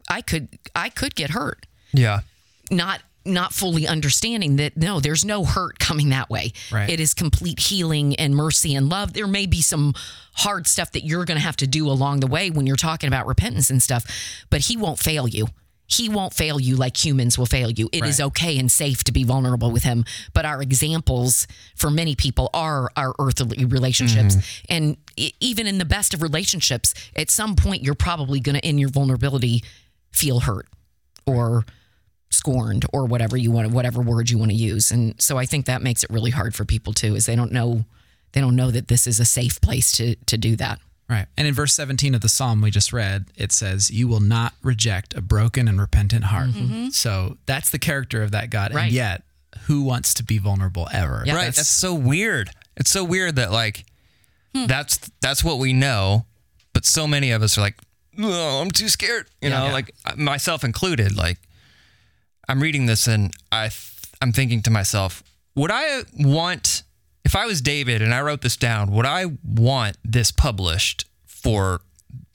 [0.10, 1.66] I could I could get hurt.
[1.94, 2.22] Yeah.
[2.70, 6.52] Not not fully understanding that no, there's no hurt coming that way.
[6.72, 6.90] Right.
[6.90, 9.14] It is complete healing and mercy and love.
[9.14, 9.94] There may be some
[10.34, 13.08] hard stuff that you're going to have to do along the way when you're talking
[13.08, 15.48] about repentance and stuff, but he won't fail you.
[15.92, 17.90] He won't fail you like humans will fail you.
[17.92, 18.28] It is Right.
[18.28, 20.06] okay and safe to be vulnerable with him.
[20.34, 24.36] But our examples for many people are our earthly relationships.
[24.36, 24.74] Mm-hmm.
[24.74, 28.66] And e- even in the best of relationships, at some point, you're probably going to,
[28.68, 29.64] in your vulnerability,
[30.12, 30.68] feel hurt
[31.26, 31.66] or
[32.30, 34.92] scorned or whatever you want, whatever word you want to use.
[34.92, 37.52] And so I think that makes it really hard for people too, is they don't
[37.52, 37.84] know,
[38.32, 40.80] they don't know that this is a safe place to to do that.
[41.12, 41.28] Right.
[41.36, 44.54] And in verse 17 of the psalm we just read, it says, You will not
[44.64, 46.52] reject a broken and repentant heart.
[46.52, 46.74] Mm-hmm.
[46.74, 46.90] Mm-hmm.
[46.90, 48.74] So that's the character of that God.
[48.74, 48.84] Right.
[48.84, 49.24] And yet,
[49.64, 51.24] who wants to be vulnerable ever?
[51.26, 51.36] Yeah.
[51.36, 51.54] right.
[51.54, 52.52] That's, so weird.
[52.78, 53.84] It's so weird that like
[54.56, 54.68] hmm.
[54.68, 56.26] that's that's what we know,
[56.72, 57.76] but so many of us are like,
[58.18, 59.28] oh, I'm too scared.
[59.42, 59.74] You know, Yeah.
[59.74, 61.18] like myself included.
[61.18, 61.40] Like
[62.48, 65.24] I'm reading this and I th- I'm thinking to myself,
[65.56, 66.84] would I want
[67.24, 71.82] if I was David and I wrote this down, would I want this published for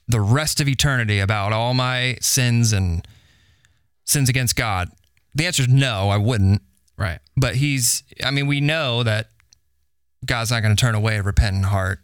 [0.07, 3.05] the rest of eternity about all my sins and
[4.05, 4.89] sins against God?
[5.35, 6.61] The answer is no, I wouldn't
[6.97, 7.19] Right.
[7.35, 9.29] but he's i mean we know that
[10.25, 11.99] god's not going to turn away a repentant heart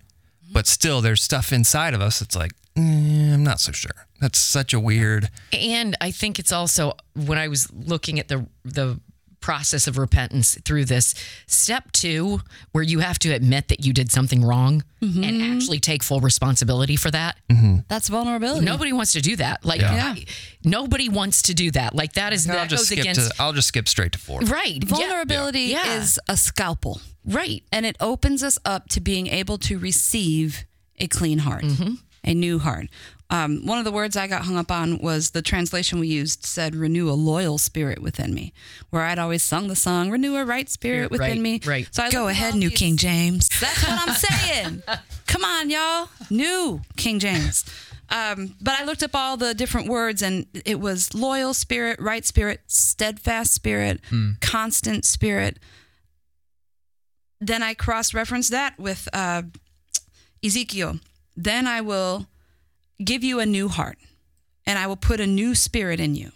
[0.54, 4.38] but still there's stuff inside of us that's like mm, i'm not so sure that's
[4.38, 9.00] such a weird And I think it's also when I was looking at the the
[9.44, 11.14] process of repentance through this
[11.48, 12.40] step two,
[12.72, 15.54] where you have to admit that you did something wrong and mm-hmm.
[15.54, 17.38] actually take full responsibility for that.
[17.50, 17.80] Mm-hmm.
[17.90, 18.66] That's vulnerability.
[18.66, 19.66] Nobody wants to do that.
[19.66, 20.24] Like I-
[20.64, 21.94] nobody wants to do that.
[21.94, 24.82] Like that is i'll that goes against to i'll just skip straight to four right
[24.84, 25.98] Vulnerability Yeah.
[25.98, 27.64] is a scalpel, right.
[27.72, 30.66] and it opens us up to being able to receive
[31.00, 31.96] a clean heart, mm-hmm.
[32.24, 32.88] a new heart.
[33.34, 36.46] Um, one of the words I got hung up on was the translation we used
[36.46, 38.54] said, renew a loyal spirit within me,
[38.92, 41.62] where I'd always sung the song, renew a right spirit within Right, me.
[41.66, 41.88] right.
[41.92, 43.50] So I Go ahead, New these- King James.
[43.60, 44.84] That's what I'm saying.
[45.28, 46.10] Come on, y'all.
[46.30, 47.66] New King James.
[48.10, 52.24] Um, but I looked up all the different words, and it was loyal spirit, right
[52.24, 54.00] spirit, steadfast spirit,
[54.42, 55.58] constant spirit.
[57.42, 59.42] Then I cross referenced that with uh,
[60.46, 61.00] Ezekiel.
[61.36, 62.28] Then I will
[63.04, 63.98] give you a new heart,
[64.66, 66.32] and I will put a new spirit in you.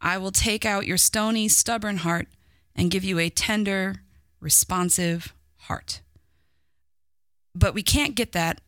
[0.00, 2.28] I will take out your stony, stubborn heart
[2.74, 4.02] and give you a tender,
[4.40, 6.00] responsive heart.
[7.54, 8.60] But we can't get that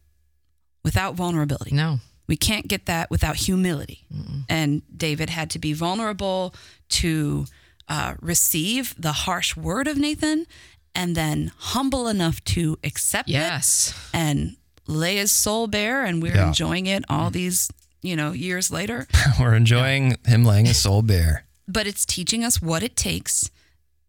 [0.85, 1.75] without vulnerability.
[1.75, 1.99] No.
[2.27, 4.07] We can't get that without humility.
[4.49, 6.55] And David had to be vulnerable
[6.91, 7.47] to
[7.89, 10.47] uh, receive the harsh word of Nathan
[10.95, 13.33] and then humble enough to accept it.
[13.33, 13.91] Yes.
[14.13, 14.57] it and
[14.91, 16.05] lay his soul bare.
[16.05, 16.49] And we're Yeah.
[16.49, 17.71] enjoying it all these,
[18.03, 19.07] you know, years later.
[19.41, 23.51] we're enjoying him laying his soul bare But it's teaching us what it takes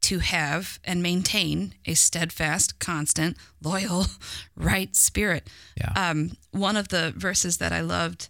[0.01, 4.07] to have and maintain a steadfast, constant, loyal,
[4.55, 5.47] right spirit.
[5.77, 5.91] Yeah.
[5.95, 8.27] Um, one of the verses that I loved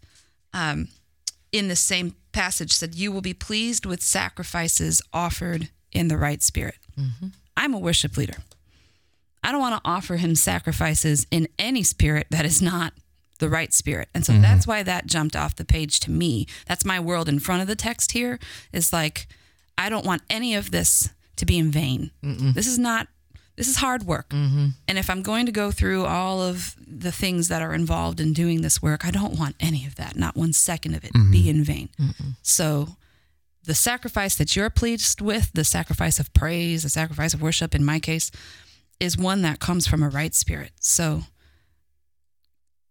[0.54, 0.89] um,
[1.54, 6.41] in the same passage said, You will be pleased with sacrifices offered in the right
[6.43, 6.76] spirit.
[7.58, 8.36] I'm a worship leader.
[9.43, 12.93] I don't want to offer him sacrifices in any spirit that is not
[13.39, 14.07] the right spirit.
[14.13, 14.43] And so mm-hmm.
[14.43, 16.45] that's why that jumped off the page to me.
[16.67, 18.39] That's my world in front of the text here
[18.71, 19.27] is like,
[19.77, 22.11] I don't want any of this to be in vain.
[22.21, 23.07] This is not,
[23.55, 24.29] this is hard work.
[24.29, 24.67] Mm-hmm.
[24.87, 28.33] And if I'm going to go through all of the things that are involved in
[28.33, 31.19] doing this work, I don't want any of that, not one second of it, be
[31.19, 31.49] mm-hmm.
[31.49, 31.89] in vain.
[32.43, 32.89] So
[33.63, 37.83] the sacrifice that you're pleased with, the sacrifice of praise, the sacrifice of worship, in
[37.83, 38.29] my case,
[39.02, 40.72] is one that comes from a right spirit.
[40.80, 41.24] So,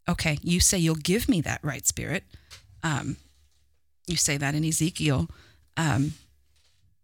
[0.09, 2.25] okay, you say you'll give me that right spirit.
[2.83, 3.17] Um,
[4.07, 5.29] you say that in Ezekiel.
[5.77, 6.15] Um,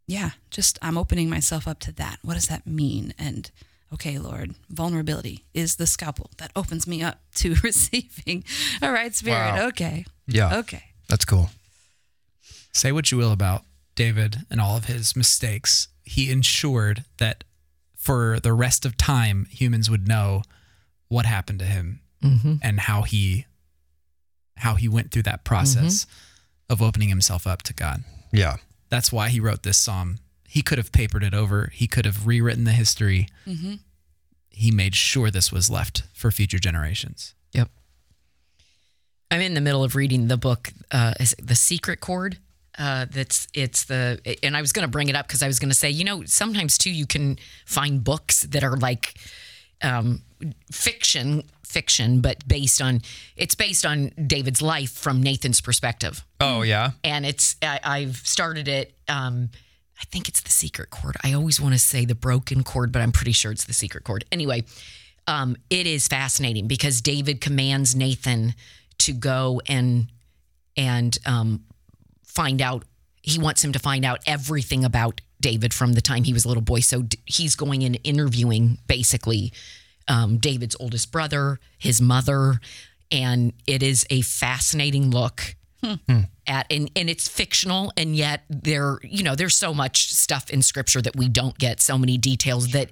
[0.08, 2.18] yeah, just I'm opening myself up to that.
[2.22, 3.14] What does that mean?
[3.18, 3.50] And
[3.92, 8.44] okay, Lord, vulnerability is the scalpel that opens me up to receiving
[8.82, 9.36] a right spirit.
[9.54, 9.68] Wow.
[9.68, 10.04] Okay.
[10.26, 10.82] yeah Okay.
[11.08, 11.50] that's cool
[12.72, 13.62] Say what you will about
[13.94, 15.88] David and all of his mistakes.
[16.04, 17.44] he ensured that
[18.06, 20.42] for the rest of time, humans would know
[21.08, 22.54] what happened to him mm-hmm.
[22.62, 23.46] and how he
[24.58, 26.72] how he went through that process mm-hmm.
[26.72, 28.04] of opening himself up to God.
[28.32, 28.56] Yeah.
[28.90, 30.20] That's why he wrote this psalm.
[30.48, 31.68] He could have papered it over.
[31.74, 33.28] He could have rewritten the history.
[33.44, 33.74] Mm-hmm.
[34.50, 37.34] He made sure this was left for future generations.
[37.52, 37.68] Yep.
[39.32, 42.38] I'm in the middle of reading the book, uh, is it The Secret Chord.
[42.78, 45.58] Uh, that's it's the and I was going to bring it up because I was
[45.58, 49.14] going to say you know sometimes too you can find books that are like
[49.82, 50.22] um,
[50.70, 53.00] fiction fiction but based on
[53.36, 56.90] it's based on David's life from Nathan's perspective Oh yeah.
[57.02, 58.94] and it's I, I've started it.
[59.08, 59.48] Um,
[59.98, 61.16] I think it's the secret chord.
[61.24, 64.04] I always want to say the broken chord, but I'm pretty sure it's the secret
[64.04, 64.26] chord.
[64.30, 64.64] Anyway,
[65.26, 68.52] um, it is fascinating because David commands Nathan
[68.98, 70.08] to go and
[70.76, 71.64] and um,
[72.36, 72.84] find out.
[73.22, 76.48] He wants him to find out everything about David from the time he was a
[76.48, 76.80] little boy.
[76.80, 79.52] So d- he's going and interviewing basically
[80.06, 82.60] um, David's oldest brother, his mother,
[83.10, 85.56] and it is a fascinating look
[86.46, 90.62] at and, and it's fictional and yet there you know there's so much stuff in
[90.62, 92.90] scripture that we don't get so many details that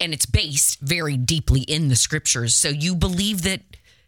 [0.00, 3.60] and it's based very deeply in the scriptures so you believe that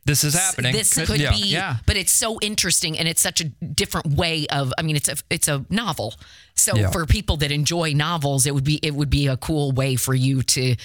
[0.06, 0.72] This is happening.
[0.72, 1.30] this could yeah.
[1.32, 1.76] be Yeah.
[1.84, 5.16] but it's so interesting and it's such a different way of i mean it's a
[5.30, 6.14] it's a novel
[6.54, 6.90] so Yeah.
[6.90, 10.14] for people that enjoy novels it would be it would be a cool way for
[10.14, 10.76] you to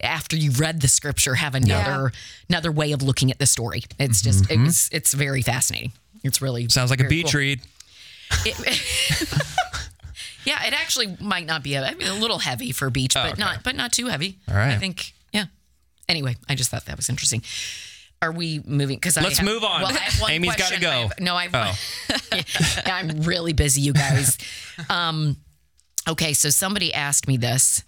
[0.00, 2.12] after you've read the scripture have another
[2.48, 4.66] another way of looking at the story it's just Mm-hmm.
[4.66, 7.40] it's it's very fascinating it's really Sounds like a beach cool.
[7.40, 7.60] read.
[8.44, 8.58] It-
[10.44, 13.24] yeah, it actually might not be a, I mean, a little heavy for beach, but
[13.26, 13.40] Oh, okay.
[13.40, 14.38] not but not too heavy.
[14.48, 14.72] All right.
[14.72, 15.46] I think yeah.
[16.08, 17.42] Anyway, I just thought that was interesting.
[18.20, 18.96] Are we moving?
[18.96, 19.82] Because Let's move on.
[19.82, 20.90] Well, I have one Amy's got to go.
[20.90, 21.54] Have, no, I've.
[21.54, 21.72] Oh.
[22.32, 24.38] yeah, I'm really busy, you guys.
[24.88, 25.36] Um,
[26.08, 27.82] okay, so somebody asked me this,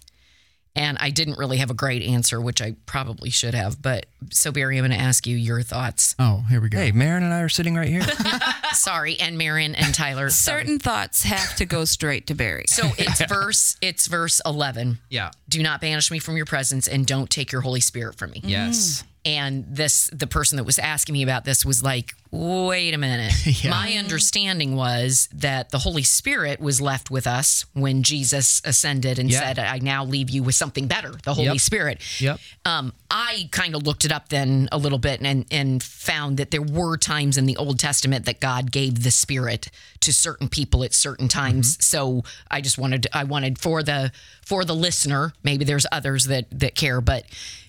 [0.75, 3.81] and I didn't really have a great answer, which I probably should have.
[3.81, 6.15] But so Barry, I'm going to ask you your thoughts.
[6.17, 6.77] Oh, here we go.
[6.77, 8.03] Hey, Maron and I are sitting right here.
[8.73, 10.29] Sorry, and Maron and Tyler.
[10.29, 10.61] sorry.
[10.61, 12.65] Certain thoughts have to go straight to Barry.
[12.67, 13.75] So it's verse.
[13.81, 14.99] It's verse 11.
[15.09, 15.31] Yeah.
[15.49, 18.41] do not banish me from your presence and don't take your holy spirit from me
[18.43, 19.03] Yes.
[19.25, 23.33] and this the person that was asking me about this was like wait a minute
[23.65, 29.29] my understanding was that the holy spirit was left with us when jesus ascended and
[29.29, 29.39] Yeah.
[29.39, 31.59] said i now leave you with something better the holy Yep.
[31.59, 32.39] spirit Yep.
[32.65, 36.51] um, I kind of looked it up then a little bit and and found that
[36.51, 39.69] there were times in the Old Testament that God gave the Spirit
[39.99, 41.77] to certain people at certain times.
[41.85, 44.13] So I just wanted I wanted for the
[44.45, 47.25] for the listener, maybe there's others that that care, but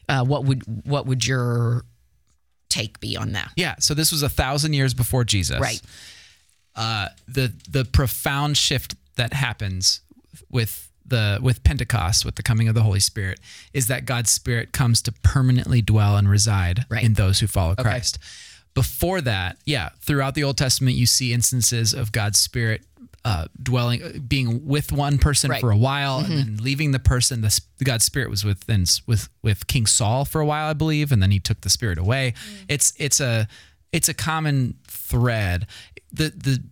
[0.09, 1.85] uh, what would what would your
[2.73, 3.53] take be on that?
[3.57, 3.75] Yeah.
[3.79, 5.61] So this was a thousand years before Jesus.
[5.61, 5.81] Right.
[6.75, 10.01] Uh, the the profound shift that happens
[10.51, 13.39] with the with Pentecost, with the coming of the Holy Spirit,
[13.75, 17.05] is that God's Spirit comes to permanently dwell and reside Right.
[17.05, 18.19] in those who follow Christ.
[18.75, 22.83] Before that, yeah, throughout the Old Testament, you see instances of God's Spirit
[23.25, 25.61] uh, dwelling, being with one person Right.
[25.61, 27.41] for a while, and then leaving the person.
[27.43, 31.23] The God's Spirit was within with with King Saul for a while, I believe, and
[31.23, 32.35] then He took the Spirit away.
[32.69, 33.47] It's it's a
[33.93, 35.67] it's a common thread.
[36.13, 36.63] The the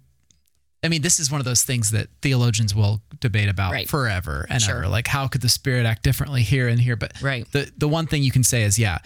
[0.83, 3.87] I mean, this is one of those things that theologians will debate about Right.
[3.89, 4.77] forever and Sure.
[4.79, 4.89] ever.
[4.89, 6.97] Like, how could the Spirit act differently here and here?
[6.97, 7.47] But Right.
[7.53, 8.99] the the one thing you can say is, yeah,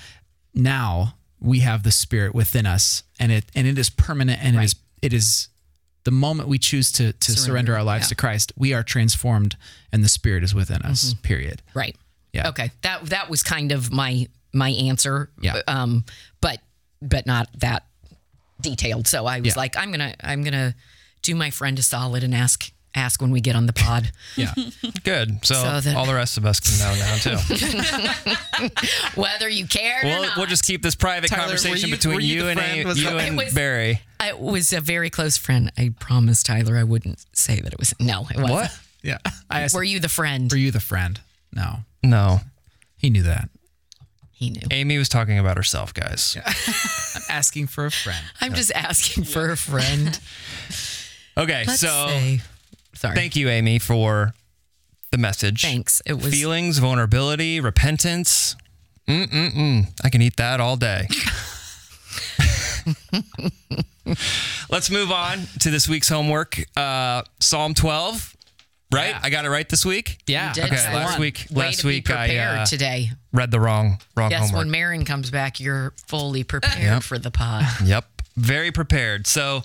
[0.55, 4.63] now we have the Spirit within us, and it and it is permanent, and it
[4.65, 5.49] is it is
[6.05, 8.09] the moment we choose to to surrender, Surrender, our lives yeah.
[8.11, 9.57] to Christ, we are transformed,
[9.93, 11.15] and the Spirit is within us.
[11.23, 11.63] Period.
[11.75, 11.97] Right.
[12.33, 12.49] Yeah.
[12.49, 12.71] Okay.
[12.83, 15.31] That that was kind of my my answer.
[15.41, 15.61] Yeah.
[15.67, 16.05] Um,
[16.41, 16.59] but
[17.01, 17.85] but not that
[18.61, 19.07] detailed.
[19.07, 19.61] So I was Yeah.
[19.61, 20.75] like, I'm gonna I'm gonna
[21.23, 24.11] do my friend a solid and ask ask when we get on the pod.
[24.37, 24.53] Yeah.
[25.05, 25.45] Good.
[25.47, 27.39] So, So that- all the rest of us can know now too.
[29.21, 30.37] Whether you cared or We'll, not.
[30.37, 32.73] we'll just keep this private Tyler, conversation you- between you you, and friend?
[32.75, 34.01] A, you that- and It was- Barry.
[34.21, 35.71] I was a very close friend.
[35.77, 37.95] I promised Tyler I wouldn't say that it was.
[38.01, 38.51] No, it wasn't.
[38.51, 38.79] What?
[39.03, 39.19] yeah.
[39.51, 40.51] I asked, Were you the friend?
[40.51, 41.21] were you the friend?
[41.53, 42.41] No, No.
[42.97, 43.49] he knew that.
[44.33, 44.63] He knew.
[44.73, 46.37] Amy was talking about herself, guys.
[46.47, 48.25] I'm asking for a friend.
[48.41, 50.19] I'm just asking for a friend.
[51.37, 52.41] Okay, Let's so say.
[52.95, 53.15] Sorry.
[53.15, 54.35] thank you, Amy, for
[55.11, 55.63] the message.
[55.63, 56.01] Thanks.
[56.07, 58.57] It was Feelings, vulnerability, repentance.
[59.09, 59.87] Mm-mm-mm.
[60.03, 61.07] I can eat that all day.
[64.71, 66.59] Let's move on to this week's homework.
[66.77, 68.37] Uh, Psalm 12,
[68.93, 69.11] right?
[69.11, 69.21] Yeah.
[69.23, 70.19] I got it right this week?
[70.27, 70.49] Yeah.
[70.49, 71.21] You did Okay, last one.
[71.21, 73.11] week- Way last to be week I, prepared uh, today.
[73.33, 74.59] Read the wrong wrong Yes, homework.
[74.59, 77.03] when Maron comes back, you're fully prepared Yep.
[77.03, 77.65] for the pod.
[77.85, 78.05] Yep.
[78.37, 79.27] Very prepared.
[79.27, 79.63] So,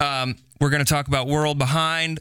[0.00, 2.18] um, we're going to talk about world behind,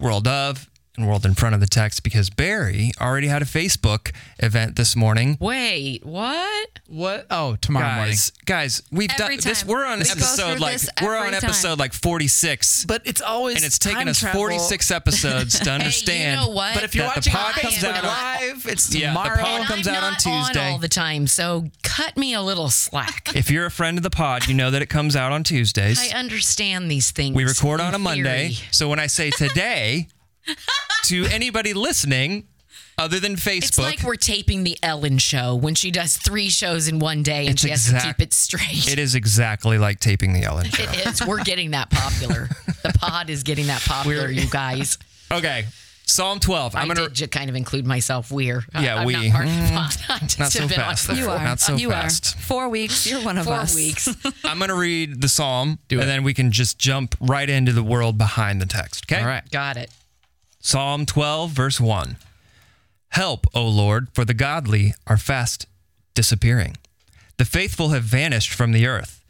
[0.00, 4.12] world of, and World in front of the text because Barry already had a Facebook
[4.40, 5.38] event this morning.
[5.40, 6.68] Wait, what?
[6.88, 7.26] What?
[7.30, 9.64] Oh, tomorrow Guys, guys, we've Every done this.
[9.64, 11.50] We're on We episode like we're on every time.
[11.50, 12.84] episode like 46.
[12.86, 14.40] But it's always and it's taken time us travel.
[14.40, 16.40] 46 episodes to Hey, understand.
[16.40, 16.74] you know what?
[16.74, 19.42] But if you're that the pod on comes out on- live, it's Yeah, the tomorrow.
[19.42, 20.70] pod comes I'm out on not Tuesday.
[20.72, 23.28] all the time, so cut me a little slack.
[23.40, 26.12] If you're a friend of the pod, you know that it comes out on Tuesdays.
[26.12, 27.34] I understand these things.
[27.34, 28.56] We record on in a Monday.
[28.72, 30.08] So when I say today
[31.04, 32.46] to anybody listening
[32.98, 36.86] other than Facebook, It's like we're taping the Ellen show when she does three shows
[36.86, 38.90] in one day and It's she has to keep it straight.
[38.92, 40.82] it is exactly like taping the Ellen show.
[40.82, 41.26] It is.
[41.26, 42.48] We're getting that popular.
[42.82, 44.98] the pod is getting that popular, you guys.
[45.32, 45.64] Okay.
[46.04, 46.74] Psalm 12.
[46.74, 48.32] i I'm going did ju- kind of include myself.
[48.32, 49.76] We're uh, Yeah, I'm we- not part of the mm-hmm.
[49.76, 49.96] pod.
[50.08, 51.08] I just not so have been on fast.
[51.10, 51.30] You there.
[51.30, 51.44] are.
[51.44, 52.34] Not so you fast.
[52.34, 52.38] are.
[52.40, 53.06] Four weeks.
[53.06, 53.74] You're one of four us.
[53.74, 54.08] weeks.
[54.44, 56.06] I'm going to read the psalm Do and it.
[56.06, 59.20] then we can just jump right into the world behind the text, okay?
[59.22, 59.48] All right.
[59.52, 59.88] Got it.
[60.62, 62.16] Psalm 12, verse 1.
[63.08, 65.66] Help, O Lord, for the godly are fast
[66.14, 66.76] disappearing.
[67.38, 69.24] The faithful have vanished from the earth.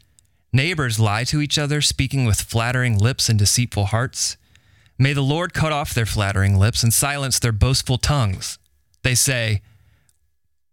[0.52, 4.36] Neighbors lie to each other, speaking with flattering lips and deceitful hearts.
[4.98, 8.58] May the Lord cut off their flattering lips and silence their boastful tongues.
[9.04, 9.62] They say,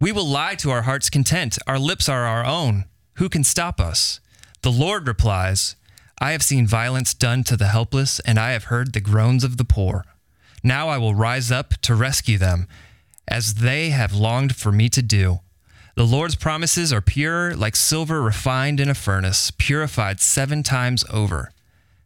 [0.01, 1.59] We will lie to our heart's content.
[1.67, 2.85] Our lips are our own.
[3.17, 4.19] Who can stop us?
[4.63, 5.75] The Lord replies,
[6.19, 9.57] I have seen violence done to the helpless, and I have heard the groans of
[9.57, 10.03] the poor.
[10.63, 12.67] Now I will rise up to rescue them,
[13.27, 15.39] as they have longed for me to do.
[15.95, 21.51] The Lord's promises are pure, like silver refined in a furnace, purified seven times over.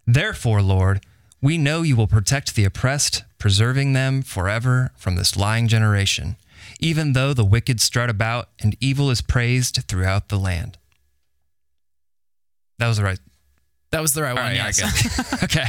[0.08, 1.04] Therefore, Lord,
[1.42, 6.38] we know you will protect the oppressed, preserving them forever from this lying generation,
[6.80, 10.78] even though the wicked strut about and evil is praised throughout the land.
[12.80, 13.20] That was the right
[13.92, 14.46] That was the right all one.
[14.46, 15.44] right, yes.
[15.44, 15.66] Okay.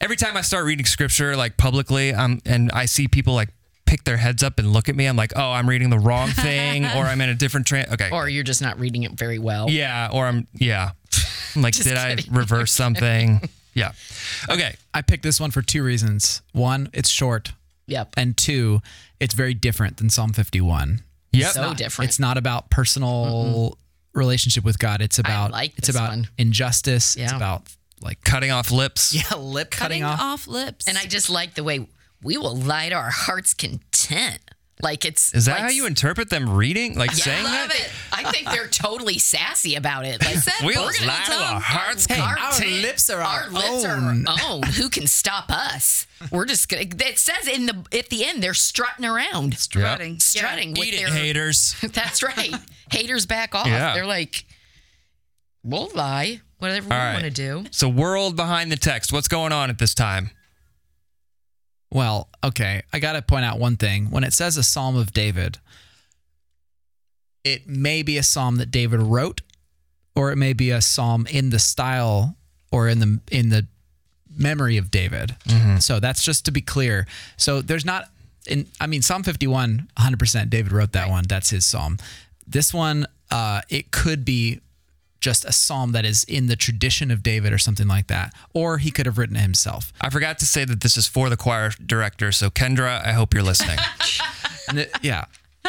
[0.00, 3.48] Every time I start reading scripture like publicly, um, and I see people like
[3.86, 6.28] pick their heads up and look at me, I'm like, oh, I'm reading the wrong
[6.30, 7.86] thing, or I'm in a different train.
[7.92, 8.10] Okay.
[8.10, 9.70] Or you're just not reading it very well.
[9.70, 10.90] yeah, or I'm yeah.
[11.54, 13.40] I'm like, Just did I reverse something?
[13.74, 13.92] Yeah.
[14.50, 14.74] Okay.
[14.92, 16.42] I picked this one for two reasons.
[16.52, 17.52] One, it's short,
[17.86, 18.14] Yep.
[18.16, 18.80] and two,
[19.20, 21.02] it's very different than Psalm 51.
[21.32, 21.52] Yep.
[21.52, 22.08] So different.
[22.08, 23.78] It's not about personal
[24.12, 25.00] relationship with God.
[25.00, 26.28] It's about like it's about one.
[26.38, 27.16] injustice.
[27.16, 27.36] It's Yeah.
[27.36, 27.62] about
[28.00, 29.14] like Cutting off lips.
[29.14, 30.20] yeah, lip cutting, Cutting off.
[30.20, 30.46] off.
[30.48, 30.86] lips.
[30.88, 31.86] and I just like the way
[32.22, 34.38] we will lie to our heart's content.
[34.82, 36.98] Like it's Is that like how you interpret them reading?
[36.98, 37.80] Like Yeah, saying I love that?
[37.80, 37.90] it.
[38.12, 40.20] I think they're totally sassy about it.
[40.22, 42.82] Like We'll we're lie to our them heart's our, Our content.
[42.82, 43.86] lips are our lips own.
[43.86, 44.62] are our own.
[44.64, 46.06] Who can stop us?
[46.30, 46.82] We're just gonna.
[46.82, 50.18] It says in the at the end they're strutting around, strutting.
[50.18, 51.76] strutting with Eat it, haters.
[51.92, 52.54] That's right.
[52.90, 53.66] Haters back off.
[53.68, 53.94] Yeah.
[53.94, 54.44] They're like,
[55.62, 56.40] we'll lie.
[56.64, 57.12] Whatever we All right.
[57.12, 57.64] want to do.
[57.70, 59.12] So world behind the text.
[59.12, 60.30] What's going on at this time?
[61.90, 62.82] Well, okay.
[62.92, 64.10] I got to point out one thing.
[64.10, 65.58] When it says a Psalm of David,
[67.44, 69.42] it may be a psalm that David wrote,
[70.16, 72.36] or it may be a psalm in the style
[72.72, 73.66] or in the in the
[74.36, 75.36] memory of David.
[75.80, 77.06] So that's just to be clear.
[77.36, 78.08] So there's not
[78.46, 81.24] in I mean Psalm 51 100% David wrote that one.
[81.28, 81.98] That's his psalm.
[82.46, 84.60] This one uh it could be
[85.24, 88.34] just a psalm that is in the tradition of David or something like that.
[88.52, 89.90] Or he could have written it himself.
[89.98, 92.30] I forgot to say that this is for the choir director.
[92.30, 93.78] So Kendra, I hope you're listening.
[95.02, 95.26] Yeah.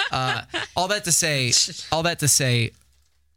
[0.09, 0.43] Uh,
[0.75, 1.51] all that to say,
[1.91, 2.71] all that to say,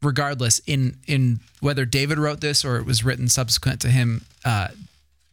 [0.01, 4.69] regardless, in in whether David wrote this or it was written subsequent to him, uh,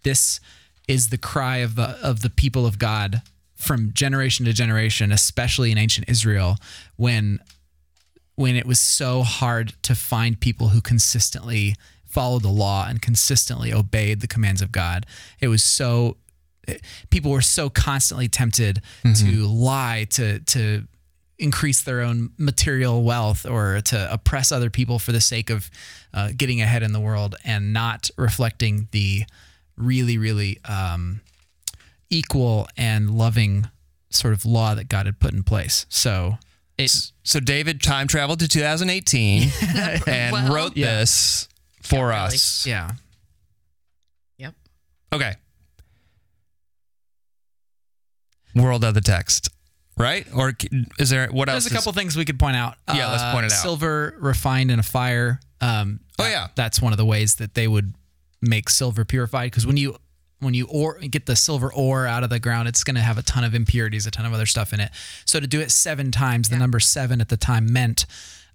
[0.02, 0.40] this
[0.88, 3.22] is the cry of the of the people of God
[3.56, 6.58] from generation to generation, especially in ancient Israel,
[6.96, 7.40] when
[8.36, 11.76] when it was so hard to find people who consistently
[12.06, 15.06] followed the law and consistently obeyed the commands of God.
[15.40, 16.18] It was so
[17.10, 18.82] people were so constantly tempted
[19.16, 20.88] to lie to to
[21.38, 25.70] increase their own material wealth or to oppress other people for the sake of
[26.14, 29.24] uh, getting ahead in the world and not reflecting the
[29.78, 31.22] really really um,
[32.10, 33.68] equal and loving
[34.10, 35.86] sort of law that God had put in place.
[35.90, 36.38] So
[36.78, 39.50] it so David time traveled to 2018
[40.08, 41.00] and Well, wrote yeah.
[41.00, 41.48] this
[41.82, 42.36] for Yeah, really.
[42.36, 42.66] us.
[42.68, 42.92] yeah
[44.38, 44.54] Yep.
[45.14, 45.34] Okay.
[48.56, 49.50] World of the text,
[49.98, 50.26] right?
[50.34, 50.54] Or
[50.98, 51.64] is there what else?
[51.66, 52.76] There's a is- couple things we could point out.
[52.88, 53.62] Uh, Yeah, let's point it out.
[53.62, 55.40] Silver refined in a fire.
[55.60, 56.48] Um, Oh, that- yeah.
[56.56, 57.94] that's one of the ways that they would
[58.42, 59.52] make silver purified.
[59.52, 59.98] Because when you
[60.40, 63.18] when you ore get the silver ore out of the ground, it's going to have
[63.18, 64.92] a ton of impurities, a ton of other stuff in it.
[65.26, 68.06] So to do it seven times, the number seven at the time meant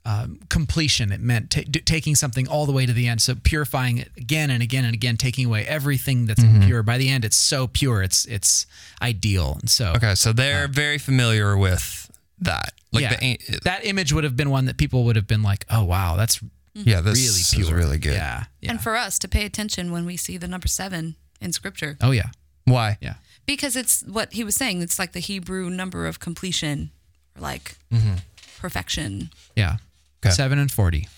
[0.04, 1.12] um, completion.
[1.12, 3.20] It meant ta- taking something all the way to the end.
[3.20, 6.62] So purifying it again and again and again, taking away everything that's mm-hmm.
[6.62, 6.82] impure.
[6.82, 8.02] By the end, it's so pure.
[8.02, 8.66] It's it's
[9.02, 9.58] ideal.
[9.60, 12.72] And so Okay, so they're uh, very familiar with that.
[12.92, 15.26] Like yeah, the an- uh, that image would have been one that people would have
[15.26, 16.40] been like, "Oh wow, that's
[16.74, 18.14] yeah, this really is pure, really good.
[18.14, 18.70] Yeah, yeah.
[18.70, 22.10] And for us to pay attention when we see the number seven in scripture, oh
[22.10, 22.30] yeah,
[22.64, 22.98] Why?
[23.00, 23.14] yeah.
[23.46, 24.82] because it's what he was saying.
[24.82, 26.90] It's like the Hebrew number of completion,
[27.36, 28.14] or like mm-hmm.
[28.60, 29.30] perfection.
[29.56, 29.76] Yeah.
[30.24, 30.34] Okay.
[30.34, 31.08] Seven and 40.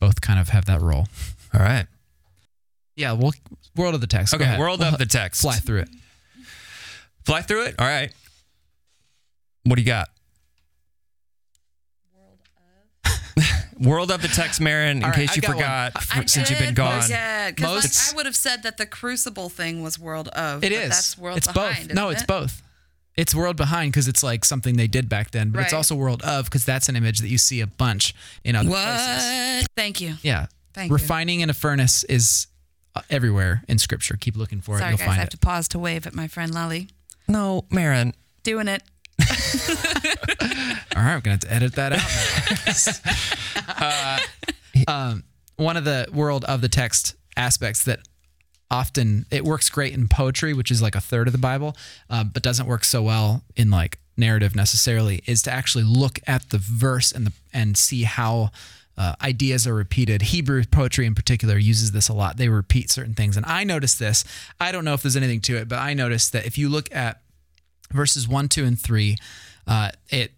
[0.00, 1.06] Both kind of have that role.
[1.52, 1.86] All right.
[2.96, 3.12] Yeah.
[3.12, 3.32] Well,
[3.76, 4.34] world of the text.
[4.34, 5.42] Okay, world We'll of the text.
[5.42, 5.88] Fly through it.
[7.24, 7.76] Fly through it.
[7.78, 8.12] All right.
[9.64, 10.08] What do you got?
[13.80, 14.98] World of the text, Maron.
[14.98, 15.56] In All right, case I you got one.
[15.58, 17.02] forgot, I f- since you've been gone.
[17.08, 20.62] Yeah, because Most- like, I would have said that the crucible thing was world of.
[20.62, 20.88] It but is.
[20.90, 21.88] That's world it's behind.
[21.88, 21.94] both.
[21.96, 22.26] No, isn't it's it?
[22.28, 22.62] both.
[23.16, 26.22] It's world behind because it's like something they did back then, but it's also world
[26.22, 28.12] of because that's an image that you see a bunch
[28.42, 29.60] in other places.
[29.62, 29.66] What?
[29.76, 30.14] Thank you.
[30.22, 30.46] Yeah.
[30.72, 30.94] Thank you.
[30.96, 32.48] Refining in a furnace is
[32.96, 34.16] uh, everywhere in scripture.
[34.20, 34.78] Keep looking for it.
[34.80, 35.08] Sorry, You'll guys.
[35.08, 35.30] I have it.
[35.30, 36.88] to pause to wave at my friend Lolly.
[37.28, 38.14] No, Maron.
[38.42, 38.82] Doing it.
[40.96, 42.00] All right, we're gonna have to edit that out.
[44.86, 45.24] uh, um,
[45.56, 48.00] one of the world of the text aspects that
[48.70, 51.76] often it works great in poetry, which is like a third of the Bible,
[52.10, 56.50] uh, but doesn't work so well in like narrative necessarily, is to actually look at
[56.50, 58.50] the verse and the and see how.
[58.96, 60.22] Uh, ideas are repeated.
[60.22, 62.36] Hebrew poetry, in particular, uses this a lot.
[62.36, 64.22] They repeat certain things, and I noticed this.
[64.60, 66.94] I don't know if there's anything to it, but I noticed that if you look
[66.94, 67.20] at
[67.92, 69.16] verses 1, 2, and 3,
[69.66, 70.32] uh, it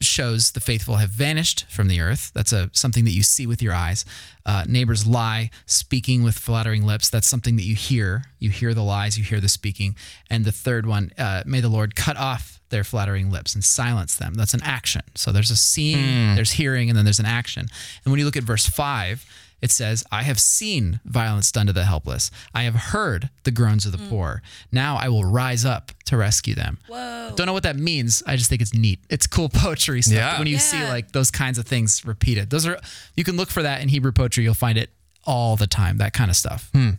[0.00, 2.32] shows the faithful have vanished from the earth.
[2.34, 4.04] That's a something that you see with your eyes.
[4.44, 7.08] Uh, neighbors lie, speaking with flattering lips.
[7.08, 8.24] That's something that you hear.
[8.38, 9.96] You hear the lies, you hear the speaking.
[10.28, 14.16] And the third one, uh, may the Lord cut off their flattering lips and silence
[14.16, 14.34] them.
[14.34, 15.02] That's an action.
[15.14, 17.68] So there's a seeing, there's hearing, and then there's an action.
[18.04, 19.24] And when you look at verse five,
[19.62, 22.30] it says, I have seen violence done to the helpless.
[22.52, 24.08] I have heard the groans of the mm.
[24.08, 24.42] poor.
[24.72, 26.78] Now I will rise up to rescue them.
[26.88, 27.32] Whoa.
[27.36, 28.24] Don't know what that means.
[28.26, 28.98] I just think it's neat.
[29.08, 30.14] It's cool poetry stuff.
[30.14, 30.38] Yeah.
[30.38, 32.78] When you see like those kinds of things repeated, those are
[33.16, 34.42] you can look for that in Hebrew poetry.
[34.42, 34.90] You'll find it
[35.24, 35.98] all the time.
[35.98, 36.68] That kind of stuff.
[36.72, 36.90] Hmm.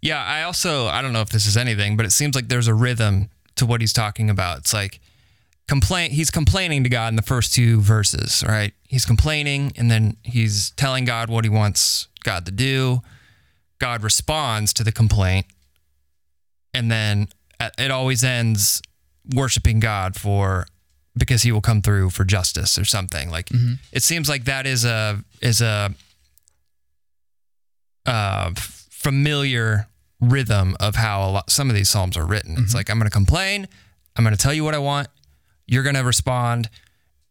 [0.00, 2.68] Yeah, I also I don't know if this is anything, but it seems like there's
[2.68, 4.58] a rhythm to what he's talking about.
[4.58, 5.00] It's like
[5.70, 8.74] complain he's complaining to God in the first two verses, right?
[8.88, 13.02] He's complaining and then he's telling God what he wants God to do.
[13.78, 15.46] God responds to the complaint.
[16.74, 17.28] And then
[17.78, 18.82] it always ends
[19.32, 20.66] worshiping God for
[21.16, 23.30] because he will come through for justice or something.
[23.30, 23.48] Like
[23.92, 25.94] it seems like that is a is a
[28.06, 29.86] uh, familiar
[30.20, 32.56] rhythm of how a lot, some of these psalms are written.
[32.58, 33.68] It's like I'm going to complain,
[34.16, 35.08] I'm going to tell you what I want,
[35.70, 36.68] you're going to respond,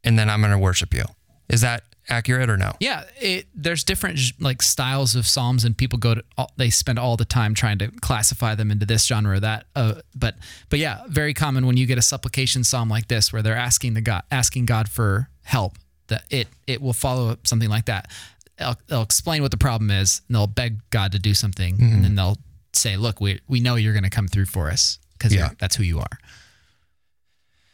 [0.03, 1.03] and then I'm going to worship you.
[1.49, 2.71] Is that accurate or no?
[2.79, 6.23] Yeah, it, there's different like styles of psalms, and people go to
[6.57, 9.65] they spend all the time trying to classify them into this genre or that.
[9.75, 10.35] Uh, but
[10.69, 13.93] but yeah, very common when you get a supplication psalm like this, where they're asking
[13.95, 15.77] the God asking God for help.
[16.07, 18.09] That it it will follow up something like that.
[18.57, 22.03] They'll, they'll explain what the problem is, and they'll beg God to do something, and
[22.03, 22.37] then they'll
[22.73, 25.49] say, "Look, we we know you're going to come through for us because Yeah.
[25.59, 26.17] that's who you are."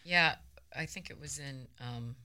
[0.03, 0.35] Yeah,
[0.77, 1.67] I think it was in.
[1.79, 2.15] Um,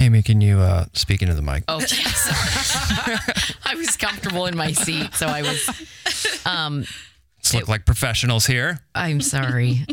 [0.00, 1.64] Amy, can you uh, speak into the mic?
[1.68, 3.58] oh, yes.
[3.64, 6.42] I was comfortable in my seat, so I was.
[6.46, 6.84] Um,
[7.38, 8.78] Let's look like professionals here.
[8.94, 9.84] I'm sorry.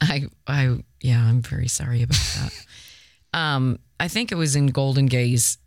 [0.00, 2.66] I I yeah, I'm very sorry about that.
[3.38, 5.58] Um, I think it was in Goldingay's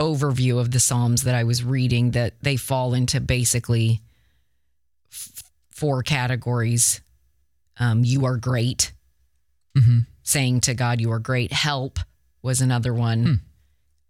[0.00, 4.00] overview of the Psalms that I was reading that they fall into basically
[5.12, 7.00] f- four categories.
[7.78, 8.92] Um, you are great.
[9.76, 10.06] Mhm.
[10.30, 11.98] Saying to God, "You are great." Help
[12.42, 13.40] was another one.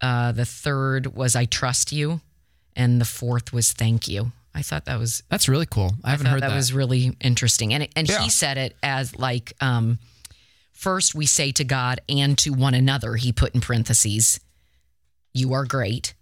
[0.01, 2.21] Uh, the third was "I trust you,"
[2.77, 5.95] and the fourth was "Thank you." I thought that was That's really cool.
[6.05, 6.57] I haven't thought heard that, that.
[6.57, 7.73] was really interesting.
[7.73, 8.21] And it, and Yeah.
[8.23, 9.99] he said it as like um,
[10.73, 13.15] first we say to God and to one another.
[13.17, 14.41] He put in parentheses,
[15.33, 16.15] "You are great."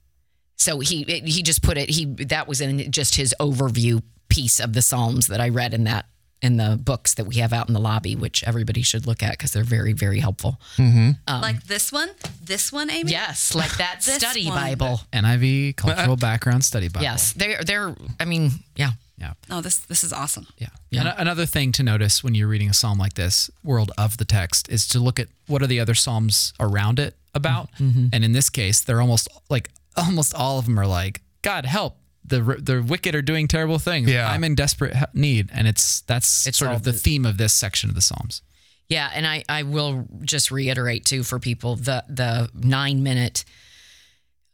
[0.56, 1.88] So he it, he just put it.
[1.90, 5.84] He that was in just his overview piece of the Psalms that I read in
[5.84, 6.06] that
[6.40, 9.32] in the books that we have out in the lobby, which everybody should look at
[9.32, 10.60] because they're very very helpful.
[10.76, 11.10] Mm-hmm.
[11.26, 12.10] Um, like this one?
[12.42, 13.10] This one, Amy?
[13.10, 14.54] Yes, like that study one.
[14.54, 15.00] Bible.
[15.12, 17.04] NIV Cultural uh, uh, Background Study Bible.
[17.04, 17.94] Yes, they're they're.
[18.20, 18.90] I mean, yeah.
[19.20, 19.32] Yeah.
[19.50, 20.46] Oh, this this is awesome.
[20.58, 20.68] Yeah.
[20.92, 24.24] An- another thing to notice when you're reading a psalm like this, world of the
[24.24, 27.72] text, is to look at what are the other psalms around it about.
[27.80, 28.08] Mm-hmm.
[28.12, 31.96] And in this case, they're almost like almost all of them are like, God help.
[32.28, 34.08] The, the wicked are doing terrible things.
[34.10, 34.30] Yeah.
[34.30, 37.52] I'm in desperate need, and it's that's It's sort of the the- theme of this
[37.52, 38.42] section of the Psalms.
[38.88, 43.44] Yeah, and I, I will just reiterate too for people the the nine minute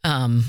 [0.03, 0.43] um,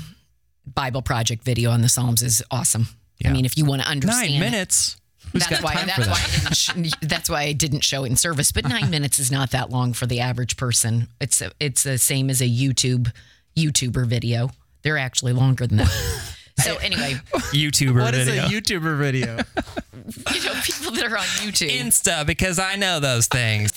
[0.65, 2.87] Bible Project video on the Psalms is awesome.
[3.25, 4.97] I mean, if you want to understand Nine it, minutes.
[5.33, 8.09] that's got why that's for why I didn't sh- that's why I didn't show it
[8.09, 8.51] in service.
[8.51, 11.07] But nine minutes is not that long for the average person.
[11.19, 13.11] It's it's the same as a YouTube
[13.57, 14.51] YouTuber video.
[14.83, 16.33] They're actually longer than that.
[16.59, 17.13] So anyway,
[17.53, 18.45] YouTuber What is video.
[18.45, 19.27] a YouTuber video?
[20.33, 21.69] you know people that are on YouTube.
[21.69, 23.71] Insta because I know those things.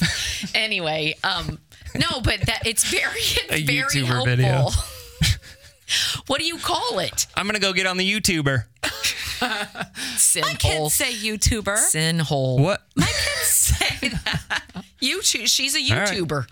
[0.54, 1.58] anyway, um,
[1.94, 4.26] no, but that it's very it's A very YouTuber helpful.
[4.26, 4.68] video.
[6.26, 7.26] what do you call it?
[7.36, 8.64] I'm gonna go get on the YouTuber.
[10.16, 10.90] Sin I can't hole.
[10.90, 11.76] say YouTuber.
[11.78, 12.58] Sin hole.
[12.58, 12.82] What?
[12.96, 14.62] My kids say that.
[15.00, 15.46] YouTube.
[15.48, 16.08] She's a right.
[16.08, 16.46] YouTuber.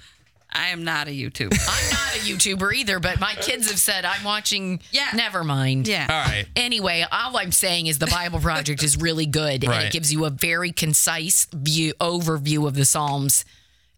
[0.59, 1.53] I am not a YouTuber.
[1.69, 4.81] I'm not a YouTuber either, but my kids have said I'm watching.
[4.91, 5.09] Yeah.
[5.15, 5.87] Never mind.
[5.87, 6.07] Yeah.
[6.11, 6.47] All right.
[6.57, 10.25] Anyway, all I'm saying is the Bible Project is really good, and it gives you
[10.25, 13.45] a very concise view overview of the Psalms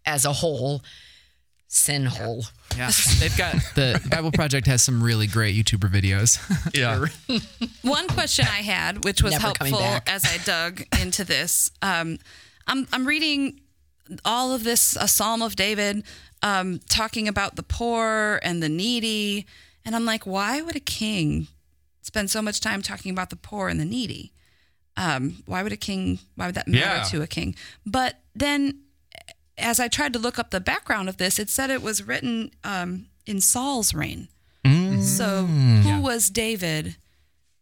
[0.05, 0.83] as a whole.
[1.73, 2.45] Sin hole.
[2.77, 6.39] Yeah, they've got the Bible Project has some really great YouTuber videos.
[6.75, 7.07] Yeah.
[7.83, 12.19] One question I had, which was Never helpful as I dug into this, um,
[12.67, 13.61] I'm I'm reading
[14.25, 16.03] all of this, a Psalm of David,
[16.43, 19.47] um, talking about the poor and the needy,
[19.85, 21.49] and I'm like, why would a king
[22.03, 24.33] spend so much time talking about the poor and the needy?
[24.97, 26.19] Um, why would a king?
[26.35, 27.03] Why would that matter Yeah.
[27.05, 27.55] to a king?
[27.87, 28.81] But then,
[29.57, 32.51] as I tried to look up the background of this, it said it was written
[32.65, 34.29] um, in Saul's reign.
[35.03, 36.97] So, who was David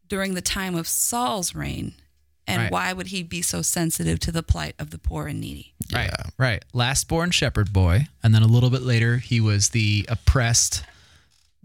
[0.08, 1.94] during the time of Saul's reign?
[2.48, 2.72] And Right.
[2.72, 5.74] why would he be so sensitive to the plight of the poor and needy?
[5.92, 6.10] Right.
[6.38, 6.64] Right.
[6.72, 8.08] Last born shepherd boy.
[8.22, 10.82] And then a little bit later, he was the oppressed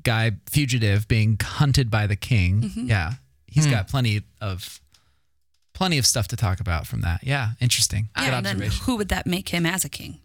[0.03, 2.61] guy, fugitive, being hunted by the king.
[2.63, 2.87] Mm-hmm.
[2.87, 3.13] Yeah.
[3.47, 3.71] He's hmm.
[3.71, 4.81] got plenty of
[5.73, 7.23] plenty of stuff to talk about from that.
[7.23, 7.51] Yeah.
[7.59, 8.09] Interesting.
[8.15, 8.85] Good Yeah, and then observation.
[8.85, 10.19] who would that make him as a king?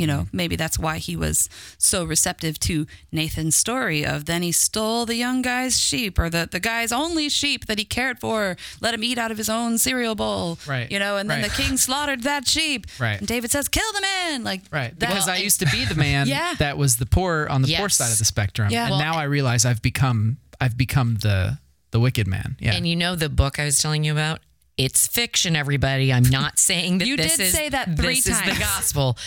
[0.00, 0.36] You know, mm-hmm.
[0.36, 5.14] maybe that's why he was so receptive to Nathan's story of then he stole the
[5.14, 9.04] young guy's sheep or the, the guy's only sheep that he cared for, let him
[9.04, 10.58] eat out of his own cereal bowl.
[10.66, 11.50] Right, You know, and then right.
[11.50, 12.86] the king slaughtered that sheep.
[12.98, 13.18] Right.
[13.18, 14.42] And David says, kill the man.
[14.42, 14.98] Like, Right.
[15.00, 16.54] that- Because I used to be the man Yeah.
[16.58, 18.70] that was the poor on the poor side of the spectrum.
[18.70, 18.84] Yeah.
[18.84, 21.58] And Well, now I realize I've become I've become the
[21.90, 22.56] the wicked man.
[22.58, 22.72] Yeah.
[22.74, 24.40] And you know the book I was telling you about?
[24.80, 26.10] It's fiction, everybody.
[26.10, 29.18] I'm not saying that You did is say that three this is the gospel,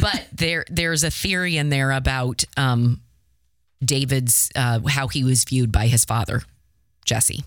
[0.00, 3.00] but there there's a theory in there about um,
[3.84, 6.42] David's uh, how he was viewed by his father,
[7.04, 7.42] Jesse,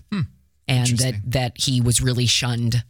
[0.68, 2.84] and that that he was really shunned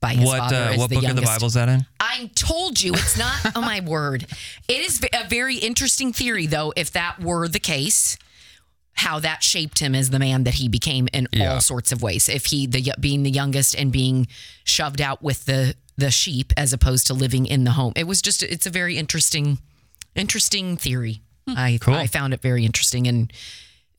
[0.00, 1.10] by his What father uh, what book youngest.
[1.10, 1.86] of the Bible is that in?
[1.98, 3.34] I told you it's not.
[3.56, 4.26] oh my word!
[4.68, 6.72] It is a very interesting theory, though.
[6.76, 8.16] If that were the case,
[9.00, 11.54] how that shaped him as the man that he became in Yeah.
[11.54, 12.28] all sorts of ways.
[12.28, 14.26] If he, the being the youngest and being
[14.64, 18.20] shoved out with the the sheep as opposed to living in the home, it was
[18.22, 18.42] just.
[18.42, 19.58] It's a very interesting,
[20.14, 21.20] interesting theory.
[21.46, 21.94] I Cool.
[21.94, 23.32] I found it very interesting and.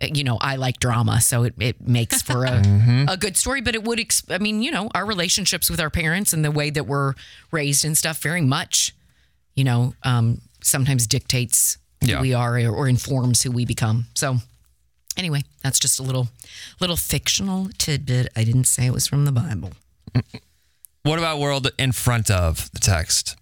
[0.03, 2.63] You know, I like drama, so it, it makes for a,
[3.07, 3.61] a good story.
[3.61, 6.49] But it would, ex- I mean, you know, our relationships with our parents and the
[6.49, 7.13] way that we're
[7.51, 8.95] raised and stuff very much,
[9.53, 12.21] you know, um, sometimes dictates who Yeah.
[12.21, 14.07] we are or, or informs who we become.
[14.15, 14.37] So,
[15.17, 16.29] anyway, that's just a little,
[16.79, 18.29] little fictional tidbit.
[18.35, 19.71] I didn't say it was from the Bible.
[21.03, 23.35] What about world in front of the text?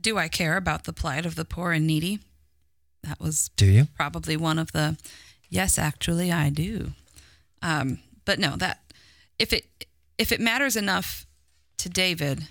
[0.00, 2.20] Do I care about the plight of the poor and needy?
[3.02, 3.88] That was Do you?
[3.96, 4.96] probably one of the
[5.48, 6.92] yes, actually, I do.
[7.62, 8.80] Um, but no, that
[9.38, 9.66] if it
[10.18, 11.26] if it matters enough
[11.78, 12.48] to David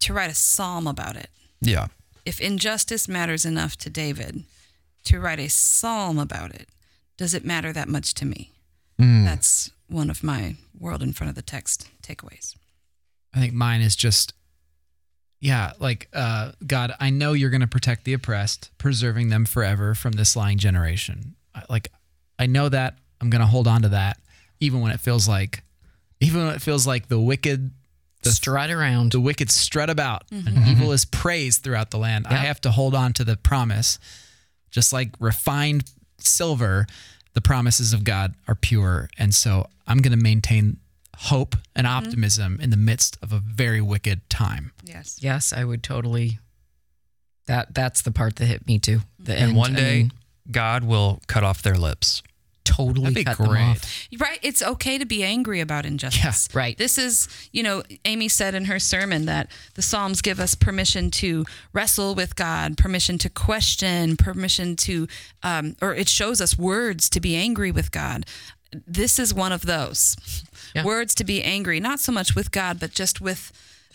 [0.00, 1.30] to write a psalm about it,
[1.60, 1.88] Yeah.
[2.24, 4.44] if injustice matters enough to David
[5.04, 6.68] to write a psalm about it,
[7.16, 8.52] does it matter that much to me?
[8.98, 12.56] That's one of my world in front of the text takeaways.
[13.32, 14.32] I think mine is just,
[15.40, 19.94] yeah, like, uh, God, I know you're going to protect the oppressed, preserving them forever
[19.94, 21.36] from this lying generation.
[21.70, 21.92] Like,
[22.38, 22.96] I know that.
[23.20, 24.18] I'm going to hold on to that,
[24.60, 25.62] even when it feels like,
[26.20, 27.70] even when it feels like the wicked,
[28.22, 29.12] the, Strut around.
[29.12, 32.26] the wicked strut about and evil is praised throughout the land.
[32.26, 34.00] I have to hold on to the promise,
[34.70, 36.86] just like refined silver.
[37.34, 40.78] The promises of God are pure, and so I'm going to maintain
[41.16, 41.96] hope and mm-hmm.
[41.96, 44.72] optimism in the midst of a very wicked time.
[44.84, 45.18] Yes.
[45.20, 46.38] Yes, I would totally.
[47.46, 49.00] That that's the part that hit me too.
[49.18, 49.42] The mm-hmm.
[49.42, 50.12] And end, one I day, mean,
[50.50, 52.22] God will cut off their lips.
[52.68, 54.08] Totally That'd be cut them off.
[54.18, 54.38] Right.
[54.42, 56.22] It's okay to be angry about injustice.
[56.22, 56.48] Yes.
[56.54, 56.76] Right.
[56.76, 61.10] This is, you know, Amy said in her sermon that the Psalms give us permission
[61.12, 65.06] to wrestle with God, permission to question, permission to,
[65.42, 68.26] um, or it shows us words to be angry with God.
[68.86, 70.16] This is one of those
[70.74, 70.84] Yeah.
[70.84, 73.50] words to be angry, not so much with God, but just with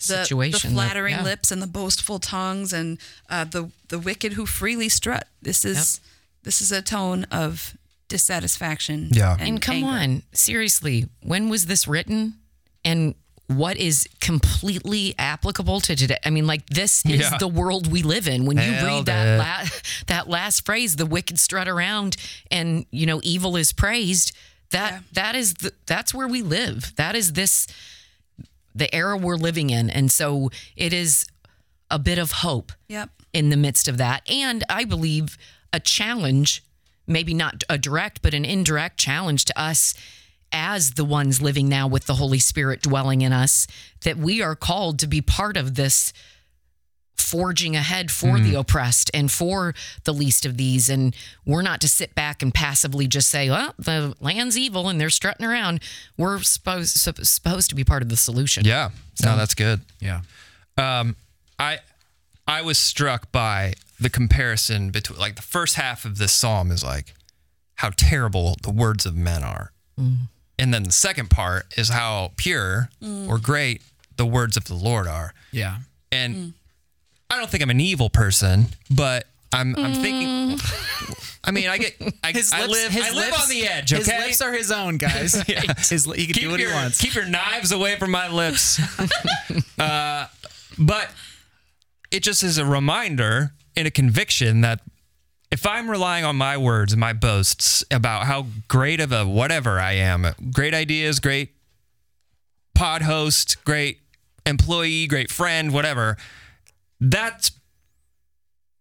[0.08, 1.24] the, Situation the flattering yeah.
[1.24, 2.98] lips and the boastful tongues and
[3.30, 5.28] uh, the the wicked who freely strut.
[5.42, 6.02] This is
[6.42, 7.78] this is a tone of
[8.14, 9.10] dissatisfaction.
[9.12, 9.36] Yeah.
[9.40, 9.88] And come anger.
[9.88, 12.36] on, seriously, when was this written?
[12.86, 13.16] And
[13.48, 16.18] what is completely applicable to today?
[16.26, 17.38] I mean, like this is Yeah.
[17.38, 18.46] the world we live in.
[18.46, 19.38] When you Nailed read that it.
[19.40, 22.16] la- that last phrase, "the wicked strut around,"
[22.52, 24.32] and you know, evil is praised.
[24.70, 26.94] That that is the, that's where we live.
[26.96, 27.68] That is this
[28.76, 31.26] the era we're living in, and so it is
[31.92, 33.10] a bit of hope Yep.
[33.34, 34.28] in the midst of that.
[34.30, 35.38] And I believe
[35.72, 36.64] a challenge,
[37.08, 39.94] maybe not a direct, but an indirect challenge to us
[40.52, 43.66] as the ones living now with the Holy Spirit dwelling in us,
[44.02, 46.14] that we are called to be part of this
[47.16, 49.74] forging ahead for the oppressed and for
[50.04, 50.90] the least of these.
[50.90, 51.16] And
[51.46, 55.10] we're not to sit back and passively just say, well, the land's evil and they're
[55.10, 55.80] strutting around.
[56.18, 58.66] We're supposed, supposed to be part of the solution.
[58.66, 58.90] Yeah.
[59.24, 59.82] No, that's good.
[60.00, 60.22] Yeah.
[60.78, 61.16] Um,
[61.58, 61.80] I
[62.48, 66.84] I was struck by the comparison between like the first half of this psalm is
[66.84, 67.14] like
[67.76, 69.72] how terrible the words of men are.
[70.00, 70.18] Mm.
[70.60, 73.28] And then the second part is how pure mm.
[73.28, 73.82] or great
[74.18, 75.34] the words of the Lord are.
[75.52, 75.78] Yeah.
[76.12, 76.54] And mm.
[77.30, 80.60] I don't think I'm an evil person, but I'm I'm thinking
[81.44, 84.04] I mean, I get I, I live I live on the edge, okay?
[84.04, 85.34] His lips are his own, guys.
[85.90, 87.02] his, he can keep do what your, he wants.
[87.02, 88.80] Keep your knives away from my lips.
[89.80, 90.28] uh,
[90.78, 91.10] but
[92.14, 94.82] it just is a reminder and a conviction that
[95.52, 99.80] if I'm relying on my words and my boasts about how great of a whatever
[99.80, 101.56] I am, great ideas, great
[102.76, 104.00] pod host, great
[104.46, 106.18] employee, great friend, whatever,
[107.02, 107.52] that's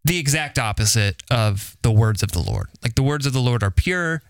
[0.05, 2.69] the exact opposite of the words of the Lord.
[2.83, 4.23] Like the words of the Lord are pure.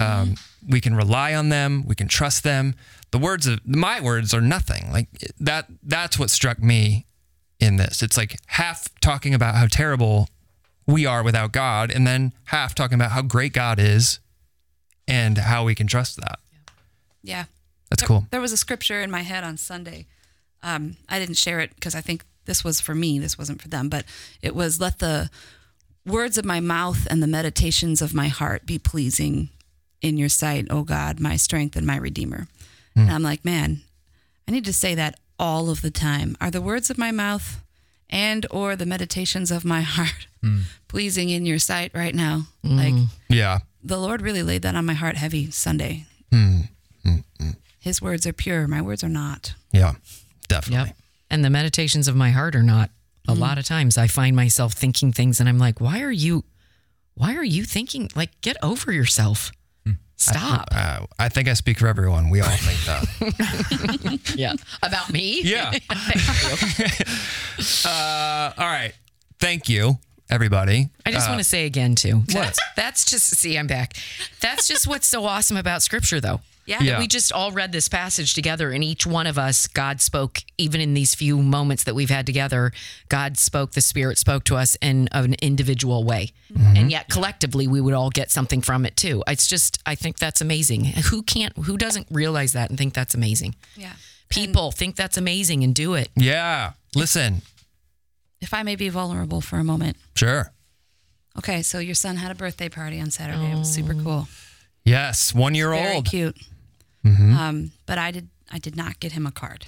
[0.00, 0.36] Um,
[0.68, 1.84] we can rely on them.
[1.84, 2.74] We can trust them.
[3.10, 4.90] The words of my words are nothing.
[4.92, 5.08] Like
[5.40, 5.66] that.
[5.82, 7.06] That's what struck me
[7.60, 8.02] in this.
[8.02, 10.28] It's like half talking about how terrible
[10.86, 14.18] we are without God, and then half talking about how great God is,
[15.06, 16.38] and how we can trust that.
[17.22, 17.44] Yeah.
[17.90, 18.26] That's cool.
[18.30, 20.06] There was a scripture in my head on Sunday.
[20.62, 23.18] Um, I didn't share it because I think this was for me.
[23.18, 24.04] This wasn't for them, but
[24.42, 25.28] it was let the
[26.06, 29.50] words of my mouth and the meditations of my heart be pleasing
[30.00, 32.46] in your sight, O God, my strength and my redeemer.
[32.96, 33.82] And I'm like, man,
[34.46, 36.36] I need to say that all of the time.
[36.40, 37.62] Are the words of my mouth
[38.10, 40.60] and or the meditations of my heart hmm.
[40.86, 42.42] pleasing in your sight right now?
[42.64, 42.76] Mm.
[42.76, 43.60] Like Yeah.
[43.82, 46.04] the Lord really laid that on my heart heavy Sunday.
[46.30, 46.60] Hmm.
[47.02, 47.16] Hmm.
[47.80, 49.54] His words are pure, my words are not.
[49.72, 49.94] Yeah.
[50.48, 50.88] Definitely.
[50.88, 50.96] Yep.
[51.30, 52.90] And the meditations of my heart are not.
[53.28, 56.44] A lot of times I find myself thinking things and I'm like, why are you
[57.14, 59.52] why are you thinking like get over yourself?
[60.20, 60.68] Stop.
[60.70, 62.28] Uh, I think I speak for everyone.
[62.28, 64.34] We all think that.
[64.36, 64.52] yeah.
[64.82, 65.40] About me?
[65.42, 65.70] Yeah.
[67.86, 68.92] uh, all right.
[69.38, 69.98] Thank you,
[70.28, 70.90] everybody.
[71.06, 72.22] I just want to say again too.
[72.26, 73.94] That's, that's just see, I'm back.
[74.40, 76.40] That's just what's so awesome about scripture though.
[76.66, 76.82] Yeah.
[76.82, 76.98] Yeah.
[76.98, 80.80] We just all read this passage together, and each one of us, God spoke, even
[80.80, 82.72] in these few moments that we've had together,
[83.08, 86.30] God spoke, the Spirit spoke to us in an individual way.
[86.52, 86.76] Mm-hmm.
[86.76, 89.24] And yet collectively, we would all get something from it too.
[89.26, 90.84] It's just, I think that's amazing.
[90.84, 93.56] Who can't, who doesn't realize that and think that's amazing?
[93.76, 93.94] Yeah.
[94.28, 96.08] People think that's amazing and do it.
[96.14, 96.72] Yeah.
[96.94, 97.42] Listen.
[98.40, 99.96] If I may be vulnerable for a moment.
[100.14, 100.52] Sure.
[101.38, 103.52] Okay, so your son had a birthday party on Saturday.
[103.52, 104.02] It was super oh.
[104.02, 104.28] cool.
[104.84, 105.34] Yes.
[105.34, 106.06] One year Very old.
[106.06, 106.36] cute.
[107.04, 107.36] Mm-hmm.
[107.36, 109.66] Um, but I did I did not get him a card.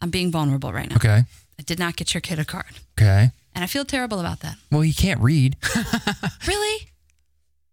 [0.00, 0.96] I'm being vulnerable right now.
[0.96, 1.22] Okay.
[1.58, 2.66] I did not get your kid a card.
[2.98, 3.30] Okay.
[3.54, 4.56] And I feel terrible about that.
[4.70, 5.56] Well, he can't read.
[6.46, 6.88] Really?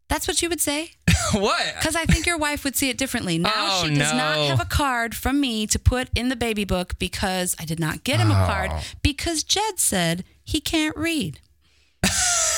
[0.09, 0.91] That's what you would say?
[1.33, 1.63] what?
[1.77, 3.37] Because I think your wife would see it differently.
[3.37, 6.65] Now Oh, she does not have a card from me to put in the baby
[6.65, 8.81] book because I did not get him a card Oh.
[9.01, 11.39] because Jed said he can't read.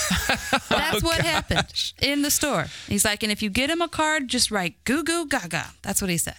[0.69, 2.67] That's what happened in the store.
[2.87, 5.71] He's like, and if you get him a card, just write goo goo gaga.
[5.81, 6.35] That's what he said.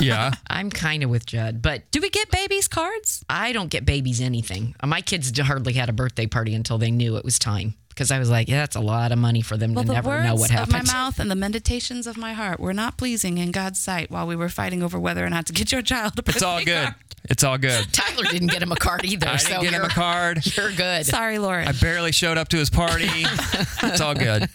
[0.00, 0.32] Yeah.
[0.48, 3.24] I'm kind of with Judd, but Do we get babies cards?
[3.28, 4.74] I don't get babies anything.
[4.84, 8.18] My kids hardly had a birthday party until they knew it was time because I
[8.18, 10.24] was like, yeah, that's a lot of money for them Well, to the never words
[10.26, 13.52] know what of my mouth and the meditations of my heart were not pleasing in
[13.52, 16.22] God's sight while we were fighting over whether or not to get your child a
[16.22, 16.84] birthday It's all good.
[16.84, 16.94] card.
[17.26, 17.86] It's all good.
[17.92, 19.28] Tyler didn't get him a card either.
[19.28, 20.44] I so didn't get him a card.
[20.56, 21.06] You're good.
[21.06, 21.68] Sorry, Lauren.
[21.68, 23.06] I barely showed up to his party.
[23.82, 24.48] it's all good.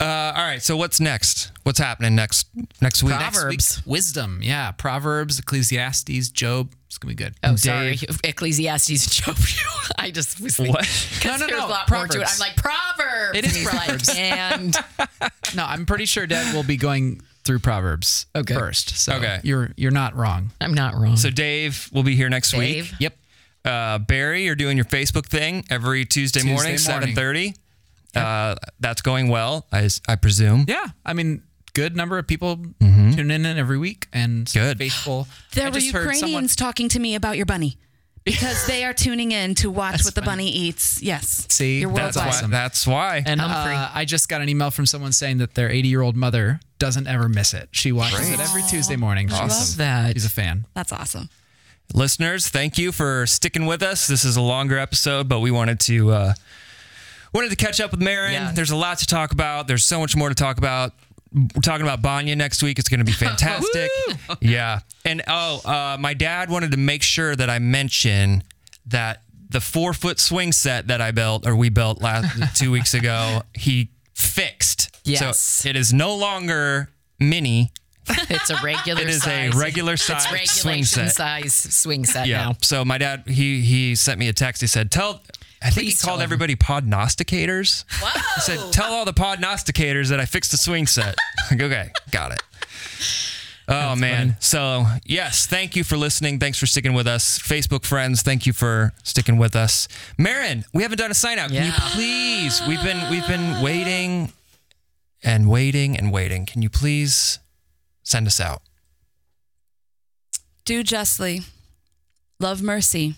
[0.00, 0.62] Uh, all right.
[0.62, 1.50] So what's next?
[1.62, 2.46] What's happening next
[2.80, 3.14] next week?
[3.14, 4.40] Proverbs, wisdom.
[4.42, 6.72] Yeah, Proverbs, Ecclesiastes, Job.
[6.86, 7.34] It's gonna be good.
[7.42, 7.98] Oh, sorry.
[8.24, 9.36] Ecclesiastes Job.
[9.98, 10.74] I just was thinking.
[10.74, 10.84] What?
[10.84, 12.24] 'cause No, no, there's no, a lot more to it.
[12.24, 12.32] Proverbs.
[12.34, 13.38] I'm like, Proverbs.
[13.38, 14.08] It is Proverbs.
[14.08, 14.76] Like, and
[15.56, 18.54] No, I'm pretty sure Dad will be going through Proverbs Okay.
[18.54, 18.96] first.
[18.98, 19.40] So Okay.
[19.42, 20.50] you're you're not wrong.
[20.60, 21.16] I'm not wrong.
[21.16, 22.90] So Dave will be here next Dave.
[22.90, 23.00] week.
[23.00, 23.16] Yep.
[23.64, 26.78] Uh, Barry, you're doing your Facebook thing every Tuesday, Tuesday morning, morning.
[26.78, 27.54] seven thirty.
[28.16, 30.64] Uh, that's going well, I, I presume.
[30.68, 31.42] Yeah, I mean,
[31.74, 34.78] good number of people tuning in every week and Good.
[34.78, 35.26] faithful.
[35.54, 37.78] There I were just heard Ukrainians someone- talking to me about your bunny
[38.24, 40.44] because they are tuning in to watch That's what the funny.
[40.46, 41.02] bunny eats.
[41.02, 41.46] Yes.
[41.50, 42.34] See, You're that's worldwide.
[42.34, 42.50] awesome.
[42.50, 43.22] That's why.
[43.26, 46.16] And uh, I just got an email from someone saying that their 80 year old
[46.16, 47.68] mother doesn't ever miss it.
[47.72, 49.28] She watches it every Tuesday morning.
[49.28, 50.12] She's, Love that.
[50.14, 50.66] she's a fan.
[50.74, 51.28] That's awesome.
[51.92, 54.06] Listeners, thank you for sticking with us.
[54.06, 56.32] This is a longer episode, but we wanted to uh,
[57.34, 58.32] wanted to catch up with Maron.
[58.32, 58.52] Yeah.
[58.52, 59.66] There's a lot to talk about.
[59.68, 60.92] There's so much more to talk about.
[61.32, 62.78] We're talking about Banya next week.
[62.78, 63.90] It's going to be fantastic.
[64.40, 64.80] yeah.
[65.04, 68.44] And oh, uh, my dad wanted to make sure that I mention
[68.86, 72.94] that the four foot swing set that I built or we built last two weeks
[72.94, 74.96] ago, he fixed.
[75.04, 75.38] Yes.
[75.38, 76.88] So it is no longer
[77.18, 77.72] mini.
[78.06, 81.12] It's a regular It is a regular size It's swing set.
[81.12, 82.44] size swing set Yeah.
[82.44, 82.56] now.
[82.60, 84.60] So my dad, he he sent me a text.
[84.60, 85.22] He said, "Tell."
[85.64, 86.24] I think Please he called him.
[86.24, 87.84] everybody podnosticators.
[88.34, 91.16] He said, "Tell all the podnosticators that I fixed the swing set."
[91.50, 92.42] like, okay, got it.
[93.66, 94.36] Oh man.
[94.40, 96.38] So yes, thank you for listening.
[96.38, 97.38] Thanks for sticking with us.
[97.38, 99.88] Facebook friends, thank you for sticking with us.
[100.18, 101.50] Maron, we haven't done a sign out.
[101.50, 102.60] Can you please?
[102.68, 104.32] We've been we've been waiting
[105.22, 106.44] and waiting and waiting.
[106.44, 107.38] Can you please
[108.02, 108.60] send us out?
[110.66, 111.40] Do justly,
[112.38, 113.14] love mercy,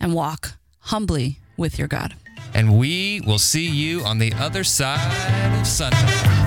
[0.00, 2.14] and walk humbly with your God.
[2.54, 6.45] And we will see you on the other side of Sunday.